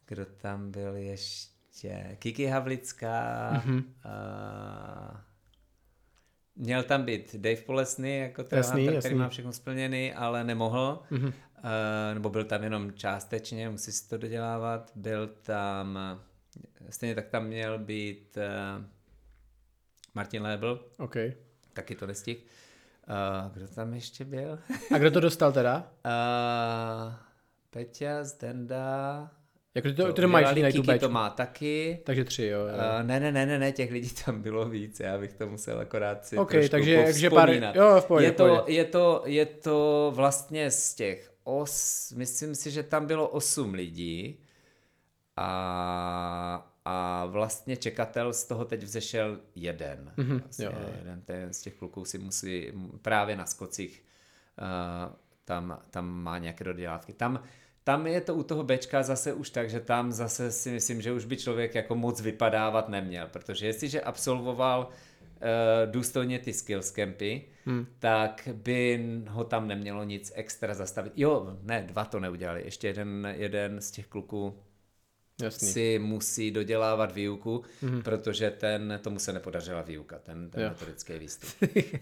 kdo 0.07 0.25
tam 0.25 0.71
byl 0.71 0.97
ještě? 0.97 2.17
Kiki 2.19 2.47
Havlická, 2.47 3.53
mm-hmm. 3.53 3.77
uh, 3.79 3.83
Měl 6.63 6.83
tam 6.83 7.05
být 7.05 7.37
Dave 7.37 7.61
Polesny, 7.61 8.19
jako 8.19 8.45
ten 8.45 8.57
jasný, 8.57 8.83
který 8.85 8.95
jasný. 8.95 9.15
má 9.15 9.29
všechno 9.29 9.53
splněný, 9.53 10.13
ale 10.13 10.45
nemohl. 10.45 11.03
Mm-hmm. 11.11 11.27
Uh, 11.27 12.15
nebo 12.15 12.31
byl 12.31 12.45
tam 12.45 12.63
jenom 12.63 12.93
částečně, 12.93 13.69
musí 13.69 13.93
si 13.93 14.09
to 14.09 14.19
dodělávat. 14.19 14.93
Byl 14.95 15.27
tam, 15.27 15.99
stejně 16.91 17.15
tak 17.15 17.29
tam 17.29 17.47
měl 17.47 17.79
být 17.79 18.37
uh, 18.37 18.85
Martin 20.15 20.43
Lebel. 20.43 20.81
OK. 20.99 21.17
Taky 21.73 21.95
to 21.95 22.07
nestih. 22.07 22.47
Uh, 23.09 23.53
kdo 23.53 23.69
tam 23.69 23.95
ještě 23.95 24.25
byl? 24.25 24.59
A 24.95 24.99
kdo 24.99 25.11
to 25.11 25.21
dostal 25.21 25.53
teda? 25.53 25.93
Uh, 26.05 27.15
Peťa, 27.71 28.25
Zdenda, 28.25 29.31
jako 29.75 29.89
to, 29.93 30.07
to, 30.07 30.13
to 30.13 30.29
máš 30.29 30.45
na 30.45 30.69
YouTube. 30.69 30.99
to 30.99 31.09
má 31.09 31.31
taky. 31.31 31.99
Takže 32.05 32.25
tři, 32.25 32.47
jo. 32.47 32.61
Uh, 32.65 33.07
ne, 33.07 33.21
ne, 33.21 33.33
ne, 33.33 33.47
ne, 33.47 33.59
ne, 33.59 33.73
těch 33.73 33.91
lidí 33.91 34.11
tam 34.25 34.43
bylo 34.43 34.69
víc, 34.69 35.01
já 35.01 35.19
bych 35.19 35.33
to 35.33 35.47
musel 35.47 35.81
akorát 35.81 36.27
si 36.27 36.39
okay, 36.39 36.69
takže, 36.69 37.03
takže 37.05 37.31
pár, 37.31 37.51
jo, 37.75 38.01
v 38.01 38.05
pohodě, 38.05 38.27
je, 38.27 38.33
to, 38.33 38.65
je, 38.67 38.85
to, 38.85 39.23
je 39.27 39.47
to 39.47 40.13
vlastně 40.15 40.71
z 40.71 40.95
těch 40.95 41.33
os, 41.45 42.13
myslím 42.17 42.55
si, 42.55 42.71
že 42.71 42.83
tam 42.83 43.07
bylo 43.07 43.29
osm 43.29 43.75
lidí 43.75 44.41
a, 45.37 46.73
a 46.85 47.27
vlastně 47.27 47.77
čekatel 47.77 48.33
z 48.33 48.45
toho 48.45 48.65
teď 48.65 48.83
vzešel 48.83 49.39
jeden. 49.55 50.13
Mm-hmm, 50.17 50.41
vlastně 50.41 50.65
jo, 50.65 50.73
jeden 50.99 51.21
ten 51.21 51.53
z 51.53 51.63
těch 51.63 51.75
kluků 51.75 52.05
si 52.05 52.19
musí 52.19 52.73
právě 53.03 53.37
na 53.37 53.47
skocích 53.47 54.05
uh, 54.59 55.15
tam, 55.45 55.79
tam 55.91 56.09
má 56.09 56.39
nějaké 56.39 56.65
dodělávky. 56.65 57.13
Tam 57.13 57.43
tam 57.85 58.07
je 58.07 58.21
to 58.21 58.35
u 58.35 58.43
toho 58.43 58.63
Bčka 58.63 59.03
zase 59.03 59.33
už 59.33 59.51
tak, 59.51 59.71
že 59.71 59.81
tam 59.81 60.13
zase 60.13 60.53
si 60.53 60.71
myslím, 60.71 61.03
že 61.03 61.13
už 61.13 61.25
by 61.25 61.37
člověk 61.37 61.75
jako 61.75 61.95
moc 61.95 62.21
vypadávat 62.21 62.89
neměl, 62.89 63.27
protože 63.27 63.67
jestliže 63.67 64.01
absolvoval 64.01 64.89
uh, 64.89 65.93
důstojně 65.93 66.39
ty 66.39 66.53
skills 66.53 66.91
campy, 66.91 67.45
hmm. 67.65 67.87
tak 67.99 68.49
by 68.53 69.07
ho 69.29 69.45
tam 69.45 69.69
nemělo 69.69 70.05
nic 70.05 70.33
extra 70.35 70.75
zastavit. 70.75 71.13
Jo, 71.17 71.57
ne, 71.63 71.85
dva 71.89 72.05
to 72.05 72.21
neudělali, 72.21 72.63
ještě 72.65 72.87
jeden, 72.87 73.35
jeden 73.37 73.81
z 73.81 73.91
těch 73.91 74.07
kluků 74.07 74.59
Jasný. 75.43 75.69
si 75.69 75.99
musí 76.03 76.51
dodělávat 76.51 77.15
výuku, 77.15 77.63
mm-hmm. 77.83 78.03
protože 78.03 78.51
ten, 78.51 79.01
tomu 79.03 79.19
se 79.19 79.33
nepodařila 79.33 79.83
výuka, 79.83 80.19
ten, 80.19 80.51
ten 80.51 80.69
metodický 80.69 81.19
výstup. 81.19 81.51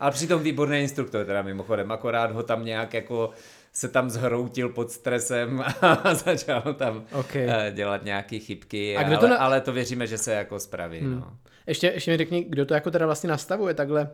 Ale 0.01 0.11
přitom 0.11 0.43
výborný 0.43 0.79
instruktor 0.79 1.27
teda 1.27 1.43
mimochodem, 1.43 1.93
akorát 1.93 2.33
ho 2.33 2.43
tam 2.43 2.65
nějak 2.65 2.95
jako 2.95 3.31
se 3.73 3.89
tam 3.89 4.11
zhroutil 4.11 4.69
pod 4.69 4.91
stresem 4.91 5.65
a 5.81 6.15
začal 6.15 6.75
tam 6.75 7.05
okay. 7.13 7.47
Eh, 7.49 7.73
dělat 7.75 8.05
nějaké 8.05 8.39
chybky, 8.39 8.97
a 8.97 9.07
ale, 9.07 9.17
to 9.17 9.29
na... 9.29 9.37
ale 9.37 9.61
to 9.61 9.73
věříme, 9.73 10.07
že 10.07 10.19
se 10.19 10.33
jako 10.33 10.61
spraví. 10.61 10.99
Hmm. 10.99 11.15
No. 11.15 11.37
Ještě, 11.67 11.87
ještě 11.87 12.11
mi 12.11 12.17
řekni, 12.17 12.45
kdo 12.49 12.67
to 12.67 12.75
jako 12.75 12.91
teda 12.91 13.07
vlastně 13.07 13.31
nastavuje 13.31 13.75
takhle, 13.75 14.11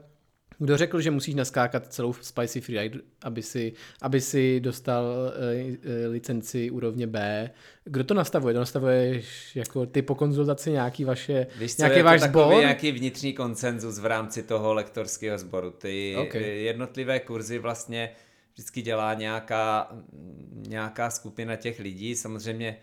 kdo 0.58 0.76
řekl, 0.76 1.00
že 1.00 1.10
musíš 1.10 1.34
naskákat 1.34 1.92
celou 1.92 2.12
Spicy 2.12 2.60
Freeride, 2.60 2.98
aby 3.22 3.42
si, 3.42 3.72
aby 4.02 4.20
si 4.20 4.60
dostal 4.60 5.04
uh, 5.04 6.12
licenci 6.12 6.70
úrovně 6.70 7.06
B? 7.06 7.50
Kdo 7.84 8.04
to 8.04 8.14
nastavuje? 8.14 8.54
To 8.54 8.60
nastavuje 8.60 9.22
jako 9.54 9.86
ty 9.86 10.02
po 10.02 10.14
konzultaci 10.14 10.70
nějaký 10.70 11.04
vaše, 11.04 11.46
Víš 11.58 11.76
co, 11.76 11.82
nějaký 11.82 11.96
je 11.96 12.02
váš 12.02 12.20
to 12.20 12.26
sbor? 12.26 12.54
nějaký 12.54 12.92
vnitřní 12.92 13.32
konsenzus 13.32 13.98
v 13.98 14.06
rámci 14.06 14.42
toho 14.42 14.74
lektorského 14.74 15.38
sboru. 15.38 15.70
Ty 15.70 16.16
okay. 16.18 16.42
jednotlivé 16.42 17.20
kurzy 17.20 17.58
vlastně 17.58 18.10
vždycky 18.56 18.82
dělá 18.82 19.14
nějaká, 19.14 19.96
nějaká 20.52 21.10
skupina 21.10 21.56
těch 21.56 21.78
lidí. 21.78 22.16
Samozřejmě 22.16 22.78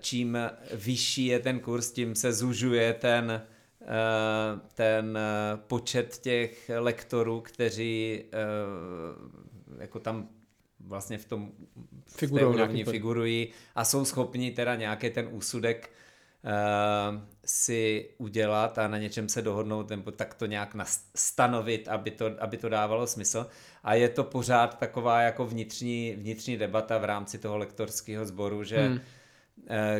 čím 0.00 0.38
vyšší 0.74 1.26
je 1.26 1.38
ten 1.38 1.60
kurz, 1.60 1.92
tím 1.92 2.14
se 2.14 2.32
zužuje 2.32 2.92
ten, 2.92 3.42
ten 4.74 5.18
počet 5.56 6.18
těch 6.18 6.70
lektorů, 6.78 7.40
kteří 7.40 8.24
jako 9.78 10.00
tam 10.00 10.28
vlastně 10.80 11.18
v 11.18 11.24
tom 11.24 11.52
Figurou, 12.06 12.56
figurují 12.84 13.48
a 13.74 13.84
jsou 13.84 14.04
schopni 14.04 14.50
teda 14.50 14.74
nějaký 14.74 15.10
ten 15.10 15.28
úsudek 15.30 15.90
si 17.44 18.10
udělat 18.18 18.78
a 18.78 18.88
na 18.88 18.98
něčem 18.98 19.28
se 19.28 19.42
dohodnout 19.42 19.90
nebo 19.90 20.10
tak 20.10 20.34
to 20.34 20.46
nějak 20.46 20.76
stanovit, 21.14 21.88
aby 21.88 22.10
to, 22.10 22.30
aby 22.38 22.56
to 22.56 22.68
dávalo 22.68 23.06
smysl. 23.06 23.46
A 23.84 23.94
je 23.94 24.08
to 24.08 24.24
pořád 24.24 24.78
taková 24.78 25.20
jako 25.20 25.46
vnitřní, 25.46 26.14
vnitřní 26.16 26.56
debata 26.56 26.98
v 26.98 27.04
rámci 27.04 27.38
toho 27.38 27.58
lektorského 27.58 28.26
sboru, 28.26 28.64
že 28.64 28.78
hmm. 28.78 28.94
uh, 28.94 29.00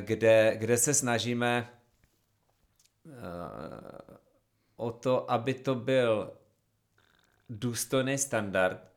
kde, 0.01 0.57
kde 0.57 0.77
se 0.77 0.95
snažíme 0.95 1.69
uh, 3.05 3.13
o 4.77 4.91
to, 4.93 5.31
aby 5.31 5.55
to 5.55 5.75
byl 5.75 6.33
důstojný 7.51 8.19
standard, 8.19 8.93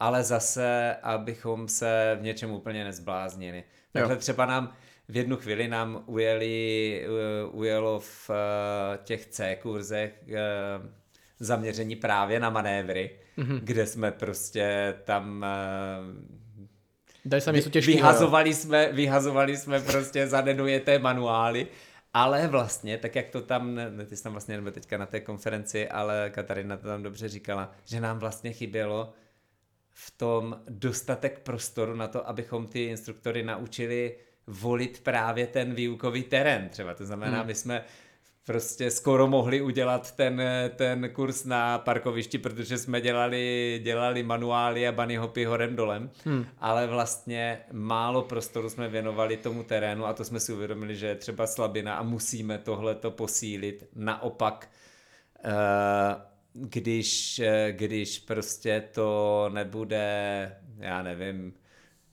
ale 0.00 0.22
zase, 0.22 0.96
abychom 1.02 1.68
se 1.68 2.16
v 2.20 2.22
něčem 2.22 2.50
úplně 2.50 2.84
nezbláznili. 2.84 3.64
Takhle 3.92 4.16
třeba 4.16 4.46
nám 4.46 4.74
v 5.08 5.16
jednu 5.16 5.36
chvíli 5.36 5.68
nám 5.68 6.02
ujeli, 6.06 7.06
ujelo 7.50 8.00
v 8.00 8.30
eh, 8.30 8.98
těch 9.04 9.26
C 9.26 9.56
kurzech 9.62 10.24
eh, 10.28 10.34
zaměření 11.40 11.96
právě 11.96 12.40
na 12.40 12.50
manévry, 12.50 13.10
mm-hmm. 13.38 13.60
kde 13.62 13.86
jsme 13.86 14.12
prostě 14.12 14.94
tam 15.04 15.44
eh, 17.30 17.40
se 17.40 17.52
něco 17.52 17.70
těžkého. 17.70 17.96
Vyhazovali 17.96 18.54
jsme, 18.54 18.92
vyhazovali 18.92 19.56
jsme 19.56 19.80
prostě 19.80 20.26
zadenujeté 20.26 20.98
manuály, 20.98 21.66
ale 22.14 22.48
vlastně, 22.48 22.98
tak 22.98 23.16
jak 23.16 23.28
to 23.28 23.40
tam, 23.40 23.78
ty 24.06 24.16
jsi 24.16 24.22
tam 24.22 24.32
vlastně 24.32 24.56
nebyl 24.56 24.72
teďka 24.72 24.98
na 24.98 25.06
té 25.06 25.20
konferenci, 25.20 25.88
ale 25.88 26.30
Katarina 26.34 26.76
to 26.76 26.86
tam 26.86 27.02
dobře 27.02 27.28
říkala, 27.28 27.72
že 27.84 28.00
nám 28.00 28.18
vlastně 28.18 28.52
chybělo 28.52 29.12
v 29.90 30.10
tom 30.10 30.62
dostatek 30.68 31.38
prostoru 31.38 31.96
na 31.96 32.08
to, 32.08 32.28
abychom 32.28 32.66
ty 32.66 32.84
instruktory 32.84 33.42
naučili 33.42 34.16
volit 34.46 35.00
právě 35.02 35.46
ten 35.46 35.74
výukový 35.74 36.22
terén 36.22 36.68
třeba. 36.68 36.94
To 36.94 37.04
znamená, 37.04 37.38
hmm. 37.38 37.46
my 37.46 37.54
jsme 37.54 37.84
prostě 38.46 38.90
skoro 38.90 39.26
mohli 39.26 39.60
udělat 39.60 40.16
ten, 40.16 40.42
ten 40.76 41.10
kurz 41.12 41.44
na 41.44 41.78
parkovišti, 41.78 42.38
protože 42.38 42.78
jsme 42.78 43.00
dělali, 43.00 43.80
dělali 43.82 44.22
manuály 44.22 44.88
a 44.88 44.92
bunny 44.92 45.16
hopy 45.16 45.44
horem 45.44 45.76
dolem, 45.76 46.10
hmm. 46.24 46.46
ale 46.58 46.86
vlastně 46.86 47.58
málo 47.72 48.22
prostoru 48.22 48.70
jsme 48.70 48.88
věnovali 48.88 49.36
tomu 49.36 49.62
terénu 49.62 50.06
a 50.06 50.12
to 50.12 50.24
jsme 50.24 50.40
si 50.40 50.52
uvědomili, 50.52 50.96
že 50.96 51.06
je 51.06 51.14
třeba 51.14 51.46
slabina 51.46 51.96
a 51.96 52.02
musíme 52.02 52.58
tohle 52.58 52.94
to 52.94 53.10
posílit. 53.10 53.84
Naopak, 53.94 54.68
uh, 55.44 55.50
když, 56.54 57.38
eh, 57.38 57.72
když 57.72 58.18
prostě 58.18 58.84
to 58.92 59.50
nebude, 59.52 60.56
já 60.78 61.02
nevím, 61.02 61.54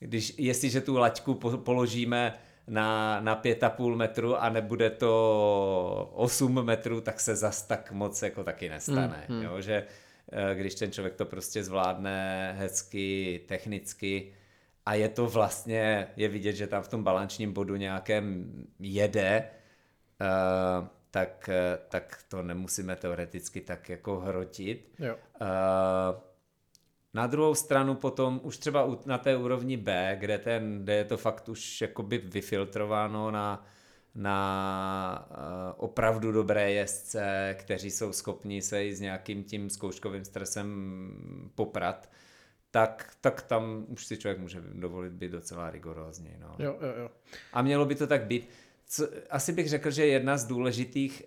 když, 0.01 0.33
jestliže 0.37 0.81
tu 0.81 0.97
laťku 0.97 1.33
položíme 1.57 2.33
na, 2.67 3.19
na 3.19 3.35
pět 3.35 3.63
a 3.63 3.69
půl 3.69 3.95
metru 3.95 4.37
a 4.37 4.49
nebude 4.49 4.89
to 4.89 6.11
8 6.13 6.65
metrů, 6.65 7.01
tak 7.01 7.19
se 7.19 7.35
zas 7.35 7.63
tak 7.67 7.91
moc 7.91 8.21
jako 8.21 8.43
taky 8.43 8.69
nestane. 8.69 9.25
Mm, 9.29 9.35
mm. 9.35 9.43
Jo? 9.43 9.61
Že 9.61 9.83
eh, 10.31 10.55
když 10.55 10.75
ten 10.75 10.91
člověk 10.91 11.15
to 11.15 11.25
prostě 11.25 11.63
zvládne 11.63 12.53
hezky, 12.57 13.41
technicky 13.47 14.33
a 14.85 14.93
je 14.93 15.09
to 15.09 15.27
vlastně, 15.27 16.07
je 16.15 16.27
vidět, 16.27 16.53
že 16.53 16.67
tam 16.67 16.83
v 16.83 16.87
tom 16.87 17.03
balančním 17.03 17.53
bodu 17.53 17.75
nějakém 17.75 18.53
jede, 18.79 19.49
uh, 20.21 20.87
tak, 21.11 21.49
eh, 21.49 21.77
tak 21.89 22.23
to 22.27 22.43
nemusíme 22.43 22.95
teoreticky 22.95 23.61
tak 23.61 23.89
jako 23.89 24.19
hrotit. 24.19 24.91
Jo. 24.99 25.15
Uh, 25.41 26.30
na 27.13 27.27
druhou 27.27 27.55
stranu 27.55 27.95
potom 27.95 28.39
už 28.43 28.57
třeba 28.57 28.97
na 29.05 29.17
té 29.17 29.37
úrovni 29.37 29.77
B, 29.77 30.17
kde, 30.19 30.37
ten, 30.37 30.83
kde 30.83 30.95
je 30.95 31.05
to 31.05 31.17
fakt 31.17 31.49
už 31.49 31.81
jakoby 31.81 32.17
vyfiltrováno 32.17 33.31
na, 33.31 33.65
na 34.15 35.27
uh, 35.29 35.35
opravdu 35.77 36.31
dobré 36.31 36.71
jezdce, 36.71 37.55
kteří 37.59 37.91
jsou 37.91 38.13
schopni 38.13 38.61
se 38.61 38.85
i 38.85 38.95
s 38.95 39.01
nějakým 39.01 39.43
tím 39.43 39.69
zkouškovým 39.69 40.25
stresem 40.25 40.71
poprat, 41.55 42.11
tak, 42.71 43.13
tak 43.21 43.41
tam 43.41 43.85
už 43.87 44.05
si 44.05 44.17
člověk 44.17 44.39
může 44.39 44.61
dovolit 44.61 45.13
být 45.13 45.31
docela 45.31 45.69
rigorózní. 45.69 46.35
No. 46.39 46.55
Jo, 46.59 46.77
jo, 46.81 46.93
jo. 47.01 47.09
A 47.53 47.61
mělo 47.61 47.85
by 47.85 47.95
to 47.95 48.07
tak 48.07 48.25
být 48.25 48.49
co, 48.91 49.07
asi 49.29 49.53
bych 49.53 49.69
řekl, 49.69 49.91
že 49.91 50.05
jedna 50.05 50.37
z 50.37 50.45
důležitých 50.45 51.23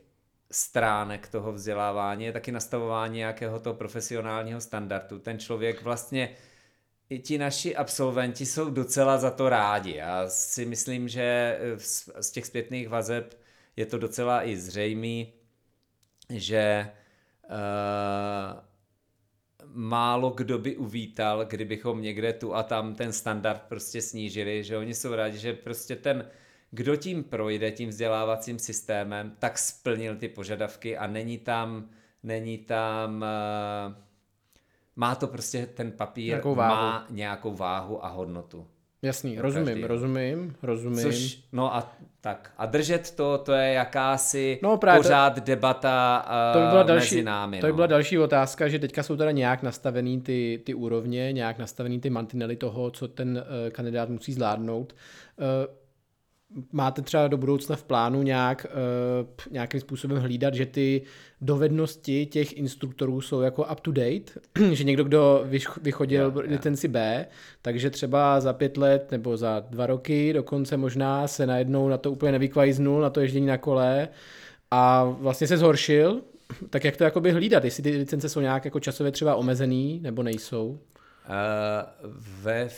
stránek 0.55 1.29
toho 1.29 1.53
vzdělávání 1.53 2.25
je 2.25 2.33
taky 2.33 2.53
nastavování 2.53 3.17
nějakého 3.17 3.61
toho 3.61 3.75
profesionálního 3.75 4.61
standardu. 4.61 5.19
Ten 5.19 5.39
člověk 5.39 5.83
vlastně, 5.83 6.31
i 7.11 7.19
ti 7.19 7.39
naši 7.39 7.77
absolventi 7.77 8.47
jsou 8.47 8.71
docela 8.71 9.19
za 9.19 9.31
to 9.31 9.49
rádi. 9.49 9.95
Já 9.95 10.29
si 10.29 10.67
myslím, 10.67 11.09
že 11.09 11.59
z, 11.77 12.11
z 12.21 12.31
těch 12.31 12.47
zpětných 12.47 12.89
vazeb 12.89 13.41
je 13.77 13.87
to 13.87 13.99
docela 13.99 14.47
i 14.47 14.57
zřejmý, 14.57 15.33
že 16.31 16.91
uh, 17.45 17.55
málo 19.75 20.31
kdo 20.31 20.59
by 20.59 20.77
uvítal, 20.77 21.45
kdybychom 21.45 22.03
někde 22.03 22.33
tu 22.33 22.55
a 22.55 22.63
tam 22.63 22.95
ten 22.95 23.13
standard 23.13 23.63
prostě 23.69 24.03
snížili, 24.03 24.65
že 24.65 24.77
oni 24.77 24.95
jsou 24.95 25.15
rádi, 25.15 25.39
že 25.39 25.53
prostě 25.53 25.97
ten 25.97 26.31
kdo 26.75 26.97
tím 26.97 27.25
projde, 27.25 27.71
tím 27.71 27.89
vzdělávacím 27.89 28.59
systémem, 28.59 29.33
tak 29.39 29.59
splnil 29.59 30.17
ty 30.17 30.29
požadavky 30.29 30.97
a 30.97 31.07
není 31.07 31.39
tam, 31.39 31.89
není 32.23 32.59
tam, 32.59 33.25
uh, 33.87 33.95
má 34.97 35.15
to 35.15 35.27
prostě 35.27 35.67
ten 35.67 35.93
papír, 35.93 36.27
nějakou 36.27 36.55
má 36.55 37.07
nějakou 37.11 37.55
váhu 37.55 38.05
a 38.05 38.09
hodnotu. 38.09 38.67
Jasný, 39.03 39.39
rozumím, 39.39 39.67
každý. 39.67 39.85
rozumím, 39.85 40.57
rozumím. 40.63 41.03
Což, 41.03 41.39
no 41.53 41.75
a 41.75 41.97
tak. 42.21 42.53
A 42.59 42.67
držet 42.67 43.11
to, 43.11 43.39
to 43.39 43.53
je 43.53 43.73
jakási 43.73 44.61
no, 44.63 44.77
právě 44.77 45.03
pořád 45.03 45.35
to, 45.35 45.41
debata 45.41 46.27
uh, 46.27 46.53
to 46.53 46.65
by 46.65 46.71
byla 46.71 46.83
další, 46.83 47.15
mezi 47.15 47.25
námi. 47.25 47.61
To 47.61 47.67
by 47.67 47.71
no. 47.71 47.77
byla 47.77 47.87
další 47.87 48.19
otázka, 48.19 48.69
že 48.69 48.79
teďka 48.79 49.03
jsou 49.03 49.17
teda 49.17 49.31
nějak 49.31 49.63
nastavený 49.63 50.21
ty, 50.21 50.63
ty 50.67 50.75
úrovně, 50.75 51.33
nějak 51.33 51.59
nastavený 51.59 52.01
ty 52.01 52.11
mantinely 52.11 52.57
toho, 52.57 52.91
co 52.91 53.09
ten 53.09 53.37
uh, 53.37 53.71
kandidát 53.71 54.09
musí 54.09 54.33
zvládnout. 54.33 54.95
Uh, 55.39 55.84
máte 56.73 57.03
třeba 57.03 57.29
do 57.29 57.37
budoucna 57.37 57.77
v 57.77 57.85
plánu 57.85 58.23
nějak, 58.23 58.67
uh, 58.71 59.53
nějakým 59.53 59.81
způsobem 59.81 60.19
hlídat, 60.19 60.55
že 60.55 60.67
ty 60.67 61.03
dovednosti 61.41 62.27
těch 62.27 62.53
instruktorů 62.53 63.21
jsou 63.21 63.41
jako 63.41 63.65
up 63.73 63.81
to 63.81 63.93
date, 63.93 64.33
že 64.73 64.85
někdo, 64.85 65.05
kdo 65.05 65.47
vychodil 65.83 66.33
yeah, 66.37 66.51
licenci 66.51 66.89
B, 66.89 67.27
takže 67.63 67.91
třeba 67.91 68.41
za 68.41 68.53
pět 68.53 68.77
let 68.77 69.11
nebo 69.11 69.37
za 69.37 69.61
dva 69.71 69.87
roky 69.87 70.33
dokonce 70.33 70.77
možná 70.77 71.29
se 71.29 71.47
najednou 71.47 71.89
na 71.89 71.99
to 71.99 72.13
úplně 72.13 72.33
nevykvajznul, 72.33 73.01
na 73.01 73.11
to 73.11 73.21
ježdění 73.21 73.47
na 73.47 73.59
kole 73.59 74.09
a 74.71 75.05
vlastně 75.05 75.47
se 75.47 75.57
zhoršil, 75.57 76.21
tak 76.71 76.85
jak 76.85 76.97
to 76.97 77.05
jakoby 77.05 77.33
hlídat, 77.33 77.65
jestli 77.65 77.83
ty 77.83 77.91
licence 77.91 78.29
jsou 78.29 78.41
nějak 78.41 78.65
jako 78.65 78.81
časově 78.81 79.13
třeba 79.13 79.35
omezený 79.35 80.01
nebo 80.03 80.23
nejsou? 80.23 80.69
Uh, 80.69 82.11
ve 82.43 82.69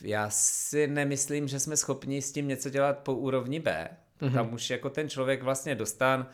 já 0.00 0.30
si 0.30 0.86
nemyslím, 0.86 1.48
že 1.48 1.60
jsme 1.60 1.76
schopni 1.76 2.22
s 2.22 2.32
tím 2.32 2.48
něco 2.48 2.70
dělat 2.70 2.98
po 2.98 3.14
úrovni 3.14 3.60
B. 3.60 3.88
Mm-hmm. 4.20 4.34
Tam 4.34 4.52
už 4.52 4.70
jako 4.70 4.90
ten 4.90 5.08
člověk 5.08 5.42
vlastně 5.42 5.74
dostán, 5.74 6.26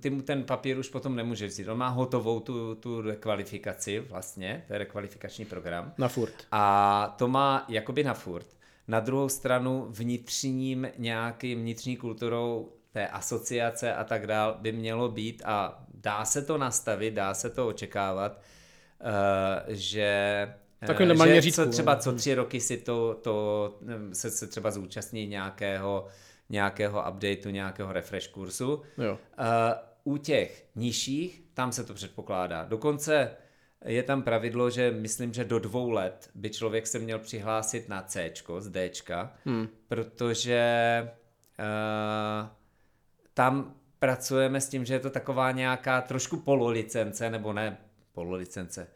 ty 0.00 0.10
mu 0.10 0.22
ten 0.22 0.44
papír 0.44 0.78
už 0.78 0.88
potom 0.88 1.16
nemůže 1.16 1.46
vzít. 1.46 1.68
On 1.68 1.78
má 1.78 1.88
hotovou 1.88 2.40
tu, 2.40 2.74
tu 2.74 3.00
rekvalifikaci 3.00 4.00
vlastně, 4.00 4.64
to 4.66 4.72
je 4.72 4.78
rekvalifikační 4.78 5.44
program. 5.44 5.92
Na 5.98 6.08
furt. 6.08 6.34
A 6.52 7.14
to 7.18 7.28
má 7.28 7.64
jakoby 7.68 8.04
na 8.04 8.14
furt. 8.14 8.46
Na 8.88 9.00
druhou 9.00 9.28
stranu 9.28 9.86
vnitřním 9.90 10.88
nějakým 10.98 11.60
vnitřní 11.60 11.96
kulturou 11.96 12.72
té 12.92 13.08
asociace 13.08 13.94
a 13.94 14.04
tak 14.04 14.26
dál 14.26 14.56
by 14.60 14.72
mělo 14.72 15.08
být 15.08 15.42
a 15.44 15.84
dá 15.94 16.24
se 16.24 16.42
to 16.42 16.58
nastavit, 16.58 17.14
dá 17.14 17.34
se 17.34 17.50
to 17.50 17.68
očekávat, 17.68 18.40
uh, 19.00 19.74
že 20.82 20.86
Takový 20.86 21.08
normálně 21.08 21.34
že 21.34 21.40
říct. 21.40 21.60
třeba 21.70 21.96
co 21.96 22.12
tři 22.12 22.34
roky 22.34 22.60
si 22.60 22.76
to, 22.76 23.14
to 23.22 23.78
se, 24.12 24.30
se 24.30 24.46
třeba 24.46 24.70
zúčastní 24.70 25.26
nějakého, 25.26 26.06
nějakého 26.48 27.04
updateu, 27.10 27.50
nějakého 27.50 27.92
refresh 27.92 28.28
kursu. 28.28 28.82
Jo. 28.98 29.18
Uh, 29.38 30.14
u 30.14 30.16
těch 30.16 30.66
nižších, 30.74 31.42
tam 31.54 31.72
se 31.72 31.84
to 31.84 31.94
předpokládá. 31.94 32.64
Dokonce 32.64 33.30
je 33.84 34.02
tam 34.02 34.22
pravidlo, 34.22 34.70
že 34.70 34.90
myslím, 34.90 35.32
že 35.32 35.44
do 35.44 35.58
dvou 35.58 35.90
let 35.90 36.30
by 36.34 36.50
člověk 36.50 36.86
se 36.86 36.98
měl 36.98 37.18
přihlásit 37.18 37.88
na 37.88 38.02
C 38.02 38.32
z 38.58 38.68
D, 38.68 38.90
hmm. 39.44 39.68
protože 39.88 40.62
uh, 41.58 42.48
tam 43.34 43.74
pracujeme 43.98 44.60
s 44.60 44.68
tím, 44.68 44.84
že 44.84 44.94
je 44.94 45.00
to 45.00 45.10
taková 45.10 45.50
nějaká 45.50 46.00
trošku 46.00 46.36
pololicence, 46.36 47.30
nebo 47.30 47.52
ne 47.52 47.78
pololicence, 48.12 48.88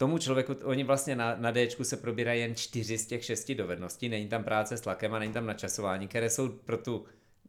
tomu 0.00 0.18
člověku, 0.18 0.56
oni 0.64 0.84
vlastně 0.84 1.16
na, 1.16 1.36
na 1.36 1.50
D 1.50 1.68
se 1.82 1.96
probírají 1.96 2.40
jen 2.40 2.54
čtyři 2.54 2.98
z 2.98 3.06
těch 3.06 3.24
šesti 3.24 3.54
dovedností, 3.54 4.08
není 4.08 4.28
tam 4.28 4.44
práce 4.44 4.76
s 4.76 4.80
tlakem 4.80 5.14
a 5.14 5.18
není 5.18 5.32
tam 5.32 5.46
načasování, 5.46 6.08
které 6.08 6.30
jsou 6.30 6.48
pro 6.48 6.76
tu 6.76 7.04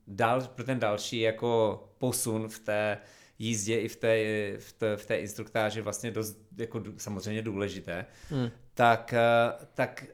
dal, 0.08 0.42
pro 0.42 0.66
ten 0.66 0.80
další 0.80 1.20
jako 1.20 1.84
posun 1.98 2.50
v 2.50 2.60
té 2.60 2.98
jízdě 3.40 3.80
i 3.80 3.88
v 3.88 3.96
té, 3.96 4.18
v 4.58 4.74
té, 4.74 4.98
v 4.98 5.06
té 5.06 5.18
instruktáži 5.18 5.82
vlastně 5.82 6.12
dost 6.12 6.38
jako 6.58 6.84
samozřejmě 6.98 7.42
důležité, 7.42 8.06
hmm. 8.30 8.50
tak, 8.74 9.14
eh, 9.14 9.66
tak 9.74 10.06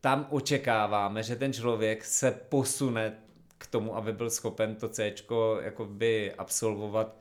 tam 0.00 0.26
očekáváme, 0.30 1.22
že 1.22 1.36
ten 1.36 1.52
člověk 1.52 2.04
se 2.04 2.30
posune 2.30 3.18
k 3.58 3.66
tomu, 3.66 3.96
aby 3.96 4.12
byl 4.12 4.30
schopen 4.30 4.76
to 4.76 4.88
C 4.88 5.14
jakoby 5.60 6.34
absolvovat 6.34 7.16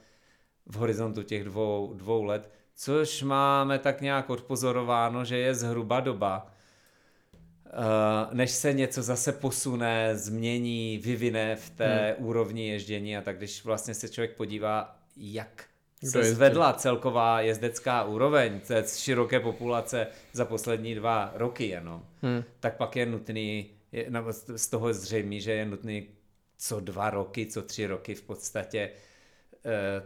v 0.66 0.76
horizontu 0.76 1.24
těch 1.24 1.44
dvou, 1.44 1.94
dvou 1.94 2.24
let, 2.24 2.52
což 2.76 3.24
máme 3.24 3.80
tak 3.80 4.02
nějak 4.02 4.30
odpozorováno, 4.30 5.26
že 5.26 5.38
je 5.38 5.56
zhruba 5.56 6.00
doba, 6.00 6.48
eh, 7.66 7.70
než 8.34 8.52
se 8.52 8.74
něco 8.74 9.04
zase 9.04 9.32
posune, 9.32 10.18
změní, 10.18 10.98
vyvine 10.98 11.56
v 11.56 11.70
té 11.70 12.16
hmm. 12.18 12.28
úrovni 12.28 12.68
ježdění 12.68 13.18
a 13.18 13.22
tak 13.22 13.38
když 13.38 13.66
vlastně 13.66 13.94
se 13.94 14.10
člověk 14.10 14.36
podívá, 14.36 15.00
jak 15.18 15.64
Kdo 16.00 16.12
se 16.12 16.20
jezdí? 16.20 16.36
zvedla 16.36 16.74
celková 16.74 17.42
jezdecká 17.42 18.04
úroveň 18.04 18.60
té 18.60 18.84
široké 18.98 19.40
populace 19.40 20.08
za 20.34 20.46
poslední 20.46 20.96
dva 20.96 21.32
roky 21.36 21.68
jenom, 21.68 22.06
hmm. 22.22 22.44
tak 22.60 22.78
pak 22.78 22.96
je 22.96 23.06
nutný, 23.06 23.70
je, 23.92 24.12
z 24.56 24.68
toho 24.68 24.94
zřejmé, 24.94 25.40
že 25.40 25.52
je 25.52 25.66
nutný 25.66 26.08
co 26.58 26.80
dva 26.80 27.10
roky, 27.10 27.46
co 27.46 27.62
tři 27.62 27.88
roky 27.88 28.16
v 28.16 28.22
podstatě 28.22 28.80
eh, 28.80 29.15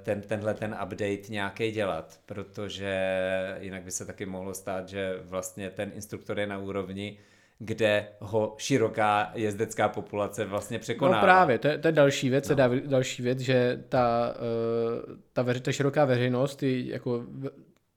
ten, 0.04 0.22
tenhle 0.22 0.54
ten 0.54 0.76
update 0.84 1.30
nějaký 1.30 1.72
dělat, 1.72 2.20
protože 2.26 3.20
jinak 3.60 3.84
by 3.84 3.92
se 3.92 4.06
taky 4.06 4.26
mohlo 4.26 4.54
stát, 4.54 4.90
že 4.90 5.20
vlastně 5.24 5.70
ten 5.70 5.92
instruktor 5.96 6.40
je 6.40 6.48
na 6.48 6.58
úrovni, 6.58 7.18
kde 7.60 8.08
ho 8.20 8.56
široká 8.58 9.32
jezdecká 9.36 9.90
populace 9.90 10.46
vlastně 10.46 10.80
překoná. 10.80 11.18
No 11.18 11.22
právě, 11.22 11.58
to 11.58 11.68
je, 11.68 11.78
to 11.78 11.88
je 11.88 11.92
další 11.92 12.30
věc, 12.30 12.50
no. 12.50 12.56
další 12.86 13.24
věc, 13.24 13.40
že 13.40 13.84
ta, 13.90 14.36
eh, 14.36 15.16
ta, 15.34 15.42
veři, 15.42 15.62
ta 15.62 15.72
široká 15.72 16.06
veřejnost, 16.06 16.56
ty, 16.56 16.90
jako 16.90 17.26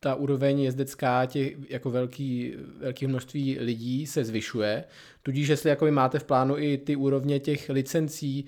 ta 0.00 0.14
úroveň 0.14 0.60
jezdecká 0.60 1.26
těch 1.26 1.70
jako 1.70 1.90
velký, 1.90 2.54
velký 2.78 3.06
množství 3.06 3.58
lidí 3.60 4.06
se 4.06 4.24
zvyšuje, 4.24 4.84
tudíž 5.22 5.48
jestli 5.48 5.70
jako 5.70 5.86
máte 5.90 6.18
v 6.18 6.24
plánu 6.24 6.58
i 6.58 6.78
ty 6.78 6.96
úrovně 6.96 7.40
těch 7.40 7.68
licencí 7.68 8.46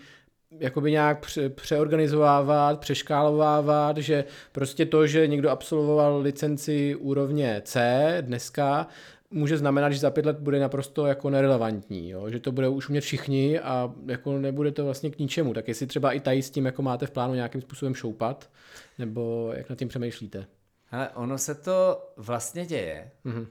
jakoby 0.58 0.90
nějak 0.90 1.20
pře- 1.20 1.48
přeorganizovávat, 1.48 2.80
přeškálovávat, 2.80 3.96
že 3.96 4.24
prostě 4.52 4.86
to, 4.86 5.06
že 5.06 5.26
někdo 5.26 5.50
absolvoval 5.50 6.20
licenci 6.20 6.94
úrovně 6.94 7.62
C 7.64 8.16
dneska, 8.20 8.86
může 9.30 9.58
znamenat, 9.58 9.90
že 9.90 9.98
za 9.98 10.10
pět 10.10 10.26
let 10.26 10.38
bude 10.38 10.58
naprosto 10.58 11.06
jako 11.06 11.30
nerelevantní, 11.30 12.10
jo? 12.10 12.30
že 12.30 12.40
to 12.40 12.52
bude 12.52 12.68
už 12.68 12.88
umět 12.88 13.00
všichni 13.00 13.60
a 13.60 13.92
jako 14.06 14.38
nebude 14.38 14.72
to 14.72 14.84
vlastně 14.84 15.10
k 15.10 15.18
ničemu. 15.18 15.54
Tak 15.54 15.68
jestli 15.68 15.86
třeba 15.86 16.12
i 16.12 16.20
tady 16.20 16.42
s 16.42 16.50
tím 16.50 16.66
jako 16.66 16.82
máte 16.82 17.06
v 17.06 17.10
plánu 17.10 17.34
nějakým 17.34 17.60
způsobem 17.60 17.94
šoupat, 17.94 18.50
nebo 18.98 19.52
jak 19.56 19.70
nad 19.70 19.78
tím 19.78 19.88
přemýšlíte? 19.88 20.46
Ale 20.90 21.08
ono 21.08 21.38
se 21.38 21.54
to 21.54 22.08
vlastně 22.16 22.66
děje. 22.66 23.10
Mm-hmm. 23.26 23.40
Uh, 23.40 23.46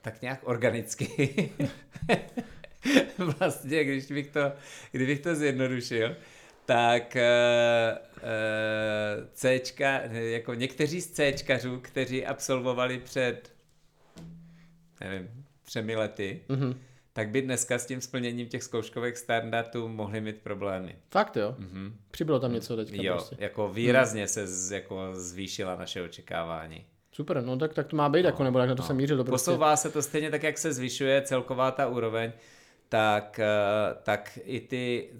tak 0.00 0.22
nějak 0.22 0.40
organicky. 0.44 1.50
vlastně, 3.38 3.84
když 3.84 4.06
bych 4.06 4.30
to, 4.30 4.52
kdybych 4.92 5.20
to 5.20 5.34
zjednodušil, 5.34 6.16
tak 6.66 7.16
uh, 7.16 7.98
uh, 8.16 9.26
Cčka, 9.32 10.00
jako 10.10 10.54
někteří 10.54 11.00
z 11.00 11.10
Cčkařů, 11.10 11.80
kteří 11.82 12.26
absolvovali 12.26 12.98
před 12.98 13.52
nevím, 15.04 15.44
třemi 15.62 15.96
lety, 15.96 16.40
mm-hmm. 16.48 16.76
tak 17.12 17.28
by 17.28 17.42
dneska 17.42 17.78
s 17.78 17.86
tím 17.86 18.00
splněním 18.00 18.48
těch 18.48 18.62
zkouškových 18.62 19.16
standardů 19.16 19.88
mohli 19.88 20.20
mít 20.20 20.36
problémy. 20.42 20.96
Fakt 21.10 21.36
jo? 21.36 21.56
Mm-hmm. 21.58 21.92
Přibylo 22.10 22.40
tam 22.40 22.52
něco 22.52 22.76
teďka 22.76 22.96
Jo, 23.02 23.14
prostě. 23.14 23.36
jako 23.38 23.68
výrazně 23.68 24.22
mm. 24.22 24.28
se 24.28 24.46
z, 24.46 24.72
jako 24.72 25.10
zvýšila 25.12 25.76
naše 25.76 26.02
očekávání. 26.02 26.84
Super, 27.12 27.42
no 27.42 27.58
tak, 27.58 27.74
tak 27.74 27.86
to 27.86 27.96
má 27.96 28.08
být, 28.08 28.22
no, 28.22 28.28
jako, 28.28 28.44
nebo 28.44 28.58
jak 28.58 28.68
na 28.68 28.74
to 28.74 28.82
no. 28.82 28.86
jsem 28.86 28.96
mířil. 28.96 29.16
To 29.16 29.24
prostě... 29.24 29.44
Posouvá 29.50 29.76
se 29.76 29.90
to 29.90 30.02
stejně 30.02 30.30
tak, 30.30 30.42
jak 30.42 30.58
se 30.58 30.72
zvyšuje 30.72 31.22
celková 31.22 31.70
ta 31.70 31.86
úroveň, 31.86 32.32
tak, 32.92 33.38
eh, 33.38 33.46
tak 34.02 34.38
i 34.44 34.60
ty 34.60 35.10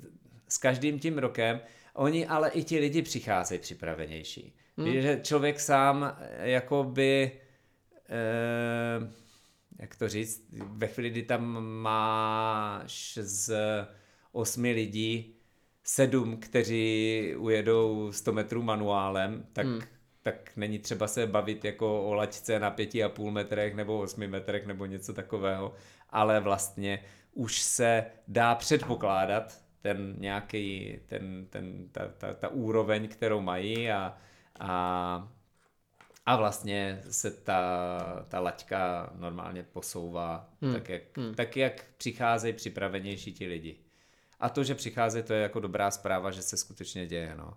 s 0.49 0.59
každým 0.59 0.99
tím 0.99 1.19
rokem, 1.19 1.61
oni 1.95 2.27
ale 2.27 2.51
i 2.51 2.65
ti 2.65 2.79
lidi 2.79 3.03
přicházejí 3.03 3.61
připravenější. 3.61 4.57
Hmm. 4.77 5.01
Že 5.01 5.21
člověk 5.23 5.61
sám 5.61 6.17
eh, 6.21 6.51
jakoby 6.51 7.33
eh, 8.09 9.13
jak 9.79 9.97
to 9.97 10.09
říct, 10.09 10.47
ve 10.53 10.87
chvíli, 10.87 11.11
kdy 11.11 11.23
tam 11.23 11.65
máš 11.65 13.19
z 13.23 13.55
osmi 14.33 14.73
lidí 14.73 15.37
sedm, 15.85 16.37
kteří 16.37 17.35
ujedou 17.39 18.13
100 18.13 18.33
metrů 18.33 18.63
manuálem, 18.63 19.47
tak, 19.53 19.67
hmm. 19.67 19.81
tak 20.23 20.51
není 20.57 20.79
třeba 20.79 21.09
se 21.09 21.27
bavit 21.27 21.65
jako 21.65 22.05
o 22.05 22.15
laťce 22.15 22.59
na 22.59 22.71
pěti 22.71 23.05
a 23.05 23.09
půl 23.09 23.31
metrech 23.31 23.75
nebo 23.75 23.99
osmi 23.99 24.29
metrech 24.29 24.67
nebo 24.67 24.87
něco 24.87 25.15
takového, 25.15 25.75
ale 26.11 26.41
vlastně 26.41 27.05
už 27.33 27.63
se 27.63 28.05
dá 28.29 28.55
předpokládat 28.55 29.63
ten 29.81 30.15
nějaký, 30.19 30.99
ten, 31.07 31.47
ten, 31.51 31.89
ta, 31.93 32.09
ta, 32.09 32.35
ta 32.35 32.49
úroveň, 32.49 33.09
kterou 33.09 33.41
mají 33.41 33.91
a, 33.91 34.17
a 34.61 35.33
a 36.27 36.37
vlastně 36.37 37.03
se 37.11 37.31
ta, 37.31 38.25
ta 38.29 38.41
laťka 38.41 39.13
normálně 39.15 39.63
posouvá 39.63 40.49
hmm. 40.63 40.73
tak, 40.73 40.89
jak, 40.89 41.03
hmm. 41.19 41.35
tak, 41.35 41.57
jak 41.57 41.85
přicházejí 41.97 42.55
připravenější 42.55 43.33
ti 43.33 43.47
lidi. 43.47 43.77
A 44.41 44.49
to, 44.49 44.65
že 44.65 44.75
přichází, 44.75 45.23
to 45.23 45.33
je 45.33 45.43
jako 45.43 45.61
dobrá 45.61 45.91
zpráva, 45.91 46.31
že 46.31 46.43
se 46.43 46.57
skutečně 46.57 47.07
děje. 47.07 47.35
No. 47.37 47.57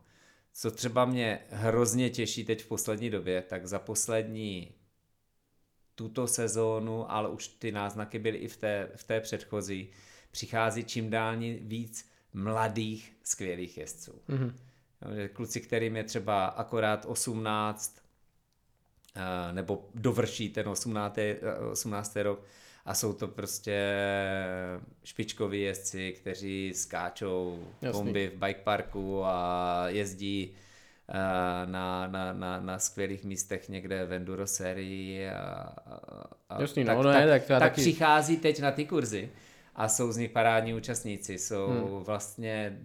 Co 0.53 0.71
třeba 0.71 1.05
mě 1.05 1.39
hrozně 1.49 2.09
těší 2.09 2.45
teď 2.45 2.63
v 2.63 2.67
poslední 2.67 3.09
době, 3.09 3.41
tak 3.41 3.67
za 3.67 3.80
poslední 3.80 4.76
tuto 5.96 6.28
sezónu, 6.28 7.12
ale 7.12 7.30
už 7.30 7.48
ty 7.48 7.72
náznaky 7.72 8.20
byly 8.20 8.38
i 8.38 8.48
v 8.48 8.58
té, 8.58 8.89
v 8.96 9.04
té 9.04 9.22
předchozí, 9.22 9.89
přichází 10.32 10.84
čím 10.84 11.10
dál 11.10 11.36
víc 11.62 12.10
mladých, 12.34 13.14
skvělých 13.24 13.78
jezdců. 13.78 14.12
Mm-hmm. 14.30 14.54
Kluci, 15.34 15.62
kterým 15.62 15.96
je 15.96 16.04
třeba 16.04 16.46
akorát 16.46 17.06
18, 17.06 18.06
Eh, 19.16 19.54
nebo 19.54 19.89
dovrší 19.96 20.50
ten 20.50 20.70
18. 20.70 21.20
18. 21.72 22.16
rok 22.16 22.43
a 22.86 22.93
jsou 22.93 23.14
to 23.14 23.28
prostě 23.28 23.96
špičkoví 25.04 25.62
jezdci, 25.62 26.12
kteří 26.12 26.74
skáčou 26.76 27.68
Jasný. 27.82 28.04
bomby 28.04 28.32
v 28.36 28.39
bike 28.39 28.62
parku 28.64 29.26
a 29.26 29.84
jezdí 29.88 30.54
eh, 30.54 30.60
na, 31.66 32.08
na, 32.08 32.34
na, 32.34 32.60
na 32.60 32.80
skvělých 32.80 33.24
místech 33.24 33.70
někde 33.70 34.06
v 34.06 34.14
enduro 34.14 34.47
sérii 34.47 35.30
a, 35.30 35.74
a 36.49 36.62
Jasný, 36.62 36.86
tak, 36.86 36.97
no, 36.97 37.03
tak, 37.03 37.16
ne, 37.16 37.28
tak, 37.28 37.41
tak, 37.41 37.47
tak 37.47 37.60
taky... 37.60 37.82
přichází 37.82 38.38
teď 38.38 38.60
na 38.60 38.72
ty 38.72 38.86
kurzy 38.86 39.32
a 39.76 39.88
jsou 39.88 40.12
z 40.12 40.18
nich 40.18 40.32
parádní 40.32 40.74
účastníci, 40.74 41.38
jsou 41.38 41.68
hmm. 41.68 42.03
vlastně 42.03 42.80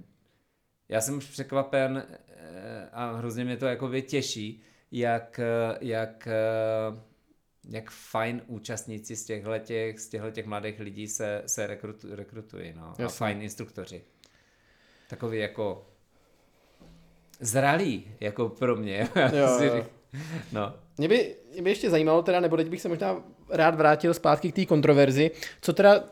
já 0.90 1.00
jsem 1.00 1.16
už 1.16 1.26
překvapen 1.26 2.06
eh, 2.28 2.88
a 2.92 3.12
hrozně 3.12 3.44
mě 3.44 3.56
to 3.56 3.66
jako 3.66 4.00
těší, 4.00 4.62
jak, 4.92 5.40
jak, 5.80 6.28
jak 7.68 7.90
fajn 7.90 8.42
účastníci 8.46 9.16
z 9.16 9.24
těchto 9.24 9.58
těch, 9.58 10.00
z 10.00 10.08
těchto 10.08 10.30
těch 10.30 10.46
mladých 10.46 10.80
lidí 10.80 11.08
se, 11.08 11.42
se 11.46 11.66
rekrutu, 11.66 12.14
rekrutují. 12.16 12.72
No. 12.76 12.94
A 13.04 13.08
fajn 13.08 13.42
instruktoři. 13.42 14.04
Takový 15.08 15.38
jako 15.38 15.89
zralý, 17.40 18.04
jako 18.20 18.48
pro 18.48 18.76
mě. 18.76 19.08
Jo, 19.32 19.58
jo. 19.62 19.86
No. 20.52 20.74
Mě 20.98 21.08
by, 21.08 21.34
mě 21.52 21.62
by 21.62 21.70
ještě 21.70 21.90
zajímalo 21.90 22.22
teda, 22.22 22.40
nebo 22.40 22.56
teď 22.56 22.68
bych 22.68 22.80
se 22.80 22.88
možná 22.88 23.22
rád 23.50 23.74
vrátil 23.74 24.14
zpátky 24.14 24.52
k 24.52 24.54
té 24.54 24.66
kontroverzi, 24.66 25.30
co 25.60 25.72
teda 25.72 26.04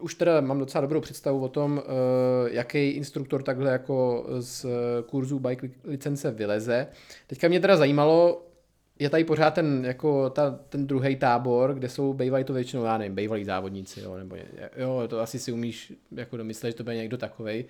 už 0.00 0.14
teda 0.14 0.40
mám 0.40 0.58
docela 0.58 0.80
dobrou 0.82 1.00
představu 1.00 1.44
o 1.44 1.48
tom, 1.48 1.72
uh, 1.72 2.48
jaký 2.50 2.88
instruktor 2.88 3.42
takhle 3.42 3.70
jako 3.70 4.26
z 4.38 4.66
kurzu 5.06 5.38
bike 5.38 5.70
licence 5.84 6.30
vyleze. 6.30 6.86
Teďka 7.26 7.48
mě 7.48 7.60
teda 7.60 7.76
zajímalo, 7.76 8.46
je 8.98 9.10
tady 9.10 9.24
pořád 9.24 9.54
ten, 9.54 9.84
jako 9.84 10.30
ta, 10.30 10.58
ten 10.68 10.86
druhý 10.86 11.16
tábor, 11.16 11.74
kde 11.74 11.88
jsou 11.88 12.12
bývalí 12.12 12.44
to 12.44 12.52
většinou, 12.52 12.84
já 12.84 12.98
nevím, 12.98 13.14
bývalí 13.14 13.44
závodníci, 13.44 14.00
jo, 14.00 14.16
nebo 14.16 14.36
jo, 14.76 15.02
to 15.08 15.20
asi 15.20 15.38
si 15.38 15.52
umíš 15.52 15.92
jako 16.12 16.36
domyslet, 16.36 16.70
že 16.70 16.76
to 16.76 16.84
bude 16.84 16.96
někdo 16.96 17.16
takovej, 17.16 17.64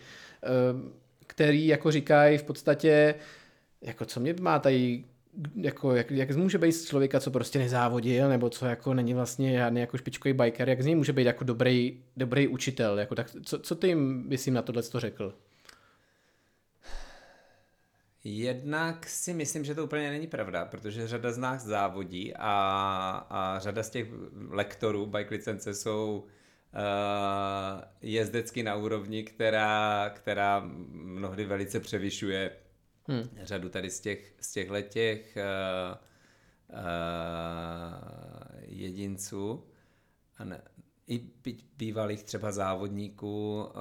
uh, 0.74 0.90
který 1.26 1.66
jako 1.66 1.90
říkají 1.90 2.38
v 2.38 2.42
podstatě, 2.42 3.14
jako 3.82 4.04
co 4.04 4.20
mě 4.20 4.34
má 4.40 4.58
tady 4.58 5.04
jako, 5.56 5.94
jak, 5.94 6.10
jak 6.10 6.36
může 6.36 6.58
být 6.58 6.86
člověka, 6.86 7.20
co 7.20 7.30
prostě 7.30 7.58
nezávodil, 7.58 8.28
nebo 8.28 8.50
co 8.50 8.66
jako 8.66 8.94
není 8.94 9.14
vlastně 9.14 9.52
žádný 9.52 9.80
jako 9.80 9.98
špičkový 9.98 10.32
biker, 10.32 10.68
jak 10.68 10.82
z 10.82 10.86
něj 10.86 10.94
může 10.94 11.12
být 11.12 11.24
jako 11.24 11.44
dobrý, 11.44 12.02
dobrý 12.16 12.48
učitel, 12.48 12.98
jako 12.98 13.14
tak, 13.14 13.30
co, 13.44 13.58
co 13.58 13.74
ty 13.74 13.88
jim, 13.88 14.28
bys 14.28 14.46
jim 14.46 14.54
na 14.54 14.62
tohle 14.62 14.82
to 14.82 15.00
řekl? 15.00 15.34
Jednak 18.24 19.06
si 19.06 19.34
myslím, 19.34 19.64
že 19.64 19.74
to 19.74 19.84
úplně 19.84 20.10
není 20.10 20.26
pravda, 20.26 20.64
protože 20.64 21.08
řada 21.08 21.32
z 21.32 21.38
nás 21.38 21.62
závodí 21.64 22.34
a, 22.36 23.26
a 23.30 23.58
řada 23.58 23.82
z 23.82 23.90
těch 23.90 24.08
lektorů 24.50 25.06
bike 25.06 25.34
licence 25.34 25.74
jsou 25.74 26.24
jezdecky 28.02 28.62
na 28.62 28.74
úrovni, 28.74 29.24
která, 29.24 30.10
která 30.14 30.62
mnohdy 30.92 31.44
velice 31.44 31.80
převyšuje 31.80 32.50
hmm. 33.08 33.28
řadu 33.42 33.68
tady 33.68 33.90
z 33.90 34.00
těch, 34.00 34.34
z 34.40 34.52
těchhle 34.52 34.82
těch 34.82 35.36
uh, 35.36 35.96
uh, 36.68 36.84
jedinců. 38.66 39.66
A 40.38 40.44
ne, 40.44 40.62
i 41.08 41.20
bývalých 41.76 42.22
třeba 42.22 42.52
závodníků 42.52 43.64
uh, 43.64 43.72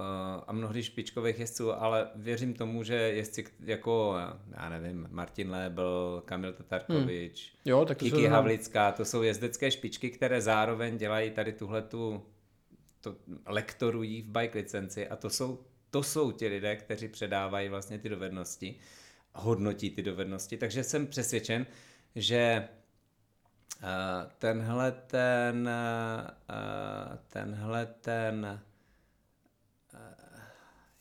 a 0.47 0.53
mnohdy 0.53 0.83
špičkových 0.83 1.39
jezdců, 1.39 1.73
ale 1.73 2.09
věřím 2.15 2.53
tomu, 2.53 2.83
že 2.83 2.95
jezdci 2.95 3.45
jako, 3.59 4.15
já 4.51 4.69
nevím, 4.69 5.07
Martin 5.11 5.51
Lébl, 5.51 6.23
Kamil 6.25 6.53
Tatarkovič, 6.53 7.53
hmm. 7.53 7.61
jo, 7.65 7.85
tak 7.85 7.97
to 7.97 8.05
Kiki 8.05 8.27
Havlická, 8.27 8.91
to 8.91 9.05
jsou 9.05 9.23
jezdecké 9.23 9.71
špičky, 9.71 10.09
které 10.09 10.41
zároveň 10.41 10.97
dělají 10.97 11.31
tady 11.31 11.53
tuhle 11.53 11.81
tu 11.81 12.23
to 13.05 13.15
lektorují 13.45 14.21
v 14.21 14.29
bike 14.29 14.57
licenci 14.57 15.07
a 15.07 15.15
to 15.15 15.29
jsou, 15.29 15.65
to 15.89 16.03
jsou 16.03 16.31
ti 16.31 16.47
lidé, 16.47 16.75
kteří 16.75 17.07
předávají 17.07 17.69
vlastně 17.69 17.99
ty 17.99 18.09
dovednosti, 18.09 18.75
hodnotí 19.33 19.89
ty 19.89 20.01
dovednosti, 20.01 20.57
takže 20.57 20.83
jsem 20.83 21.07
přesvědčen, 21.07 21.65
že 22.15 22.67
Eh, 23.83 24.29
tenhle 24.37 24.91
ten, 24.91 25.69
eh, 25.69 27.17
tenhle 27.27 27.85
ten, 27.85 28.61
eh, 29.93 30.15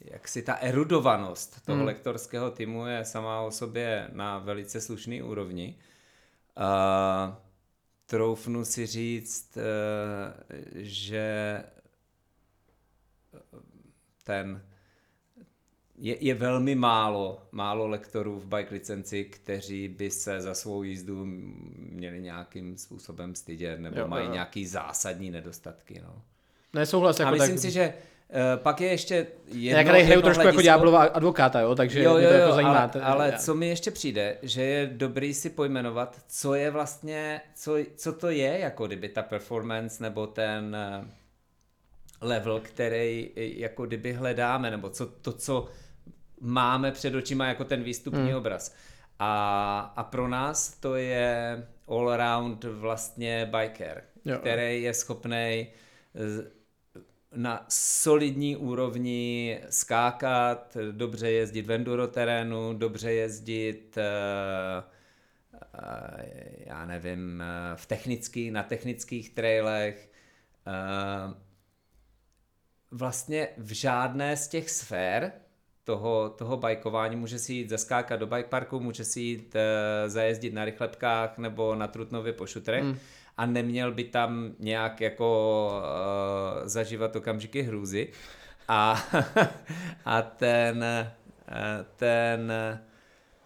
jak 0.00 0.28
si 0.28 0.42
ta 0.42 0.54
erudovanost 0.54 1.64
toho 1.66 1.76
hmm. 1.78 1.86
lektorského 1.86 2.50
týmu 2.50 2.86
je 2.86 3.04
sama 3.04 3.40
o 3.40 3.50
sobě 3.50 4.10
na 4.12 4.38
velice 4.38 4.80
slušný 4.80 5.22
úrovni. 5.22 5.78
Uh, 6.56 7.34
troufnu 8.06 8.64
si 8.64 8.86
říct, 8.86 9.56
uh, 9.56 9.62
že 10.74 11.64
ten 14.24 14.62
je, 15.98 16.16
je 16.24 16.34
velmi 16.34 16.74
málo, 16.74 17.42
málo 17.52 17.86
lektorů 17.86 18.40
v 18.40 18.46
bike 18.46 18.74
licenci, 18.74 19.24
kteří 19.24 19.88
by 19.88 20.10
se 20.10 20.40
za 20.40 20.54
svou 20.54 20.82
jízdu 20.82 21.24
měli 21.76 22.22
nějakým 22.22 22.78
způsobem 22.78 23.34
stydět 23.34 23.80
nebo 23.80 24.00
jo, 24.00 24.08
mají 24.08 24.26
jo. 24.26 24.32
nějaký 24.32 24.66
zásadní 24.66 25.30
nedostatky. 25.30 26.00
No. 26.06 26.22
Nesouhlas. 26.74 27.18
Jako 27.18 27.28
A 27.28 27.32
myslím 27.32 27.54
tak... 27.54 27.62
si, 27.62 27.70
že 27.70 27.94
uh, 28.28 28.62
pak 28.62 28.80
je 28.80 28.88
ještě 28.88 29.26
jedno... 29.46 29.80
Já 29.80 29.84
tady 29.84 30.02
hraju 30.02 30.22
trošku 30.22 30.42
hledisko... 30.42 30.60
jako 30.60 30.62
ďáblova 30.62 31.02
advokáta, 31.02 31.60
jo, 31.60 31.74
takže 31.74 32.02
jo, 32.02 32.16
jo, 32.16 32.20
jo, 32.20 32.28
to 32.28 32.34
jako 32.34 32.52
zajímá. 32.52 32.90
Ale, 32.94 33.02
ale 33.02 33.38
co 33.38 33.54
mi 33.54 33.68
ještě 33.68 33.90
přijde, 33.90 34.38
že 34.42 34.62
je 34.62 34.86
dobrý 34.86 35.34
si 35.34 35.50
pojmenovat, 35.50 36.22
co 36.28 36.54
je 36.54 36.70
vlastně, 36.70 37.40
co, 37.54 37.76
co 37.96 38.12
to 38.12 38.30
je, 38.30 38.58
jako 38.58 38.86
kdyby 38.86 39.08
ta 39.08 39.22
performance 39.22 40.02
nebo 40.02 40.26
ten 40.26 40.76
eh, 40.76 41.04
level, 42.24 42.60
který 42.60 43.30
jako 43.36 43.86
kdyby 43.86 44.12
hledáme, 44.12 44.70
nebo 44.70 44.90
co, 44.90 45.06
to, 45.06 45.32
co 45.32 45.68
máme 46.40 46.92
před 46.92 47.14
očima 47.14 47.46
jako 47.46 47.64
ten 47.64 47.82
výstupní 47.82 48.28
hmm. 48.28 48.36
obraz. 48.36 48.74
A, 49.18 49.92
a 49.96 50.04
pro 50.04 50.28
nás 50.28 50.76
to 50.80 50.94
je 50.94 51.66
all 51.88 52.10
around 52.10 52.64
vlastně 52.64 53.50
biker, 53.60 54.02
jo. 54.24 54.38
který 54.38 54.82
je 54.82 54.94
schopný 54.94 55.66
na 57.36 57.66
solidní 57.68 58.56
úrovni 58.56 59.60
skákat, 59.70 60.76
dobře 60.90 61.30
jezdit 61.30 61.66
v 61.66 61.70
enduro 61.70 62.08
terénu, 62.08 62.74
dobře 62.74 63.12
jezdit 63.12 63.98
eh, 63.98 64.82
eh, 65.74 66.24
já 66.56 66.84
nevím, 66.84 67.42
eh, 67.42 67.76
v 67.76 67.86
technický, 67.86 68.50
na 68.50 68.62
technických 68.62 69.30
trailech. 69.30 70.10
Vlastně 72.96 73.48
v 73.56 73.72
žádné 73.72 74.36
z 74.36 74.48
těch 74.48 74.70
sfér 74.70 75.32
toho, 75.84 76.34
toho 76.38 76.56
bajkování, 76.56 77.16
může 77.16 77.38
si 77.38 77.52
jít 77.52 77.68
zaskákat 77.68 78.20
do 78.20 78.26
bike 78.26 78.48
parku, 78.48 78.80
může 78.80 79.04
si 79.04 79.20
jít 79.20 79.54
uh, 79.54 80.10
zajezdit 80.10 80.54
na 80.54 80.64
rychlepkách 80.64 81.38
nebo 81.38 81.74
na 81.74 81.88
Trutnově 81.88 82.32
po 82.32 82.46
šutrech 82.46 82.84
mm. 82.84 82.96
a 83.36 83.46
neměl 83.46 83.92
by 83.92 84.04
tam 84.04 84.54
nějak 84.58 85.00
jako 85.00 85.70
uh, 85.76 86.68
zažívat 86.68 87.16
okamžiky 87.16 87.62
hrůzy 87.62 88.08
a, 88.68 89.02
a 90.04 90.22
ten, 90.22 90.84
uh, 91.00 91.86
ten 91.96 92.52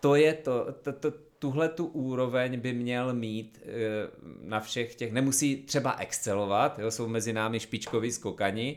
to 0.00 0.14
je 0.14 0.34
to, 0.34 0.72
to, 0.82 0.92
to 0.92 1.12
tuhle 1.38 1.68
tu 1.68 1.86
úroveň 1.86 2.60
by 2.60 2.72
měl 2.72 3.14
mít 3.14 3.60
na 4.42 4.60
všech 4.60 4.94
těch, 4.94 5.12
nemusí 5.12 5.56
třeba 5.56 5.96
excelovat, 5.98 6.78
jo, 6.78 6.90
jsou 6.90 7.08
mezi 7.08 7.32
námi 7.32 7.60
špičkoví 7.60 8.12
skokani, 8.12 8.76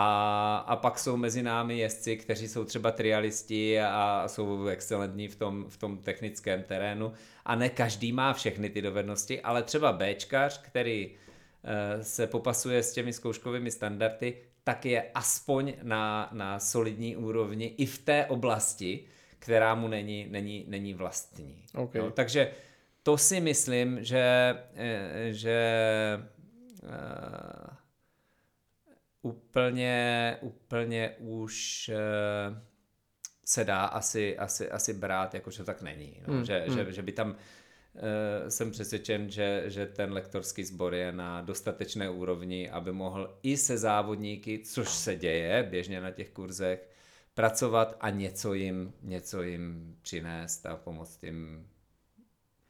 a, 0.00 0.56
a 0.66 0.76
pak 0.76 0.98
jsou 0.98 1.16
mezi 1.16 1.42
námi 1.42 1.78
jezdci, 1.78 2.16
kteří 2.16 2.48
jsou 2.48 2.64
třeba 2.64 2.90
trialisti 2.90 3.80
a 3.80 4.24
jsou 4.26 4.66
excelentní 4.66 5.28
v 5.28 5.36
tom, 5.36 5.64
v 5.68 5.76
tom 5.76 5.98
technickém 5.98 6.62
terénu. 6.62 7.12
A 7.44 7.54
ne 7.54 7.68
každý 7.68 8.12
má 8.12 8.32
všechny 8.32 8.70
ty 8.70 8.82
dovednosti, 8.82 9.40
ale 9.40 9.62
třeba 9.62 9.92
Bčkař, 9.92 10.62
který 10.62 11.06
uh, 11.08 12.02
se 12.02 12.26
popasuje 12.26 12.82
s 12.82 12.92
těmi 12.92 13.12
zkouškovými 13.12 13.70
standardy, 13.70 14.34
tak 14.64 14.86
je 14.86 15.10
aspoň 15.14 15.74
na, 15.82 16.28
na 16.32 16.58
solidní 16.58 17.16
úrovni 17.16 17.66
i 17.66 17.86
v 17.86 17.98
té 17.98 18.26
oblasti, 18.26 19.04
která 19.38 19.74
mu 19.74 19.88
není, 19.88 20.26
není, 20.30 20.64
není 20.68 20.94
vlastní. 20.94 21.64
Okay. 21.74 22.02
No, 22.02 22.10
takže 22.10 22.50
to 23.02 23.18
si 23.18 23.40
myslím, 23.40 24.04
že, 24.04 24.54
eh, 24.76 25.28
že 25.30 25.58
uh, 26.82 27.77
úplně, 29.28 30.36
úplně 30.40 31.14
už 31.18 31.90
uh, 31.94 32.58
se 33.44 33.64
dá 33.64 33.84
asi, 33.84 34.38
asi, 34.38 34.70
asi 34.70 34.94
brát, 34.94 35.34
jako 35.34 35.50
že 35.50 35.64
tak 35.64 35.82
není. 35.82 36.22
No? 36.26 36.34
Hmm, 36.34 36.44
že, 36.44 36.64
hmm. 36.68 36.76
Že, 36.76 36.92
že 36.92 37.02
by 37.02 37.12
tam 37.12 37.30
uh, 37.30 37.36
jsem 38.48 38.70
přesvědčen, 38.70 39.30
že, 39.30 39.62
že 39.66 39.86
ten 39.86 40.12
lektorský 40.12 40.64
sbor 40.64 40.94
je 40.94 41.12
na 41.12 41.42
dostatečné 41.42 42.10
úrovni, 42.10 42.70
aby 42.70 42.92
mohl 42.92 43.38
i 43.42 43.56
se 43.56 43.78
závodníky, 43.78 44.58
což 44.58 44.88
se 44.88 45.16
děje 45.16 45.62
běžně 45.62 46.00
na 46.00 46.10
těch 46.10 46.30
kurzech, 46.30 46.90
pracovat 47.34 47.96
a 48.00 48.10
něco 48.10 48.54
jim, 48.54 48.92
něco 49.02 49.42
jim 49.42 49.96
přinést 50.02 50.66
a 50.66 50.76
pomoct 50.76 51.24
jim 51.24 51.68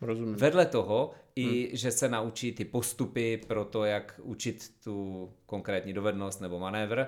Rozumím. 0.00 0.34
Vedle 0.34 0.66
toho 0.66 1.10
i, 1.36 1.66
hmm. 1.66 1.76
že 1.76 1.90
se 1.90 2.08
naučí 2.08 2.52
ty 2.52 2.64
postupy 2.64 3.40
pro 3.46 3.64
to, 3.64 3.84
jak 3.84 4.20
učit 4.22 4.70
tu 4.84 5.28
konkrétní 5.46 5.92
dovednost 5.92 6.40
nebo 6.40 6.58
manévr, 6.58 7.06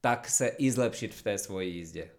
tak 0.00 0.28
se 0.28 0.48
i 0.48 0.70
zlepšit 0.70 1.14
v 1.14 1.22
té 1.22 1.38
svoji 1.38 1.70
jízdě. 1.70 2.10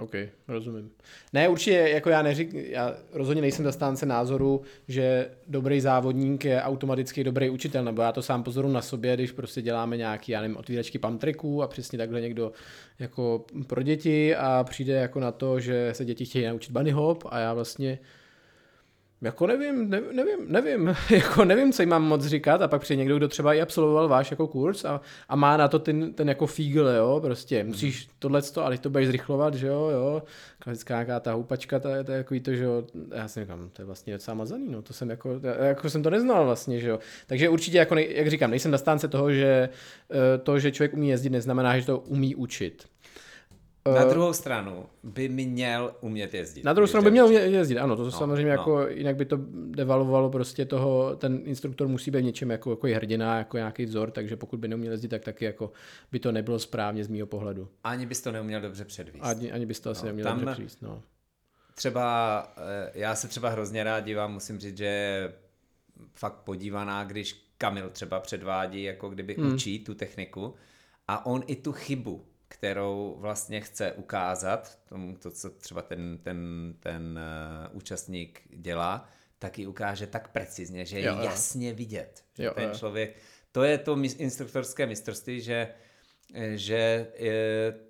OK, 0.00 0.12
rozumím. 0.48 0.90
Ne, 1.32 1.48
určitě, 1.48 1.76
jako 1.76 2.10
já 2.10 2.22
neřík, 2.22 2.54
já 2.54 2.96
rozhodně 3.12 3.42
nejsem 3.42 3.64
zastánce 3.64 4.06
názoru, 4.06 4.62
že 4.88 5.30
dobrý 5.46 5.80
závodník 5.80 6.44
je 6.44 6.62
automaticky 6.62 7.24
dobrý 7.24 7.50
učitel, 7.50 7.84
nebo 7.84 8.02
já 8.02 8.12
to 8.12 8.22
sám 8.22 8.42
pozoru 8.42 8.68
na 8.68 8.82
sobě, 8.82 9.14
když 9.14 9.32
prostě 9.32 9.62
děláme 9.62 9.96
nějaký, 9.96 10.32
já 10.32 10.40
nevím, 10.40 10.56
otvíračky 10.56 10.98
pamtriků 10.98 11.62
a 11.62 11.68
přesně 11.68 11.98
takhle 11.98 12.20
někdo 12.20 12.52
jako 12.98 13.44
pro 13.66 13.82
děti 13.82 14.36
a 14.36 14.64
přijde 14.70 14.94
jako 14.94 15.20
na 15.20 15.32
to, 15.32 15.60
že 15.60 15.90
se 15.92 16.04
děti 16.04 16.24
chtějí 16.24 16.46
naučit 16.46 16.72
bunny 16.72 16.90
hop 16.90 17.24
a 17.28 17.38
já 17.38 17.54
vlastně 17.54 17.98
jako 19.22 19.46
nevím, 19.46 19.90
nevím, 19.90 20.16
nevím, 20.16 20.38
nevím, 20.46 20.96
jako 21.10 21.44
nevím, 21.44 21.72
co 21.72 21.82
jim 21.82 21.88
mám 21.88 22.02
moc 22.02 22.26
říkat. 22.26 22.62
A 22.62 22.68
pak 22.68 22.80
přijde 22.82 22.98
někdo, 22.98 23.16
kdo 23.16 23.28
třeba 23.28 23.54
i 23.54 23.60
absolvoval 23.60 24.08
váš 24.08 24.30
jako 24.30 24.46
kurz 24.46 24.84
a, 24.84 25.00
a 25.28 25.36
má 25.36 25.56
na 25.56 25.68
to 25.68 25.78
ten, 25.78 26.12
ten 26.12 26.28
jako 26.28 26.46
fígl, 26.46 26.88
jo, 26.88 27.20
prostě. 27.24 27.58
Hmm. 27.58 27.68
musíš 27.68 28.08
tohle 28.18 28.42
ale 28.62 28.78
to 28.78 28.90
budeš 28.90 29.06
zrychlovat, 29.06 29.54
že 29.54 29.66
jo, 29.66 29.90
jo, 29.92 30.22
klasická 30.58 30.94
nějaká 30.94 31.20
ta 31.20 31.32
houpačka, 31.32 31.78
to 31.78 31.88
je, 31.88 32.04
to 32.04 32.12
takový 32.12 32.40
to, 32.40 32.54
že 32.54 32.64
jo, 32.64 32.84
já 33.14 33.28
si 33.28 33.40
říkám, 33.40 33.70
to 33.72 33.82
je 33.82 33.86
vlastně 33.86 34.12
docela 34.12 34.34
mazaný, 34.34 34.68
no, 34.70 34.82
to 34.82 34.92
jsem 34.92 35.10
jako, 35.10 35.40
jako 35.60 35.90
jsem 35.90 36.02
to 36.02 36.10
neznal 36.10 36.44
vlastně, 36.44 36.80
že 36.80 36.88
jo, 36.88 36.98
takže 37.26 37.48
určitě, 37.48 37.78
jako, 37.78 37.94
jak 37.98 38.30
říkám, 38.30 38.50
nejsem 38.50 38.70
zastánce 38.70 39.08
toho, 39.08 39.32
že 39.32 39.68
eh, 40.10 40.38
to, 40.38 40.58
že 40.58 40.72
člověk 40.72 40.94
umí 40.94 41.08
jezdit, 41.08 41.30
neznamená, 41.30 41.78
že 41.78 41.86
to 41.86 41.98
umí 41.98 42.34
učit. 42.34 42.86
Na 43.94 44.02
eh, 44.02 44.08
druhou 44.10 44.32
stranu 44.32 44.86
by 45.02 45.28
měl 45.28 45.94
umět 46.00 46.34
jezdit. 46.34 46.64
Na 46.64 46.72
druhou 46.72 46.86
stranu 46.86 47.04
by 47.04 47.10
měl 47.10 47.26
umět 47.26 47.46
jezdit, 47.46 47.78
ano, 47.78 47.96
to 47.96 48.04
no, 48.04 48.10
samozřejmě 48.10 48.44
no. 48.44 48.50
jako, 48.50 48.88
jinak 48.88 49.16
by 49.16 49.24
to 49.24 49.38
devalovalo 49.70 50.30
prostě 50.30 50.64
toho, 50.64 51.16
ten 51.16 51.40
instruktor 51.44 51.88
musí 51.88 52.10
být 52.10 52.22
něčem 52.22 52.50
jako, 52.50 52.70
jako 52.70 52.86
hrdina, 52.86 53.38
jako 53.38 53.56
nějaký 53.56 53.84
vzor, 53.84 54.10
takže 54.10 54.36
pokud 54.36 54.60
by 54.60 54.68
neuměl 54.68 54.92
jezdit, 54.92 55.08
tak 55.08 55.24
taky 55.24 55.44
jako 55.44 55.72
by 56.12 56.18
to 56.18 56.32
nebylo 56.32 56.58
správně 56.58 57.04
z 57.04 57.08
mého 57.08 57.26
pohledu. 57.26 57.68
Ani 57.84 58.06
bys 58.06 58.20
to 58.20 58.32
neuměl 58.32 58.60
dobře 58.60 58.84
předvíst. 58.84 59.26
Ani, 59.26 59.52
ani 59.52 59.66
bys 59.66 59.80
to 59.80 59.90
asi 59.90 60.02
no, 60.02 60.06
neměl 60.06 60.24
tam 60.24 60.38
dobře 60.38 60.52
předvíst, 60.52 60.82
no. 60.82 61.02
Třeba, 61.74 62.52
eh, 62.56 62.90
já 62.94 63.14
se 63.14 63.28
třeba 63.28 63.48
hrozně 63.48 63.84
rád 63.84 64.00
dívám, 64.00 64.32
musím 64.32 64.58
říct, 64.58 64.76
že 64.76 65.32
fakt 66.14 66.34
podívaná, 66.34 67.04
když 67.04 67.48
Kamil 67.58 67.90
třeba 67.90 68.20
předvádí, 68.20 68.82
jako 68.82 69.08
kdyby 69.08 69.34
hmm. 69.34 69.54
učí 69.54 69.78
tu 69.78 69.94
techniku 69.94 70.54
a 71.08 71.26
on 71.26 71.42
i 71.46 71.56
tu 71.56 71.72
chybu 71.72 72.24
kterou 72.58 73.16
vlastně 73.18 73.60
chce 73.60 73.92
ukázat, 73.92 74.78
tomu, 74.88 75.16
to, 75.16 75.30
co 75.30 75.50
třeba 75.50 75.82
ten, 75.82 76.18
ten, 76.22 76.74
ten 76.80 77.18
uh, 77.70 77.76
účastník 77.76 78.40
dělá, 78.50 79.08
tak 79.38 79.58
ji 79.58 79.66
ukáže 79.66 80.06
tak 80.06 80.28
precizně, 80.28 80.84
že 80.84 80.98
je 80.98 81.06
jo, 81.06 81.18
jasně 81.22 81.72
vidět, 81.72 82.24
že 82.38 82.44
jo, 82.44 82.54
ten 82.54 82.68
jo. 82.68 82.74
člověk, 82.74 83.16
to 83.52 83.62
je 83.62 83.78
to 83.78 83.96
instruktorské 84.02 84.86
mistrovství, 84.86 85.40
že 85.40 85.68
že 86.54 87.06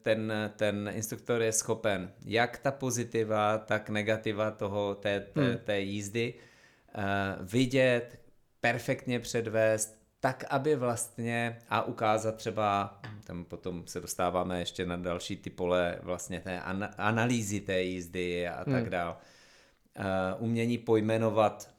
ten, 0.03 0.33
ten 0.57 0.91
instruktor 0.95 1.43
je 1.43 1.53
schopen 1.53 2.13
jak 2.25 2.59
ta 2.59 2.71
pozitiva, 2.71 3.59
tak 3.59 3.91
negativa 3.91 4.51
toho, 4.51 4.95
té, 4.95 5.21
té, 5.21 5.41
hmm. 5.41 5.59
té 5.59 5.81
jízdy 5.81 6.35
uh, 6.35 7.03
vidět, 7.47 8.21
perfektně 8.61 9.21
předvést, 9.21 9.98
tak, 10.21 10.45
aby 10.51 10.77
vlastně 10.77 11.59
a 11.69 11.83
ukázat 11.83 12.37
třeba, 12.37 13.01
tam 13.25 13.45
potom 13.45 13.87
se 13.87 14.01
dostáváme 14.01 14.59
ještě 14.59 14.87
na 14.87 14.97
další 14.97 15.37
ty 15.37 15.51
pole 15.51 15.99
vlastně 16.03 16.41
té 16.41 16.61
an- 16.61 16.95
analýzy 16.97 17.61
té 17.61 17.83
jízdy 17.83 18.49
a 18.49 18.65
tak 18.65 18.83
hmm. 18.83 18.91
dál. 18.91 19.17
Uh, 19.99 20.05
umění 20.39 20.79
pojmenovat 20.79 21.71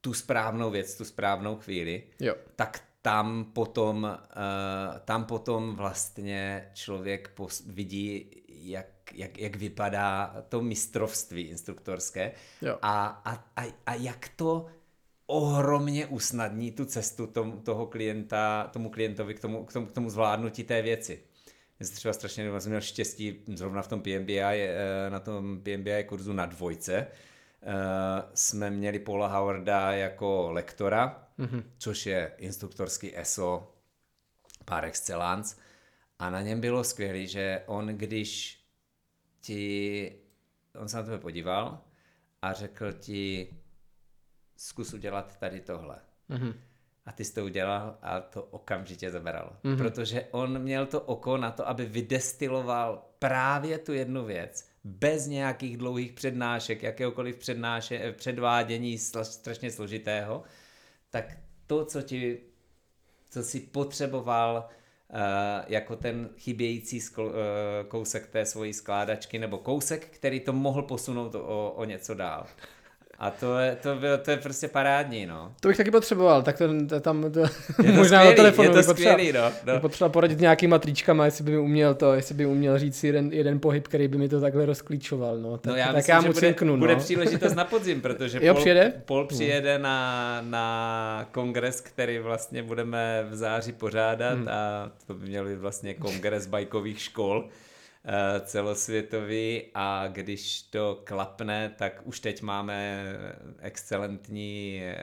tu 0.00 0.14
správnou 0.14 0.70
věc, 0.70 0.96
tu 0.96 1.04
správnou 1.04 1.56
chvíli, 1.56 2.02
jo. 2.20 2.34
tak 2.56 2.82
tam 3.02 3.44
potom, 3.44 4.04
uh, 4.04 4.98
tam 4.98 5.24
potom 5.24 5.76
vlastně 5.76 6.70
člověk 6.74 7.30
pos- 7.36 7.62
vidí, 7.66 8.30
jak, 8.48 8.86
jak, 9.12 9.38
jak 9.38 9.56
vypadá 9.56 10.36
to 10.48 10.62
mistrovství 10.62 11.42
instruktorské 11.42 12.32
jo. 12.62 12.78
A, 12.82 13.06
a, 13.06 13.32
a, 13.56 13.64
a 13.86 13.94
jak 13.94 14.28
to 14.36 14.66
ohromně 15.30 16.06
usnadní 16.06 16.72
tu 16.72 16.84
cestu 16.84 17.26
tom, 17.26 17.60
toho 17.60 17.86
klienta, 17.86 18.70
tomu 18.72 18.90
klientovi 18.90 19.34
k 19.34 19.40
tomu, 19.40 19.64
k 19.64 19.72
tomu, 19.72 19.86
k 19.86 19.92
tomu 19.92 20.10
zvládnutí 20.10 20.64
té 20.64 20.82
věci. 20.82 21.22
Já 21.80 21.86
jsem 21.86 21.96
třeba 21.96 22.14
strašně 22.14 22.50
měl 22.66 22.80
štěstí 22.80 23.44
zrovna 23.54 23.82
v 23.82 23.88
tom 23.88 24.00
PMBI, 24.00 24.40
eh, 24.40 25.10
na 25.10 25.20
tom 25.20 25.60
PMBI 25.62 26.04
kurzu 26.04 26.32
na 26.32 26.46
dvojce, 26.46 27.06
Eh, 27.62 28.22
jsme 28.34 28.70
měli 28.70 28.98
Paula 28.98 29.28
Howarda 29.28 29.92
jako 29.92 30.52
lektora, 30.52 31.28
mm-hmm. 31.38 31.64
což 31.78 32.06
je 32.06 32.32
instruktorský 32.38 33.18
ESO 33.18 33.74
par 34.64 34.84
excellence. 34.84 35.56
A 36.18 36.30
na 36.30 36.42
něm 36.42 36.60
bylo 36.60 36.84
skvělé, 36.84 37.26
že 37.26 37.62
on 37.66 37.86
když 37.86 38.60
ti, 39.40 40.12
on 40.80 40.88
se 40.88 40.96
na 40.96 41.02
tebe 41.02 41.18
podíval 41.18 41.80
a 42.42 42.52
řekl 42.52 42.92
ti, 42.92 43.50
zkus 44.60 44.94
udělat 44.94 45.36
tady 45.36 45.60
tohle. 45.60 45.96
Mm-hmm. 46.30 46.54
A 47.06 47.12
ty 47.12 47.24
jsi 47.24 47.34
to 47.34 47.44
udělal 47.44 47.98
a 48.02 48.20
to 48.20 48.42
okamžitě 48.42 49.10
zaberalo. 49.10 49.50
Mm-hmm. 49.64 49.76
Protože 49.76 50.26
on 50.30 50.58
měl 50.58 50.86
to 50.86 51.00
oko 51.00 51.36
na 51.36 51.50
to, 51.50 51.68
aby 51.68 51.86
vydestiloval 51.86 53.04
právě 53.18 53.78
tu 53.78 53.92
jednu 53.92 54.24
věc, 54.24 54.68
bez 54.84 55.26
nějakých 55.26 55.76
dlouhých 55.76 56.12
přednášek, 56.12 56.82
jakéhokoliv 56.82 57.36
přednáše, 57.36 58.12
předvádění 58.12 58.98
strašně 59.22 59.70
složitého, 59.70 60.42
tak 61.10 61.38
to, 61.66 61.84
co 61.84 62.02
ti, 62.02 62.40
co 63.30 63.42
si 63.42 63.60
potřeboval 63.60 64.68
uh, 65.08 65.18
jako 65.66 65.96
ten 65.96 66.28
chybějící 66.36 67.00
skl, 67.00 67.22
uh, 67.22 67.32
kousek 67.88 68.26
té 68.26 68.46
svojí 68.46 68.72
skládačky, 68.72 69.38
nebo 69.38 69.58
kousek, 69.58 70.06
který 70.06 70.40
to 70.40 70.52
mohl 70.52 70.82
posunout 70.82 71.34
o, 71.34 71.72
o 71.76 71.84
něco 71.84 72.14
dál. 72.14 72.46
A 73.20 73.30
to 73.30 73.58
je, 73.58 73.76
to, 73.82 73.96
bylo, 73.96 74.18
to 74.18 74.30
je 74.30 74.36
prostě 74.36 74.68
parádní, 74.68 75.26
no. 75.26 75.52
To 75.60 75.68
bych 75.68 75.76
taky 75.76 75.90
potřeboval, 75.90 76.42
tak 76.42 76.58
to, 76.58 76.86
to 76.88 77.00
tam 77.00 77.32
to, 77.32 77.40
je 77.40 77.48
to 77.76 77.82
možná 77.92 78.18
skvělý, 78.18 78.30
na 78.30 78.32
telefonu. 78.36 78.68
Je 78.68 78.74
to 78.74 78.82
skvělý, 78.82 79.32
no. 79.32 79.52
no. 79.66 79.80
potřeba 79.80 80.08
poradit 80.08 80.40
nějakýma 80.40 80.78
tričkama, 80.78 81.24
jestli 81.24 81.44
by 81.44 81.50
mi 81.50 81.58
uměl 81.58 81.94
to, 81.94 82.14
jestli 82.14 82.34
by 82.34 82.46
uměl 82.46 82.78
říct 82.78 83.04
jeden, 83.04 83.32
jeden 83.32 83.60
pohyb, 83.60 83.88
který 83.88 84.08
by 84.08 84.18
mi 84.18 84.28
to 84.28 84.40
takhle 84.40 84.66
rozklíčoval, 84.66 85.38
no. 85.38 85.58
Tak, 85.58 85.72
no 85.72 85.76
já 85.76 85.86
tak 85.86 85.96
myslím, 85.96 86.14
já 86.14 86.20
mu 86.20 86.26
bude, 86.26 86.40
cinknu, 86.40 86.76
bude 86.76 86.94
no. 86.94 87.00
příležitost 87.00 87.54
na 87.54 87.64
podzim, 87.64 88.00
protože 88.02 88.38
jo, 88.42 88.54
Pol, 88.54 88.60
přijede? 88.60 88.92
Pol 89.04 89.26
přijede 89.26 89.78
na, 89.78 90.40
na 90.42 91.28
kongres, 91.32 91.80
který 91.80 92.18
vlastně 92.18 92.62
budeme 92.62 93.26
v 93.30 93.36
září 93.36 93.72
pořádat 93.72 94.38
hmm. 94.38 94.48
a 94.48 94.90
to 95.06 95.14
by 95.14 95.26
měl 95.26 95.44
být 95.44 95.58
vlastně 95.58 95.94
kongres 95.94 96.46
bajkových 96.46 97.00
škol. 97.00 97.48
Eh, 98.04 98.40
celosvětový 98.40 99.62
a 99.74 100.08
když 100.12 100.62
to 100.62 101.00
klapne, 101.04 101.74
tak 101.78 102.02
už 102.04 102.20
teď 102.20 102.42
máme 102.42 103.04
excelentní 103.58 104.82
eh, 104.84 104.96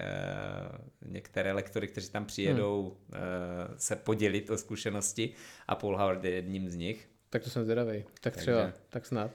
některé 1.06 1.52
lektory, 1.54 1.88
kteří 1.88 2.10
tam 2.10 2.26
přijedou 2.26 2.98
hmm. 3.12 3.22
se 3.78 3.96
podělit 3.96 4.50
o 4.50 4.58
zkušenosti 4.58 5.34
a 5.68 5.76
Paul 5.76 5.98
Howard 5.98 6.24
je 6.24 6.32
jedním 6.32 6.70
z 6.70 6.76
nich. 6.76 7.08
Tak 7.30 7.44
to 7.44 7.50
jsem 7.50 7.64
zvědavý. 7.64 8.04
Tak 8.22 8.34
Takže... 8.34 8.42
třeba, 8.42 8.72
tak 8.90 9.06
snad. 9.06 9.32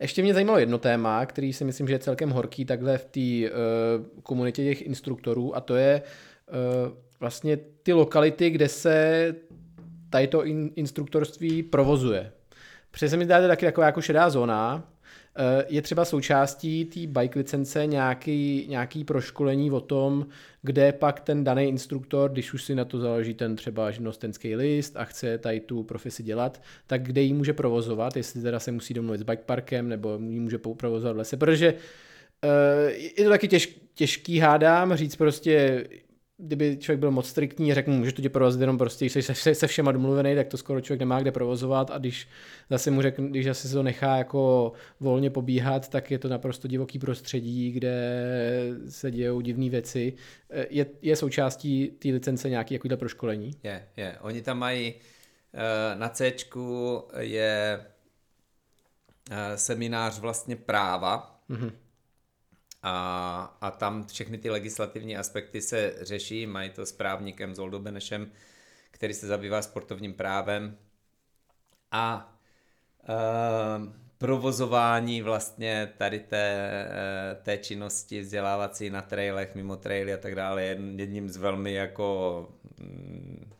Ještě 0.00 0.22
mě 0.22 0.34
zajímalo 0.34 0.58
jedno 0.58 0.78
téma, 0.78 1.26
který 1.26 1.52
si 1.52 1.64
myslím, 1.64 1.88
že 1.88 1.94
je 1.94 1.98
celkem 1.98 2.30
horký 2.30 2.64
takhle 2.64 2.98
v 2.98 3.04
té 3.04 3.50
uh, 3.50 4.22
komunitě 4.22 4.64
těch 4.64 4.82
instruktorů 4.82 5.56
a 5.56 5.60
to 5.60 5.76
je 5.76 6.02
uh, 6.48 6.92
vlastně 7.20 7.56
ty 7.56 7.92
lokality, 7.92 8.50
kde 8.50 8.68
se 8.68 9.34
tady 10.10 10.26
to 10.26 10.44
in, 10.44 10.70
instruktorství 10.76 11.62
provozuje. 11.62 12.32
Protože 12.92 13.08
se 13.08 13.16
mi 13.16 13.24
zdá, 13.24 13.48
taky 13.48 13.66
taková 13.66 13.86
jako 13.86 14.02
šedá 14.02 14.30
zóna. 14.30 14.88
Eh, 15.36 15.64
je 15.68 15.82
třeba 15.82 16.04
součástí 16.04 16.84
té 16.84 17.00
bike 17.06 17.38
licence 17.38 17.86
nějaký, 17.86 18.66
nějaký 18.68 19.04
proškolení 19.04 19.70
o 19.70 19.80
tom, 19.80 20.26
kde 20.62 20.92
pak 20.92 21.20
ten 21.20 21.44
daný 21.44 21.64
instruktor, 21.64 22.30
když 22.30 22.54
už 22.54 22.64
si 22.64 22.74
na 22.74 22.84
to 22.84 22.98
založí 22.98 23.34
ten 23.34 23.56
třeba 23.56 23.90
živnostenský 23.90 24.56
list 24.56 24.96
a 24.96 25.04
chce 25.04 25.38
tady 25.38 25.60
tu 25.60 25.82
profesi 25.82 26.22
dělat, 26.22 26.62
tak 26.86 27.02
kde 27.02 27.20
ji 27.20 27.32
může 27.32 27.52
provozovat, 27.52 28.16
jestli 28.16 28.42
teda 28.42 28.60
se 28.60 28.72
musí 28.72 28.94
domluvit 28.94 29.18
s 29.18 29.22
bike 29.22 29.42
parkem 29.46 29.88
nebo 29.88 30.18
ji 30.28 30.40
může 30.40 30.58
provozovat 30.58 31.14
v 31.14 31.18
lese, 31.18 31.36
protože 31.36 31.74
uh, 31.74 32.90
je 33.18 33.24
to 33.24 33.30
taky 33.30 33.48
těž, 33.48 33.80
těžký, 33.94 34.38
hádám, 34.38 34.94
říct 34.94 35.16
prostě, 35.16 35.84
kdyby 36.44 36.76
člověk 36.76 37.00
byl 37.00 37.10
moc 37.10 37.28
striktní, 37.28 37.74
řekl 37.74 37.90
mu, 37.90 38.04
že 38.04 38.12
to 38.12 38.22
tě 38.22 38.28
provozit 38.28 38.60
jenom 38.60 38.78
prostě, 38.78 39.04
když 39.04 39.12
jsi 39.12 39.22
se, 39.22 39.54
se 39.54 39.66
všema 39.66 39.92
domluvený, 39.92 40.34
tak 40.34 40.48
to 40.48 40.56
skoro 40.56 40.80
člověk 40.80 41.00
nemá 41.00 41.20
kde 41.20 41.32
provozovat 41.32 41.90
a 41.90 41.98
když 41.98 42.28
zase 42.70 42.90
mu 42.90 43.02
řekne, 43.02 43.28
když 43.28 43.46
zase 43.46 43.68
se 43.68 43.74
to 43.74 43.82
nechá 43.82 44.16
jako 44.16 44.72
volně 45.00 45.30
pobíhat, 45.30 45.88
tak 45.88 46.10
je 46.10 46.18
to 46.18 46.28
naprosto 46.28 46.68
divoký 46.68 46.98
prostředí, 46.98 47.72
kde 47.72 47.96
se 48.88 49.10
dějou 49.10 49.40
divné 49.40 49.70
věci. 49.70 50.12
Je, 50.70 50.86
je 51.02 51.16
součástí 51.16 51.88
té 51.98 52.08
licence 52.08 52.50
nějaký 52.50 52.74
takovýhle 52.74 52.96
proškolení? 52.96 53.50
Je, 53.62 53.88
je. 53.96 54.16
Oni 54.20 54.42
tam 54.42 54.58
mají 54.58 54.94
eh, 55.54 55.98
na 55.98 56.08
C 56.08 56.32
je 57.18 57.80
eh, 59.30 59.58
seminář 59.58 60.20
vlastně 60.20 60.56
práva, 60.56 61.40
mm-hmm 61.50 61.81
a, 62.82 63.56
a 63.60 63.70
tam 63.70 64.06
všechny 64.06 64.38
ty 64.38 64.50
legislativní 64.50 65.16
aspekty 65.16 65.62
se 65.62 65.94
řeší, 66.00 66.46
mají 66.46 66.70
to 66.70 66.86
s 66.86 66.92
právníkem 66.92 67.54
Zoldo 67.54 67.78
Benešem, 67.78 68.30
který 68.90 69.14
se 69.14 69.26
zabývá 69.26 69.62
sportovním 69.62 70.14
právem 70.14 70.76
a 71.90 72.34
e, 73.08 73.14
provozování 74.18 75.22
vlastně 75.22 75.92
tady 75.98 76.18
té, 76.18 76.56
e, 76.90 77.34
té 77.42 77.58
činnosti 77.58 78.20
vzdělávací 78.20 78.90
na 78.90 79.02
trailech, 79.02 79.54
mimo 79.54 79.76
traily 79.76 80.14
a 80.14 80.16
tak 80.16 80.34
dále 80.34 80.64
je 80.64 80.78
jedním 80.96 81.28
z 81.28 81.36
velmi 81.36 81.72
jako 81.72 82.48
mm, 82.78 83.52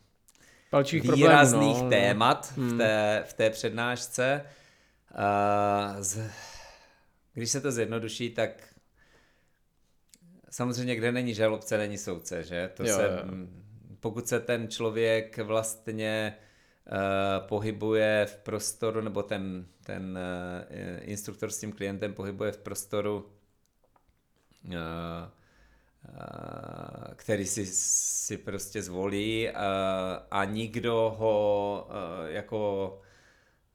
Palčích 0.70 1.02
výrazných 1.02 1.76
problémů, 1.76 1.84
no, 1.84 1.90
témat 1.90 2.52
no. 2.56 2.74
v, 2.74 2.78
té, 2.78 3.24
v 3.26 3.32
té 3.32 3.50
přednášce. 3.50 4.44
E, 5.14 6.02
z, 6.02 6.30
když 7.34 7.50
se 7.50 7.60
to 7.60 7.72
zjednoduší, 7.72 8.30
tak 8.30 8.71
samozřejmě, 10.52 10.96
kde 10.96 11.12
není 11.12 11.34
žalobce, 11.34 11.78
není 11.78 11.98
soudce, 11.98 12.44
že? 12.44 12.70
To 12.74 12.84
jo, 12.84 12.96
se, 12.96 13.02
jo. 13.02 13.08
Pokud 14.00 14.28
se 14.28 14.40
ten 14.40 14.68
člověk 14.68 15.38
vlastně 15.38 16.34
uh, 16.86 17.46
pohybuje 17.46 18.26
v 18.26 18.36
prostoru, 18.36 19.00
nebo 19.00 19.22
ten, 19.22 19.66
ten 19.84 20.18
uh, 20.18 21.00
instruktor 21.00 21.50
s 21.50 21.58
tím 21.58 21.72
klientem 21.72 22.14
pohybuje 22.14 22.52
v 22.52 22.58
prostoru, 22.58 23.30
uh, 24.64 24.74
který 27.16 27.46
si, 27.46 27.66
si 27.66 28.38
prostě 28.38 28.82
zvolí 28.82 29.48
uh, 29.48 29.54
a 30.30 30.44
nikdo 30.44 31.14
ho 31.18 31.88
jako 32.26 33.00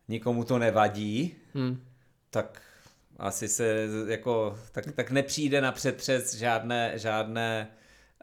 nikomu 0.08 0.44
to 0.44 0.60
nevadí, 0.60 1.36
hmm. 1.54 1.86
tak 2.30 2.62
asi 3.18 3.48
se 3.48 3.88
jako, 4.08 4.60
tak, 4.72 4.92
tak 4.92 5.12
nepřijde 5.12 5.62
na 5.62 5.72
přetřes 5.72 6.36
žádné, 6.36 7.00
žádné, 7.00 7.68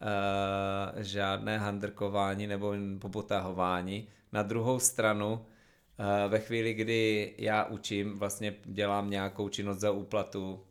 uh, 0.02 1.02
žádné 1.02 1.58
handrkování 1.58 2.46
nebo 2.46 2.74
popotahování. 2.98 4.08
Na 4.32 4.42
druhou 4.42 4.78
stranu, 4.78 5.32
uh, 5.32 6.30
ve 6.30 6.38
chvíli, 6.38 6.74
kdy 6.74 7.34
já 7.38 7.64
učím, 7.64 8.18
vlastně 8.18 8.54
dělám 8.64 9.10
nějakou 9.10 9.48
činnost 9.48 9.78
za 9.78 9.90
úplatu, 9.90 10.66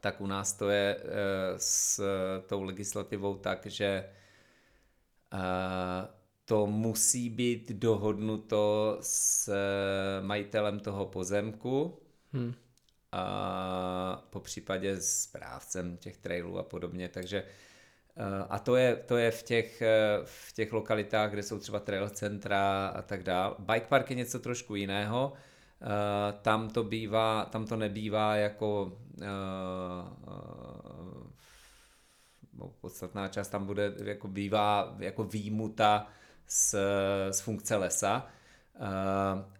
tak 0.00 0.20
u 0.20 0.26
nás 0.26 0.52
to 0.52 0.68
je 0.68 0.96
uh, 0.96 1.10
s 1.56 2.00
tou 2.46 2.62
legislativou 2.62 3.36
tak, 3.36 3.66
že 3.66 4.08
uh, 5.34 5.40
to 6.44 6.66
musí 6.66 7.30
být 7.30 7.72
dohodnuto 7.72 8.98
s 9.00 9.52
majitelem 10.20 10.80
toho 10.80 11.06
pozemku, 11.06 11.98
hmm 12.32 12.54
a 13.12 14.24
po 14.30 14.40
případě 14.40 14.96
s 14.96 15.22
správcem 15.22 15.96
těch 15.96 16.16
trailů 16.16 16.58
a 16.58 16.62
podobně, 16.62 17.08
takže 17.08 17.44
a 18.48 18.58
to 18.58 18.76
je, 18.76 18.96
to 18.96 19.16
je 19.16 19.30
v, 19.30 19.42
těch, 19.42 19.82
v 20.24 20.52
těch 20.52 20.72
lokalitách, 20.72 21.30
kde 21.30 21.42
jsou 21.42 21.58
třeba 21.58 21.80
trail 21.80 22.08
centra 22.08 22.86
a 22.86 23.02
tak 23.02 23.22
dále. 23.22 23.54
Bike 23.58 23.86
park 23.86 24.10
je 24.10 24.16
něco 24.16 24.38
trošku 24.38 24.74
jiného. 24.74 25.32
Tam 26.42 26.68
to 26.68 26.84
bývá, 26.84 27.44
tam 27.44 27.66
to 27.66 27.76
nebývá 27.76 28.36
jako 28.36 28.98
podstatná 32.80 33.28
část 33.28 33.48
tam 33.48 33.66
bude, 33.66 33.92
jako 34.04 34.28
bývá 34.28 34.94
jako 34.98 35.24
výjimuta 35.24 36.06
z, 36.46 36.74
z 37.30 37.40
funkce 37.40 37.76
lesa, 37.76 38.26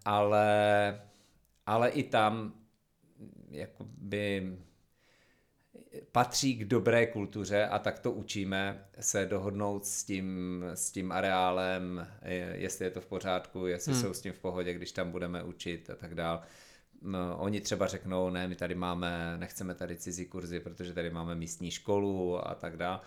ale, 0.04 1.00
ale 1.66 1.88
i 1.88 2.02
tam 2.02 2.52
jakoby 3.50 4.56
patří 6.12 6.56
k 6.56 6.64
dobré 6.64 7.06
kultuře 7.06 7.66
a 7.66 7.78
tak 7.78 7.98
to 7.98 8.12
učíme 8.12 8.84
se 9.00 9.26
dohodnout 9.26 9.86
s 9.86 10.04
tím, 10.04 10.64
s 10.74 10.92
tím 10.92 11.12
areálem, 11.12 12.08
jestli 12.52 12.84
je 12.84 12.90
to 12.90 13.00
v 13.00 13.06
pořádku, 13.06 13.66
jestli 13.66 13.92
hmm. 13.92 14.02
jsou 14.02 14.14
s 14.14 14.20
tím 14.20 14.32
v 14.32 14.38
pohodě, 14.38 14.74
když 14.74 14.92
tam 14.92 15.10
budeme 15.10 15.42
učit 15.42 15.90
a 15.90 15.96
tak 15.96 16.14
dále 16.14 16.40
oni 17.36 17.60
třeba 17.60 17.86
řeknou, 17.86 18.30
ne, 18.30 18.48
my 18.48 18.54
tady 18.54 18.74
máme, 18.74 19.36
nechceme 19.38 19.74
tady 19.74 19.96
cizí 19.96 20.26
kurzy, 20.26 20.60
protože 20.60 20.94
tady 20.94 21.10
máme 21.10 21.34
místní 21.34 21.70
školu 21.70 22.48
a 22.48 22.54
tak 22.54 22.76
dále. 22.76 23.00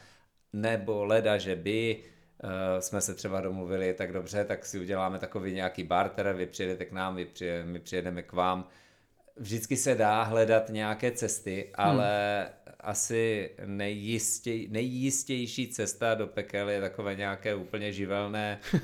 Nebo 0.54 1.06
leda, 1.06 1.38
že 1.38 1.56
by 1.56 2.04
uh, 2.44 2.50
jsme 2.80 3.02
se 3.02 3.14
třeba 3.14 3.42
domluvili, 3.42 3.94
tak 3.94 4.14
dobře, 4.14 4.46
tak 4.46 4.66
si 4.66 4.80
uděláme 4.80 5.20
takový 5.20 5.54
nějaký 5.54 5.84
barter, 5.84 6.34
vy 6.34 6.46
přijedete 6.46 6.86
k 6.86 6.92
nám, 6.92 7.16
vy 7.16 7.26
přijede, 7.26 7.66
my 7.66 7.80
přijedeme 7.80 8.22
k 8.22 8.34
vám. 8.34 8.68
Vždycky 9.38 9.78
se 9.78 9.96
dá 9.96 10.24
hledat 10.24 10.70
nějaké 10.70 11.12
cesty, 11.12 11.72
ale 11.76 12.40
hmm. 12.40 12.74
asi 12.80 13.52
nejistěj, 13.66 14.68
nejistější 14.70 15.68
cesta 15.68 16.16
do 16.16 16.28
pekel 16.28 16.70
je 16.70 16.82
takové 16.82 17.16
nějaké 17.16 17.56
úplně 17.56 17.94
živelné 17.94 18.60
uh, 18.74 18.80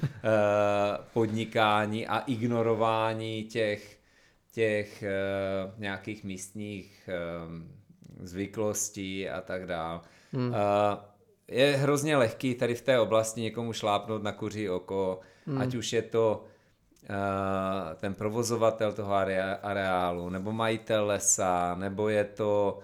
podnikání 1.13 2.07
a 2.07 2.19
ignorování 2.19 3.43
těch 3.43 4.01
těch 4.51 5.03
uh, 5.03 5.79
nějakých 5.79 6.23
místních 6.23 7.09
uh, 7.09 8.25
zvyklostí 8.25 9.29
a 9.29 9.41
tak 9.41 9.65
dále. 9.65 9.99
Hmm. 10.31 10.49
Uh, 10.49 10.55
je 11.47 11.77
hrozně 11.77 12.17
lehký 12.17 12.55
tady 12.55 12.75
v 12.75 12.81
té 12.81 12.99
oblasti 12.99 13.41
někomu 13.41 13.73
šlápnout 13.73 14.23
na 14.23 14.31
kuří 14.31 14.69
oko, 14.69 15.19
hmm. 15.45 15.57
ať 15.57 15.75
už 15.75 15.93
je 15.93 16.01
to 16.01 16.45
ten 17.95 18.13
provozovatel 18.13 18.93
toho 18.93 19.13
areálu, 19.61 20.29
nebo 20.29 20.51
majitel 20.51 21.05
lesa, 21.05 21.75
nebo 21.75 22.09
je 22.09 22.23
to 22.23 22.79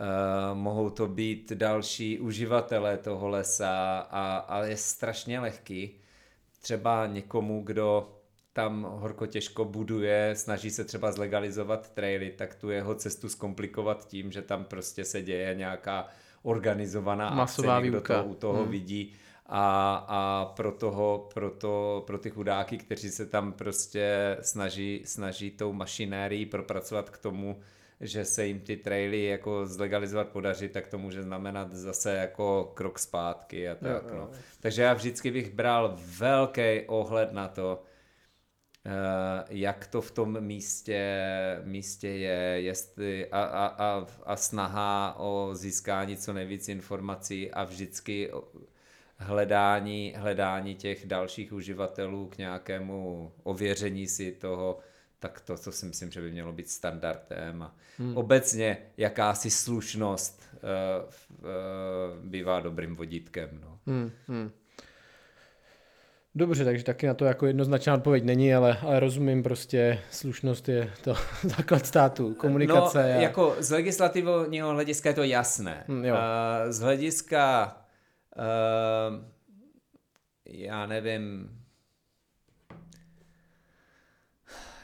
Uh, 0.00 0.58
mohou 0.58 0.90
to 0.90 1.06
být 1.06 1.52
další 1.52 2.18
uživatelé 2.18 2.96
toho 2.96 3.28
lesa 3.28 3.98
a, 4.10 4.36
a 4.36 4.64
je 4.64 4.76
strašně 4.76 5.40
lehký. 5.40 6.00
Třeba 6.62 7.06
někomu, 7.06 7.62
kdo 7.62 8.16
tam 8.52 8.86
horko 8.90 9.26
těžko 9.26 9.64
buduje, 9.64 10.32
snaží 10.36 10.70
se 10.70 10.84
třeba 10.84 11.12
zlegalizovat 11.12 11.90
traily, 11.94 12.30
tak 12.30 12.54
tu 12.54 12.70
jeho 12.70 12.94
cestu 12.94 13.28
zkomplikovat 13.28 14.06
tím, 14.06 14.32
že 14.32 14.42
tam 14.42 14.64
prostě 14.64 15.04
se 15.04 15.22
děje 15.22 15.54
nějaká 15.54 16.06
organizovaná 16.42 17.30
Masová 17.30 17.76
akce, 17.76 17.84
někdo 17.84 18.00
to 18.00 18.24
u 18.24 18.34
toho 18.34 18.62
hmm. 18.62 18.70
vidí 18.70 19.12
a, 19.52 19.94
a 20.08 20.44
pro, 20.56 20.72
toho, 20.72 21.28
pro, 21.34 21.50
to, 21.50 22.04
pro 22.06 22.18
ty 22.18 22.30
chudáky, 22.30 22.78
kteří 22.78 23.10
se 23.10 23.26
tam 23.26 23.52
prostě 23.52 24.36
snaží, 24.40 25.02
snaží 25.04 25.50
tou 25.50 25.72
mašinérií 25.72 26.46
propracovat 26.46 27.10
k 27.10 27.18
tomu, 27.18 27.60
že 28.00 28.24
se 28.24 28.46
jim 28.46 28.60
ty 28.60 28.76
traily 28.76 29.24
jako 29.24 29.66
zlegalizovat 29.66 30.28
podaří, 30.28 30.68
tak 30.68 30.86
to 30.86 30.98
může 30.98 31.22
znamenat 31.22 31.72
zase 31.72 32.16
jako 32.16 32.72
krok 32.74 32.98
zpátky 32.98 33.68
a 33.68 33.74
tak. 33.74 34.10
No, 34.10 34.18
no. 34.18 34.30
Takže 34.60 34.82
já 34.82 34.94
vždycky 34.94 35.30
bych 35.30 35.54
bral 35.54 35.98
velký 36.18 36.80
ohled 36.86 37.32
na 37.32 37.48
to, 37.48 37.82
Eh, 38.86 39.44
jak 39.50 39.86
to 39.86 40.00
v 40.00 40.10
tom 40.10 40.40
místě, 40.40 41.22
místě 41.64 42.08
je, 42.08 42.60
jestli 42.60 43.30
a, 43.30 43.42
a, 43.42 43.66
a, 43.66 44.06
a 44.22 44.36
snaha 44.36 45.16
o 45.18 45.50
získání 45.52 46.16
co 46.16 46.32
nejvíc 46.32 46.68
informací 46.68 47.50
a 47.50 47.64
vždycky 47.64 48.30
hledání, 49.20 50.14
hledání 50.16 50.74
těch 50.74 51.06
dalších 51.06 51.52
uživatelů 51.52 52.26
k 52.28 52.38
nějakému 52.38 53.32
ověření 53.42 54.06
si 54.06 54.32
toho, 54.32 54.78
tak 55.18 55.40
to, 55.40 55.56
to 55.58 55.72
si 55.72 55.86
myslím, 55.86 56.10
že 56.10 56.20
by 56.20 56.30
mělo 56.30 56.52
být 56.52 56.70
standardem. 56.70 57.62
A 57.62 57.74
hmm. 57.98 58.16
Obecně 58.16 58.78
jakási 58.96 59.50
slušnost 59.50 60.42
uh, 60.52 61.38
uh, 61.38 61.46
bývá 62.24 62.60
dobrým 62.60 62.96
vodítkem. 62.96 63.60
No. 63.62 63.78
Hmm, 63.86 64.10
hmm. 64.28 64.50
Dobře, 66.34 66.64
takže 66.64 66.84
taky 66.84 67.06
na 67.06 67.14
to 67.14 67.24
jako 67.24 67.46
jednoznačná 67.46 67.94
odpověď 67.94 68.24
není, 68.24 68.54
ale, 68.54 68.78
ale 68.82 69.00
rozumím 69.00 69.42
prostě, 69.42 69.98
slušnost 70.10 70.68
je 70.68 70.90
to 71.04 71.14
základ 71.42 71.86
státu, 71.86 72.34
komunikace. 72.34 72.98
No, 72.98 73.18
a... 73.18 73.22
jako 73.22 73.56
z 73.58 73.70
legislativního 73.70 74.70
hlediska 74.70 75.08
je 75.08 75.14
to 75.14 75.22
jasné. 75.22 75.84
Hmm, 75.88 76.04
jo. 76.04 76.16
Z 76.68 76.80
hlediska, 76.80 77.76
uh, 78.40 79.24
já 80.46 80.86
nevím, 80.86 81.50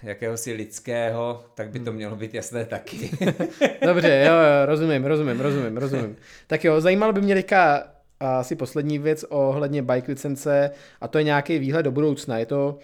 jakéhosi 0.02 0.52
lidského, 0.52 1.44
tak 1.54 1.70
by 1.70 1.78
to 1.78 1.90
hmm. 1.90 1.96
mělo 1.96 2.16
být 2.16 2.34
jasné 2.34 2.64
taky. 2.64 3.10
Dobře, 3.86 4.24
jo, 4.26 4.32
jo, 4.32 4.66
rozumím, 4.66 5.04
rozumím, 5.04 5.40
rozumím, 5.40 5.76
rozumím. 5.76 6.16
Tak 6.46 6.64
jo, 6.64 6.80
zajímalo 6.80 7.12
by 7.12 7.20
mě 7.20 7.34
teďka 7.34 7.84
a 8.20 8.38
asi 8.38 8.56
poslední 8.56 8.98
věc 8.98 9.24
ohledně 9.28 9.82
bike 9.82 10.12
licence 10.12 10.70
a 11.00 11.08
to 11.08 11.18
je 11.18 11.24
nějaký 11.24 11.58
výhled 11.58 11.82
do 11.82 11.90
budoucna. 11.90 12.38
Je 12.38 12.46
to, 12.46 12.78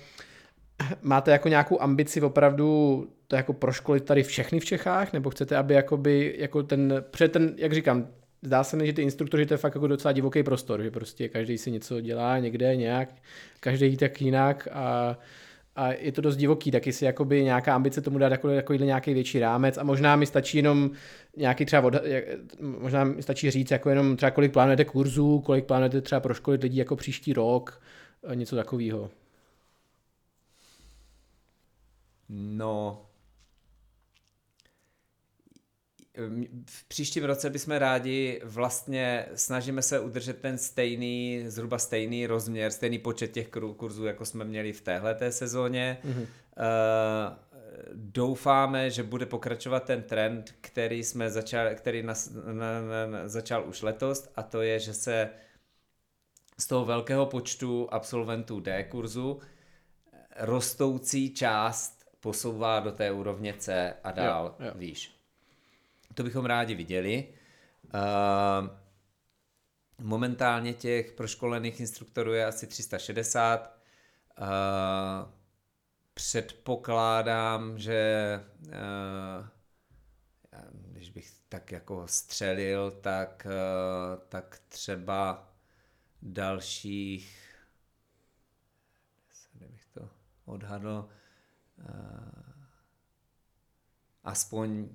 máte 1.03 1.31
jako 1.31 1.49
nějakou 1.49 1.83
ambici 1.83 2.20
opravdu 2.20 3.09
to 3.29 3.37
jako 3.37 3.53
proškolit 3.53 4.05
tady 4.05 4.23
všechny 4.23 4.61
v 4.61 4.64
Čechách, 4.64 5.12
nebo 5.12 5.31
chcete, 5.31 5.57
aby 5.57 5.75
jakoby, 5.75 6.35
jako 6.39 6.62
ten, 6.62 7.05
před 7.11 7.33
ten, 7.33 7.55
jak 7.57 7.73
říkám, 7.73 8.09
zdá 8.43 8.64
se 8.64 8.76
mi, 8.76 8.86
že 8.86 8.93
ty 8.93 9.03
instruktoři 9.03 9.47
to 9.47 9.55
je 9.55 9.59
fakt 9.59 9.74
jako 9.74 9.86
docela 9.86 10.12
divoký 10.12 10.43
prostor, 10.43 10.82
že 10.82 10.90
prostě 10.90 11.28
každý 11.28 11.59
si 11.59 11.70
něco 11.70 12.01
dělá 12.01 12.38
někde 12.38 12.76
nějak, 12.76 13.09
každý 13.61 13.97
tak 13.97 14.22
jinak 14.22 14.68
a 14.72 15.18
a 15.76 15.93
je 15.93 16.12
to 16.12 16.20
dost 16.20 16.36
divoký, 16.36 16.70
taky 16.70 16.93
si 16.93 17.05
jakoby 17.05 17.45
nějaká 17.45 17.74
ambice 17.74 18.01
tomu 18.01 18.18
dát 18.18 18.32
jako, 18.32 18.49
jako 18.49 18.74
nějaký 18.74 19.14
větší 19.14 19.38
rámec 19.38 19.78
a 19.78 19.82
možná 19.82 20.16
mi 20.16 20.26
stačí 20.26 20.57
jenom 20.57 20.90
nějaký 21.36 21.64
třeba, 21.64 21.86
od, 21.86 21.95
možná 22.61 23.05
mi 23.05 23.22
stačí 23.22 23.51
říct 23.51 23.70
jako 23.70 23.90
jenom 23.90 24.16
třeba 24.16 24.30
kolik 24.30 24.53
plánujete 24.53 24.84
kurzů, 24.84 25.40
kolik 25.40 25.64
plánujete 25.64 26.01
třeba 26.01 26.20
proškolit 26.20 26.62
lidí 26.62 26.76
jako 26.76 26.97
příští 26.97 27.32
rok, 27.32 27.82
něco 28.34 28.57
takového. 28.57 29.11
No, 32.28 33.03
v 36.66 36.84
příštím 36.84 37.24
roce 37.24 37.50
bychom 37.50 37.74
rádi 37.74 38.40
vlastně 38.44 39.26
snažíme 39.34 39.82
se 39.82 40.00
udržet 40.00 40.40
ten 40.40 40.58
stejný, 40.58 41.44
zhruba 41.46 41.78
stejný 41.78 42.26
rozměr, 42.26 42.70
stejný 42.70 42.98
počet 42.98 43.32
těch 43.32 43.48
kurzů, 43.76 44.04
jako 44.04 44.24
jsme 44.24 44.44
měli 44.44 44.72
v 44.72 44.80
téhleté 44.80 45.32
sezóně. 45.32 45.98
Mm-hmm. 46.04 46.20
Uh, 46.20 47.36
doufáme, 47.92 48.90
že 48.90 49.02
bude 49.02 49.26
pokračovat 49.26 49.84
ten 49.84 50.02
trend, 50.02 50.54
který 50.60 51.04
jsme 51.04 51.30
začal, 51.30 51.74
který 51.74 52.02
nas, 52.02 52.30
na, 52.30 52.52
na, 52.52 53.06
na, 53.06 53.28
začal 53.28 53.68
už 53.68 53.82
letos 53.82 54.28
a 54.36 54.42
to 54.42 54.62
je, 54.62 54.78
že 54.78 54.94
se 54.94 55.30
z 56.58 56.66
toho 56.66 56.84
velkého 56.84 57.26
počtu 57.26 57.88
absolventů 57.90 58.60
D 58.60 58.84
kurzu 58.84 59.40
rostoucí 60.36 61.34
část 61.34 62.04
posouvá 62.20 62.80
do 62.80 62.92
té 62.92 63.12
úrovně 63.12 63.54
C 63.58 63.94
a 64.04 64.10
dál 64.10 64.56
jo, 64.58 64.66
jo. 64.66 64.72
výš. 64.74 65.22
To 66.14 66.22
bychom 66.22 66.46
rádi 66.46 66.74
viděli. 66.74 67.34
Uh, 67.94 68.68
momentálně 69.98 70.74
těch 70.74 71.12
proškolených 71.12 71.80
instruktorů 71.80 72.32
je 72.32 72.46
asi 72.46 72.66
360. 72.66 73.78
Uh, 74.40 74.46
předpokládám, 76.14 77.78
že 77.78 78.40
uh, 78.66 79.46
když 80.72 81.10
bych 81.10 81.32
tak 81.48 81.72
jako 81.72 82.08
střelil, 82.08 82.90
tak, 82.90 83.46
tak 84.28 84.58
třeba 84.68 85.48
dalších 86.22 87.42
bych 89.72 89.86
to 89.86 90.10
odhadl, 90.44 91.08
aspoň 94.24 94.88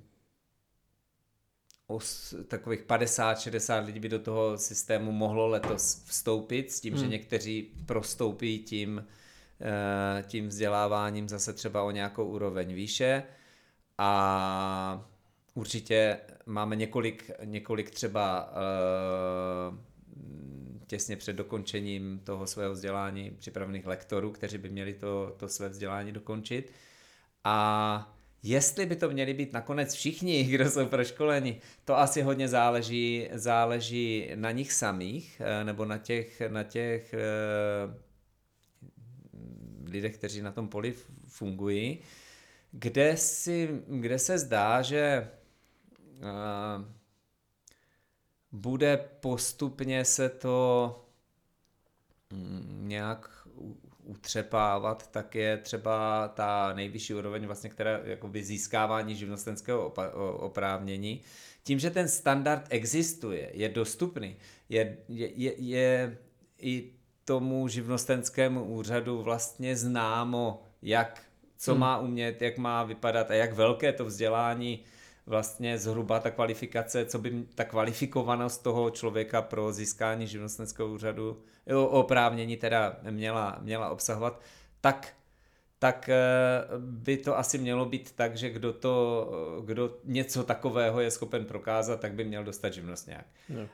os, 1.87 2.35
takových 2.47 2.83
50-60 2.83 3.85
lidí 3.85 3.99
by 3.99 4.09
do 4.09 4.19
toho 4.19 4.57
systému 4.57 5.11
mohlo 5.11 5.47
letos 5.47 6.03
vstoupit 6.05 6.71
s 6.71 6.81
tím, 6.81 6.93
hmm. 6.93 7.03
že 7.03 7.07
někteří 7.07 7.71
prostoupí 7.85 8.59
tím, 8.59 9.05
eh, 9.61 10.23
tím 10.27 10.47
vzděláváním 10.47 11.29
zase 11.29 11.53
třeba 11.53 11.83
o 11.83 11.91
nějakou 11.91 12.25
úroveň 12.25 12.73
výše 12.73 13.23
a 13.97 15.05
určitě 15.53 16.19
máme 16.45 16.75
několik, 16.75 17.31
několik 17.43 17.91
třeba 17.91 18.51
uh, 18.51 19.77
těsně 20.87 21.17
před 21.17 21.33
dokončením 21.33 22.21
toho 22.23 22.47
svého 22.47 22.73
vzdělání 22.73 23.31
připravených 23.31 23.87
lektorů, 23.87 24.31
kteří 24.31 24.57
by 24.57 24.69
měli 24.69 24.93
to, 24.93 25.35
to 25.37 25.47
své 25.47 25.69
vzdělání 25.69 26.11
dokončit. 26.11 26.71
A 27.43 28.16
Jestli 28.43 28.85
by 28.85 28.95
to 28.95 29.09
měli 29.09 29.33
být 29.33 29.53
nakonec 29.53 29.93
všichni, 29.93 30.43
kdo 30.43 30.69
jsou 30.69 30.85
proškoleni, 30.85 31.61
to 31.85 31.97
asi 31.97 32.21
hodně 32.21 32.47
záleží, 32.47 33.29
záleží 33.33 34.29
na 34.35 34.51
nich 34.51 34.73
samých, 34.73 35.41
eh, 35.45 35.63
nebo 35.63 35.85
na 35.85 35.97
těch, 35.97 36.41
na 36.47 36.63
těch 36.63 37.13
eh, 37.13 37.19
lidech, 39.85 40.17
kteří 40.17 40.41
na 40.41 40.51
tom 40.51 40.67
poli 40.67 40.93
fungují, 41.27 41.99
kde, 42.71 43.17
si, 43.17 43.81
kde 43.87 44.19
se 44.19 44.39
zdá, 44.39 44.81
že 44.81 44.97
eh, 44.97 45.27
bude 48.51 48.97
postupně 48.97 50.05
se 50.05 50.29
to 50.29 51.05
mm, 52.33 52.85
nějak 52.87 53.47
utřepávat, 54.07 55.11
tak 55.11 55.35
je 55.35 55.57
třeba 55.57 56.27
ta 56.27 56.73
nejvyšší 56.73 57.13
úroveň, 57.13 57.45
vlastně, 57.45 57.69
která 57.69 57.99
jakoby 58.03 58.43
získávání 58.43 59.15
živnostenského 59.15 59.93
oprávnění. 60.37 61.21
Tím, 61.63 61.79
že 61.79 61.89
ten 61.89 62.07
standard 62.07 62.65
existuje, 62.69 63.51
je 63.53 63.69
dostupný, 63.69 64.35
je, 64.69 64.97
je, 65.07 65.31
je, 65.35 65.53
je 65.57 66.17
i 66.59 66.91
tomu 67.25 67.67
živnostenskému 67.67 68.63
úřadu 68.63 69.21
vlastně 69.21 69.75
známo, 69.75 70.63
jak, 70.81 71.23
co 71.57 71.71
hmm. 71.71 71.79
má 71.79 71.99
umět, 71.99 72.41
jak 72.41 72.57
má 72.57 72.83
vypadat 72.83 73.31
a 73.31 73.33
jak 73.33 73.53
velké 73.53 73.93
to 73.93 74.05
vzdělání 74.05 74.83
vlastně 75.27 75.77
zhruba 75.77 76.19
ta 76.19 76.31
kvalifikace, 76.31 77.05
co 77.05 77.19
by 77.19 77.45
ta 77.55 77.63
kvalifikovanost 77.63 78.63
toho 78.63 78.89
člověka 78.89 79.41
pro 79.41 79.73
získání 79.73 80.27
živnostenského 80.27 80.89
úřadu, 80.89 81.43
oprávnění 81.89 82.57
teda 82.57 82.97
měla, 83.09 83.57
měla 83.61 83.89
obsahovat, 83.89 84.41
tak 84.81 85.13
tak 85.79 86.09
eh, 86.09 86.17
by 86.77 87.17
to 87.17 87.37
asi 87.37 87.57
mělo 87.57 87.85
být 87.85 88.11
tak, 88.11 88.37
že 88.37 88.49
kdo, 88.49 88.73
to, 88.73 89.27
kdo 89.65 89.97
něco 90.03 90.43
takového 90.43 91.01
je 91.01 91.11
schopen 91.11 91.45
prokázat, 91.45 91.99
tak 91.99 92.13
by 92.13 92.23
měl 92.23 92.43
dostat 92.43 92.73
živnost 92.73 93.07
nějak. 93.07 93.25
No. 93.49 93.61
Uh, 93.61 93.67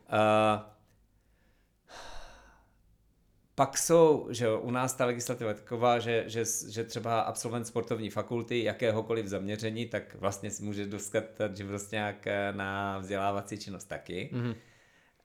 pak 3.55 3.77
jsou, 3.77 4.27
že 4.29 4.51
u 4.51 4.71
nás 4.71 4.93
ta 4.93 5.05
legislativa 5.05 5.49
je 5.49 5.55
taková, 5.55 5.99
že, 5.99 6.23
že, 6.27 6.43
že 6.69 6.83
třeba 6.83 7.21
absolvent 7.21 7.67
sportovní 7.67 8.09
fakulty 8.09 8.63
jakéhokoliv 8.63 9.27
zaměření, 9.27 9.85
tak 9.85 10.15
vlastně 10.15 10.51
si 10.51 10.63
může 10.63 10.85
dostat 10.85 11.23
živnost 11.53 11.91
nějak 11.91 12.27
eh, 12.27 12.53
na 12.55 12.97
vzdělávací 12.97 13.57
činnost 13.57 13.85
taky. 13.85 14.29
Mm-hmm. 14.33 14.55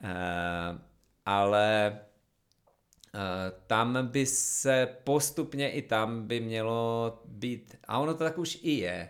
Uh, 0.05 0.81
ale 1.27 1.99
uh, 3.15 3.21
tam 3.67 4.07
by 4.07 4.27
se 4.27 4.89
postupně 5.05 5.71
i 5.71 5.83
tam 5.83 6.27
by 6.27 6.41
mělo 6.41 7.21
být, 7.25 7.77
a 7.85 7.99
ono 7.99 8.15
to 8.15 8.25
tak 8.25 8.39
už 8.39 8.59
i 8.63 8.71
je, 8.71 9.09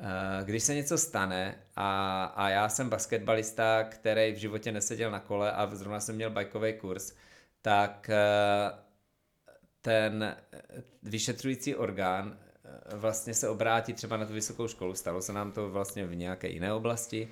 uh, 0.00 0.06
když 0.44 0.62
se 0.62 0.74
něco 0.74 0.98
stane 0.98 1.54
a, 1.76 2.24
a 2.24 2.48
já 2.48 2.68
jsem 2.68 2.90
basketbalista, 2.90 3.84
který 3.84 4.32
v 4.32 4.36
životě 4.36 4.72
neseděl 4.72 5.10
na 5.10 5.20
kole 5.20 5.52
a 5.52 5.74
zrovna 5.74 6.00
jsem 6.00 6.14
měl 6.14 6.30
bajkový 6.30 6.72
kurz, 6.72 7.14
tak 7.62 8.10
eh, 8.10 8.72
ten 9.80 10.22
eh, 10.22 10.36
vyšetřující 11.02 11.74
orgán 11.74 12.38
eh, 12.38 12.96
vlastně 12.96 13.34
se 13.34 13.48
obrátí 13.48 13.92
třeba 13.92 14.16
na 14.16 14.26
tu 14.26 14.32
vysokou 14.32 14.68
školu, 14.68 14.94
stalo 14.94 15.22
se 15.22 15.32
nám 15.32 15.52
to 15.52 15.70
vlastně 15.70 16.06
v 16.06 16.14
nějaké 16.14 16.48
jiné 16.48 16.72
oblasti. 16.72 17.28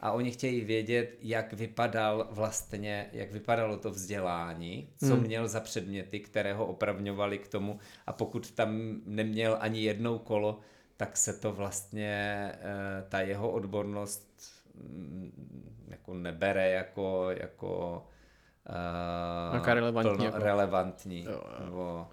A 0.00 0.12
oni 0.12 0.30
chtějí 0.30 0.60
vědět, 0.60 1.16
jak 1.20 1.52
vypadal 1.52 2.28
vlastně, 2.30 3.10
jak 3.12 3.32
vypadalo 3.32 3.76
to 3.76 3.90
vzdělání, 3.90 4.88
co 4.98 5.14
hmm. 5.14 5.22
měl 5.22 5.48
za 5.48 5.60
předměty, 5.60 6.20
které 6.20 6.54
ho 6.54 6.66
opravňovali 6.66 7.38
k 7.38 7.48
tomu. 7.48 7.78
A 8.06 8.12
pokud 8.12 8.50
tam 8.50 9.00
neměl 9.06 9.56
ani 9.60 9.82
jednou 9.82 10.18
kolo, 10.18 10.60
tak 10.96 11.16
se 11.16 11.32
to 11.32 11.52
vlastně, 11.52 12.52
ta 13.08 13.20
jeho 13.20 13.50
odbornost 13.50 14.42
mm, 14.74 15.84
jako 15.88 16.14
nebere 16.14 16.70
jako, 16.70 17.26
jako 17.30 18.02
uh, 19.60 19.66
relevantní. 19.66 20.14
Plno, 20.14 20.24
jako. 20.24 20.38
relevantní. 20.38 21.24
Jo, 21.24 21.30
jo. 21.30 21.64
Nebo, 21.64 22.06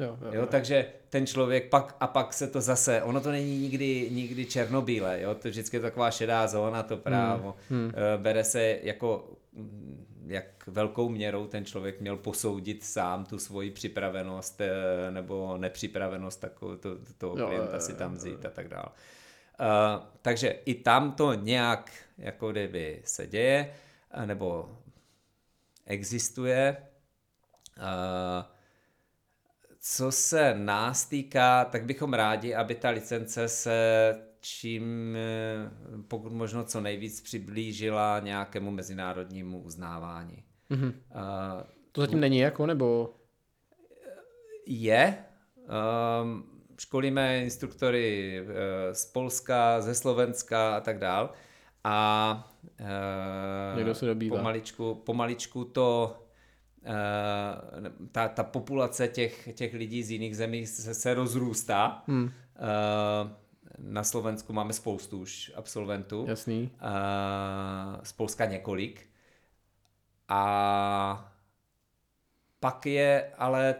Jo, 0.00 0.18
jo, 0.22 0.30
jo, 0.32 0.46
takže 0.46 0.86
ten 1.08 1.26
člověk 1.26 1.68
pak 1.68 1.96
a 2.00 2.06
pak 2.06 2.32
se 2.32 2.46
to 2.46 2.60
zase, 2.60 3.02
ono 3.02 3.20
to 3.20 3.30
není 3.30 3.58
nikdy, 3.58 4.08
nikdy 4.10 4.46
černobílé, 4.46 5.20
jo, 5.20 5.34
to 5.34 5.48
vždycky 5.48 5.76
je 5.76 5.80
taková 5.80 6.10
šedá 6.10 6.46
zóna, 6.46 6.82
to 6.82 6.96
právo. 6.96 7.54
Hmm, 7.70 7.80
hmm. 7.80 7.92
Bere 8.22 8.44
se 8.44 8.78
jako, 8.82 9.28
jak 10.26 10.44
velkou 10.66 11.08
měrou 11.08 11.46
ten 11.46 11.64
člověk 11.64 12.00
měl 12.00 12.16
posoudit 12.16 12.84
sám 12.84 13.24
tu 13.24 13.38
svoji 13.38 13.70
připravenost 13.70 14.60
eh, 14.60 15.10
nebo 15.10 15.56
nepřipravenost 15.56 16.40
takovou, 16.40 16.76
to, 16.76 16.96
toho 17.18 17.38
jo, 17.38 17.46
klienta 17.46 17.74
jo, 17.74 17.80
si 17.80 17.94
tam 17.94 18.14
vzít 18.14 18.44
a 18.44 18.50
tak 18.50 18.68
dále. 18.68 18.86
Uh, 19.60 20.06
takže 20.22 20.48
i 20.48 20.74
tam 20.74 21.12
to 21.12 21.34
nějak 21.34 21.90
jako 22.18 22.50
kdyby 22.50 23.02
se 23.04 23.26
děje, 23.26 23.74
nebo 24.24 24.78
existuje. 25.90 26.76
Co 29.80 30.12
se 30.12 30.54
nás 30.54 31.04
týká, 31.04 31.64
tak 31.64 31.84
bychom 31.84 32.14
rádi, 32.14 32.54
aby 32.54 32.74
ta 32.74 32.90
licence 32.90 33.48
se 33.48 34.14
čím 34.40 35.16
pokud 36.08 36.32
možno 36.32 36.64
co 36.64 36.80
nejvíc 36.80 37.20
přiblížila 37.20 38.20
nějakému 38.20 38.70
mezinárodnímu 38.70 39.62
uznávání. 39.62 40.44
Mm-hmm. 40.70 40.86
Uh, 40.86 41.62
to 41.92 42.00
zatím 42.00 42.20
není 42.20 42.38
jako, 42.38 42.66
nebo? 42.66 43.14
Je. 44.66 45.24
Um, 46.22 46.44
školíme 46.78 47.42
instruktory 47.42 48.40
z 48.92 49.04
Polska, 49.04 49.80
ze 49.80 49.94
Slovenska 49.94 50.76
a 50.76 50.80
tak 50.80 50.98
dál. 50.98 51.32
A 51.84 52.46
Uh, 52.80 53.76
Někdo 53.76 53.94
se 53.94 54.06
dobývá. 54.06 54.36
Pomaličku, 54.36 54.94
pomaličku 54.94 55.64
to 55.64 56.16
uh, 56.82 58.08
ta, 58.12 58.28
ta 58.28 58.44
populace 58.44 59.08
těch, 59.08 59.48
těch 59.54 59.74
lidí 59.74 60.02
z 60.02 60.10
jiných 60.10 60.36
zemí 60.36 60.66
se, 60.66 60.94
se 60.94 61.14
rozrůstá. 61.14 62.02
Hmm. 62.06 62.24
Uh, 62.24 62.30
na 63.78 64.04
Slovensku 64.04 64.52
máme 64.52 64.72
spoustu 64.72 65.18
už 65.18 65.52
absolventů. 65.56 66.24
Jasný. 66.28 66.70
Uh, 66.82 68.02
z 68.02 68.12
Polska 68.12 68.44
několik. 68.44 69.06
A 70.28 71.32
pak 72.60 72.86
je 72.86 73.32
ale 73.38 73.74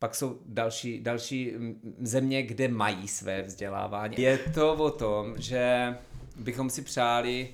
pak 0.00 0.14
jsou 0.14 0.38
další, 0.46 1.00
další 1.00 1.52
země, 2.00 2.42
kde 2.42 2.68
mají 2.68 3.08
své 3.08 3.42
vzdělávání. 3.42 4.14
Je 4.18 4.38
to 4.38 4.74
o 4.74 4.90
tom, 4.90 5.34
že 5.38 5.94
bychom 6.36 6.70
si 6.70 6.82
přáli, 6.82 7.48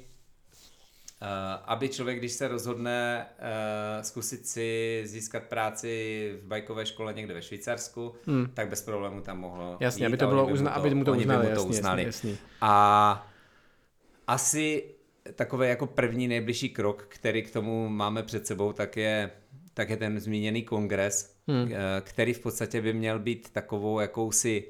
uh, 1.23 1.29
aby 1.65 1.89
člověk, 1.89 2.19
když 2.19 2.33
se 2.33 2.49
rozhodne 2.49 3.27
uh, 3.39 4.03
zkusit 4.03 4.47
si 4.47 5.03
získat 5.05 5.43
práci 5.43 6.33
v 6.43 6.47
bajkové 6.47 6.87
škole 6.87 7.15
někde 7.15 7.35
ve 7.35 7.43
Švýcarsku, 7.43 8.15
hmm. 8.27 8.51
tak 8.55 8.69
bez 8.69 8.83
problému 8.83 9.21
tam 9.21 9.39
mohlo 9.39 9.77
Jasně, 9.81 10.03
jít, 10.03 10.07
aby, 10.07 10.17
to 10.17 10.27
bylo 10.27 10.47
uzna, 10.47 10.71
aby 10.71 10.95
mu 10.95 11.05
to 11.05 11.13
uznali. 11.13 11.43
By 11.43 11.49
mu 11.49 11.55
to 11.55 11.61
jasně, 11.61 11.71
uznali. 11.71 12.05
Jasně, 12.05 12.31
jasně. 12.31 12.47
A 12.61 13.27
asi 14.27 14.85
takový 15.35 15.69
jako 15.69 15.87
první 15.87 16.29
nejbližší 16.29 16.69
krok, 16.69 17.07
který 17.09 17.43
k 17.43 17.53
tomu 17.53 17.89
máme 17.89 18.23
před 18.23 18.47
sebou, 18.47 18.73
tak 18.73 18.97
je, 18.97 19.31
tak 19.75 19.91
je 19.91 19.97
ten 19.97 20.21
zmíněný 20.21 20.63
kongres, 20.63 21.36
hmm. 21.49 21.73
Eh, 21.73 22.01
který 22.01 22.33
v 22.33 22.41
podstatě 22.41 22.81
by 22.83 22.93
měl 22.93 23.19
být 23.19 23.51
takovou 23.51 24.01
jakousi 24.01 24.65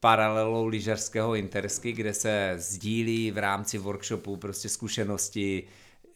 paralelou 0.00 0.66
lyžařského 0.66 1.34
intersky, 1.34 1.92
kde 1.92 2.14
se 2.14 2.54
sdílí 2.56 3.30
v 3.30 3.38
rámci 3.38 3.78
workshopu 3.78 4.36
prostě 4.36 4.68
zkušenosti, 4.68 5.64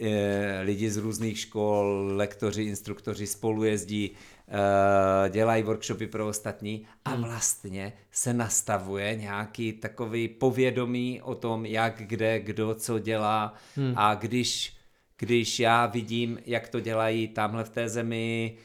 e, 0.00 0.60
lidi 0.62 0.90
z 0.90 0.96
různých 0.96 1.38
škol, 1.38 2.10
lektoři, 2.16 2.62
instruktoři 2.62 3.26
spolu 3.26 3.64
jezdí, 3.64 4.10
e, 4.10 5.30
dělají 5.30 5.62
workshopy 5.62 6.06
pro 6.06 6.28
ostatní 6.28 6.86
a 7.04 7.10
hmm. 7.10 7.24
vlastně 7.24 7.92
se 8.10 8.34
nastavuje 8.34 9.16
nějaký 9.16 9.72
takový 9.72 10.28
povědomí 10.28 11.22
o 11.22 11.34
tom, 11.34 11.66
jak, 11.66 11.94
kde, 11.96 12.40
kdo, 12.40 12.74
co 12.74 12.98
dělá 12.98 13.54
hmm. 13.76 13.92
a 13.96 14.14
když, 14.14 14.76
když 15.18 15.60
já 15.60 15.86
vidím, 15.86 16.38
jak 16.46 16.68
to 16.68 16.80
dělají 16.80 17.28
tamhle 17.28 17.64
v 17.64 17.70
té 17.70 17.88
zemi, 17.88 18.56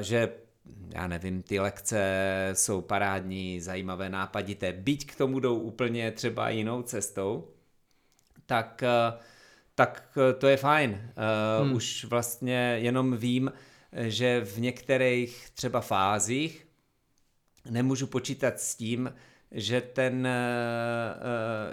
že 0.00 0.28
já 0.94 1.06
nevím, 1.06 1.42
ty 1.42 1.60
lekce 1.60 2.00
jsou 2.52 2.80
parádní, 2.80 3.60
zajímavé, 3.60 4.08
nápadité, 4.08 4.72
byť 4.72 5.06
k 5.06 5.16
tomu 5.16 5.40
jdou 5.40 5.58
úplně 5.58 6.10
třeba 6.10 6.50
jinou 6.50 6.82
cestou, 6.82 7.48
tak, 8.46 8.82
eh, 8.82 9.18
tak 9.74 10.18
eh, 10.30 10.32
to 10.34 10.48
je 10.48 10.56
fajn. 10.56 11.00
Eh, 11.00 11.64
hmm. 11.64 11.72
Už 11.72 12.04
vlastně 12.04 12.78
jenom 12.80 13.16
vím, 13.16 13.52
že 13.92 14.40
v 14.40 14.60
některých 14.60 15.50
třeba 15.50 15.80
fázích 15.80 16.66
nemůžu 17.70 18.06
počítat 18.06 18.60
s 18.60 18.76
tím, 18.76 19.14
že 19.52 19.80
ten 19.80 20.28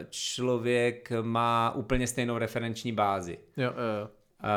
člověk 0.09 1.11
má 1.21 1.71
úplně 1.75 2.07
stejnou 2.07 2.37
referenční 2.37 2.91
bázi. 2.91 3.39
Jo, 3.57 3.71
jo. 3.71 4.09
Uh, 4.43 4.49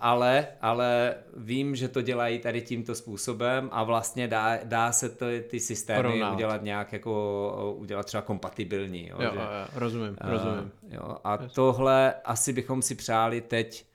ale, 0.00 0.46
ale 0.60 1.14
vím, 1.36 1.76
že 1.76 1.88
to 1.88 2.02
dělají 2.02 2.38
tady 2.38 2.62
tímto 2.62 2.94
způsobem 2.94 3.68
a 3.72 3.84
vlastně 3.84 4.28
dá, 4.28 4.58
dá 4.64 4.92
se 4.92 5.08
to, 5.08 5.26
ty 5.48 5.60
systémy 5.60 6.02
Rovnat. 6.02 6.34
udělat 6.34 6.62
nějak 6.62 6.92
jako, 6.92 7.74
udělat 7.78 8.06
třeba 8.06 8.22
kompatibilní. 8.22 9.08
Jo, 9.08 9.16
jo, 9.20 9.30
že, 9.32 9.38
jo 9.38 9.44
rozumím, 9.74 10.16
uh, 10.24 10.30
rozumím. 10.30 10.72
Jo, 10.90 11.16
a 11.24 11.32
Jasně. 11.32 11.48
tohle 11.48 12.14
asi 12.24 12.52
bychom 12.52 12.82
si 12.82 12.94
přáli 12.94 13.40
teď 13.40 13.86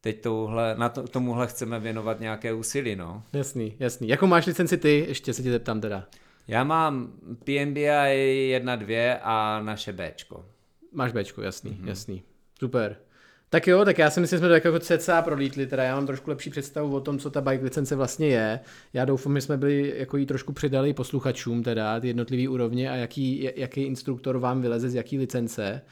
teď 0.00 0.20
touhle, 0.20 0.74
na 0.78 0.88
to, 0.88 1.08
tomuhle 1.08 1.46
chceme 1.46 1.80
věnovat 1.80 2.20
nějaké 2.20 2.52
úsilí, 2.52 2.96
no. 2.96 3.22
Jasný, 3.32 3.76
jasný. 3.78 4.08
Jakou 4.08 4.26
máš 4.26 4.46
licenci 4.46 4.78
ty? 4.78 5.04
Ještě 5.08 5.32
se 5.32 5.42
tě 5.42 5.50
zeptám 5.50 5.80
teda. 5.80 6.06
Já 6.48 6.64
mám 6.64 7.12
PNBI 7.44 8.60
1.2 8.60 9.18
a 9.22 9.60
naše 9.60 9.92
Bčko. 9.92 10.44
Máš 10.92 11.12
Bčko, 11.12 11.42
jasný, 11.42 11.70
mm-hmm. 11.70 11.88
jasný. 11.88 12.22
Super. 12.58 12.96
Tak 13.52 13.66
jo, 13.66 13.84
tak 13.84 13.98
já 13.98 14.10
si 14.10 14.20
myslím, 14.20 14.36
že 14.36 14.38
jsme 14.38 14.48
to 14.48 14.54
jako 14.54 14.78
cca 14.78 15.22
prolítli, 15.22 15.66
teda 15.66 15.82
já 15.82 15.94
mám 15.94 16.06
trošku 16.06 16.30
lepší 16.30 16.50
představu 16.50 16.94
o 16.94 17.00
tom, 17.00 17.18
co 17.18 17.30
ta 17.30 17.40
bike 17.40 17.64
licence 17.64 17.96
vlastně 17.96 18.26
je. 18.26 18.60
Já 18.92 19.04
doufám, 19.04 19.34
že 19.34 19.40
jsme 19.40 19.56
byli, 19.56 19.94
jako 19.96 20.16
jí 20.16 20.26
trošku 20.26 20.52
přidali 20.52 20.92
posluchačům 20.92 21.62
teda, 21.62 22.00
ty 22.00 22.06
jednotlivý 22.06 22.48
úrovně 22.48 22.90
a 22.90 22.94
jaký, 22.94 23.50
jaký 23.56 23.82
instruktor 23.82 24.38
vám 24.38 24.62
vyleze 24.62 24.90
z 24.90 24.94
jaký 24.94 25.18
licence. 25.18 25.82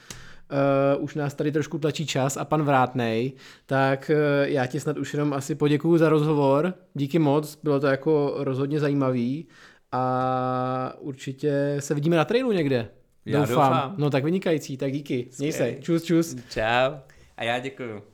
Uh, 0.97 1.03
už 1.03 1.15
nás 1.15 1.33
tady 1.33 1.51
trošku 1.51 1.77
tlačí 1.77 2.05
čas 2.05 2.37
a 2.37 2.45
pan 2.45 2.63
Vrátnej, 2.63 3.31
tak 3.65 4.11
uh, 4.13 4.47
já 4.47 4.65
ti 4.65 4.79
snad 4.79 4.97
už 4.97 5.13
jenom 5.13 5.33
asi 5.33 5.55
poděkuju 5.55 5.97
za 5.97 6.09
rozhovor, 6.09 6.73
díky 6.93 7.19
moc, 7.19 7.59
bylo 7.63 7.79
to 7.79 7.87
jako 7.87 8.33
rozhodně 8.37 8.79
zajímavý 8.79 9.47
a 9.91 10.93
určitě 10.99 11.75
se 11.79 11.93
vidíme 11.93 12.17
na 12.17 12.25
trailu 12.25 12.51
někde. 12.51 12.87
Já 13.25 13.39
doufám. 13.39 13.73
doufám. 13.73 13.95
No 13.97 14.09
tak 14.09 14.23
vynikající, 14.23 14.77
tak 14.77 14.91
díky. 14.91 15.27
Měj 15.39 15.51
se. 15.51 15.75
Čus, 15.81 16.03
čus. 16.03 16.35
Čau. 16.49 17.10
A 17.41 17.43
já 17.43 17.59
děkuju. 17.59 18.10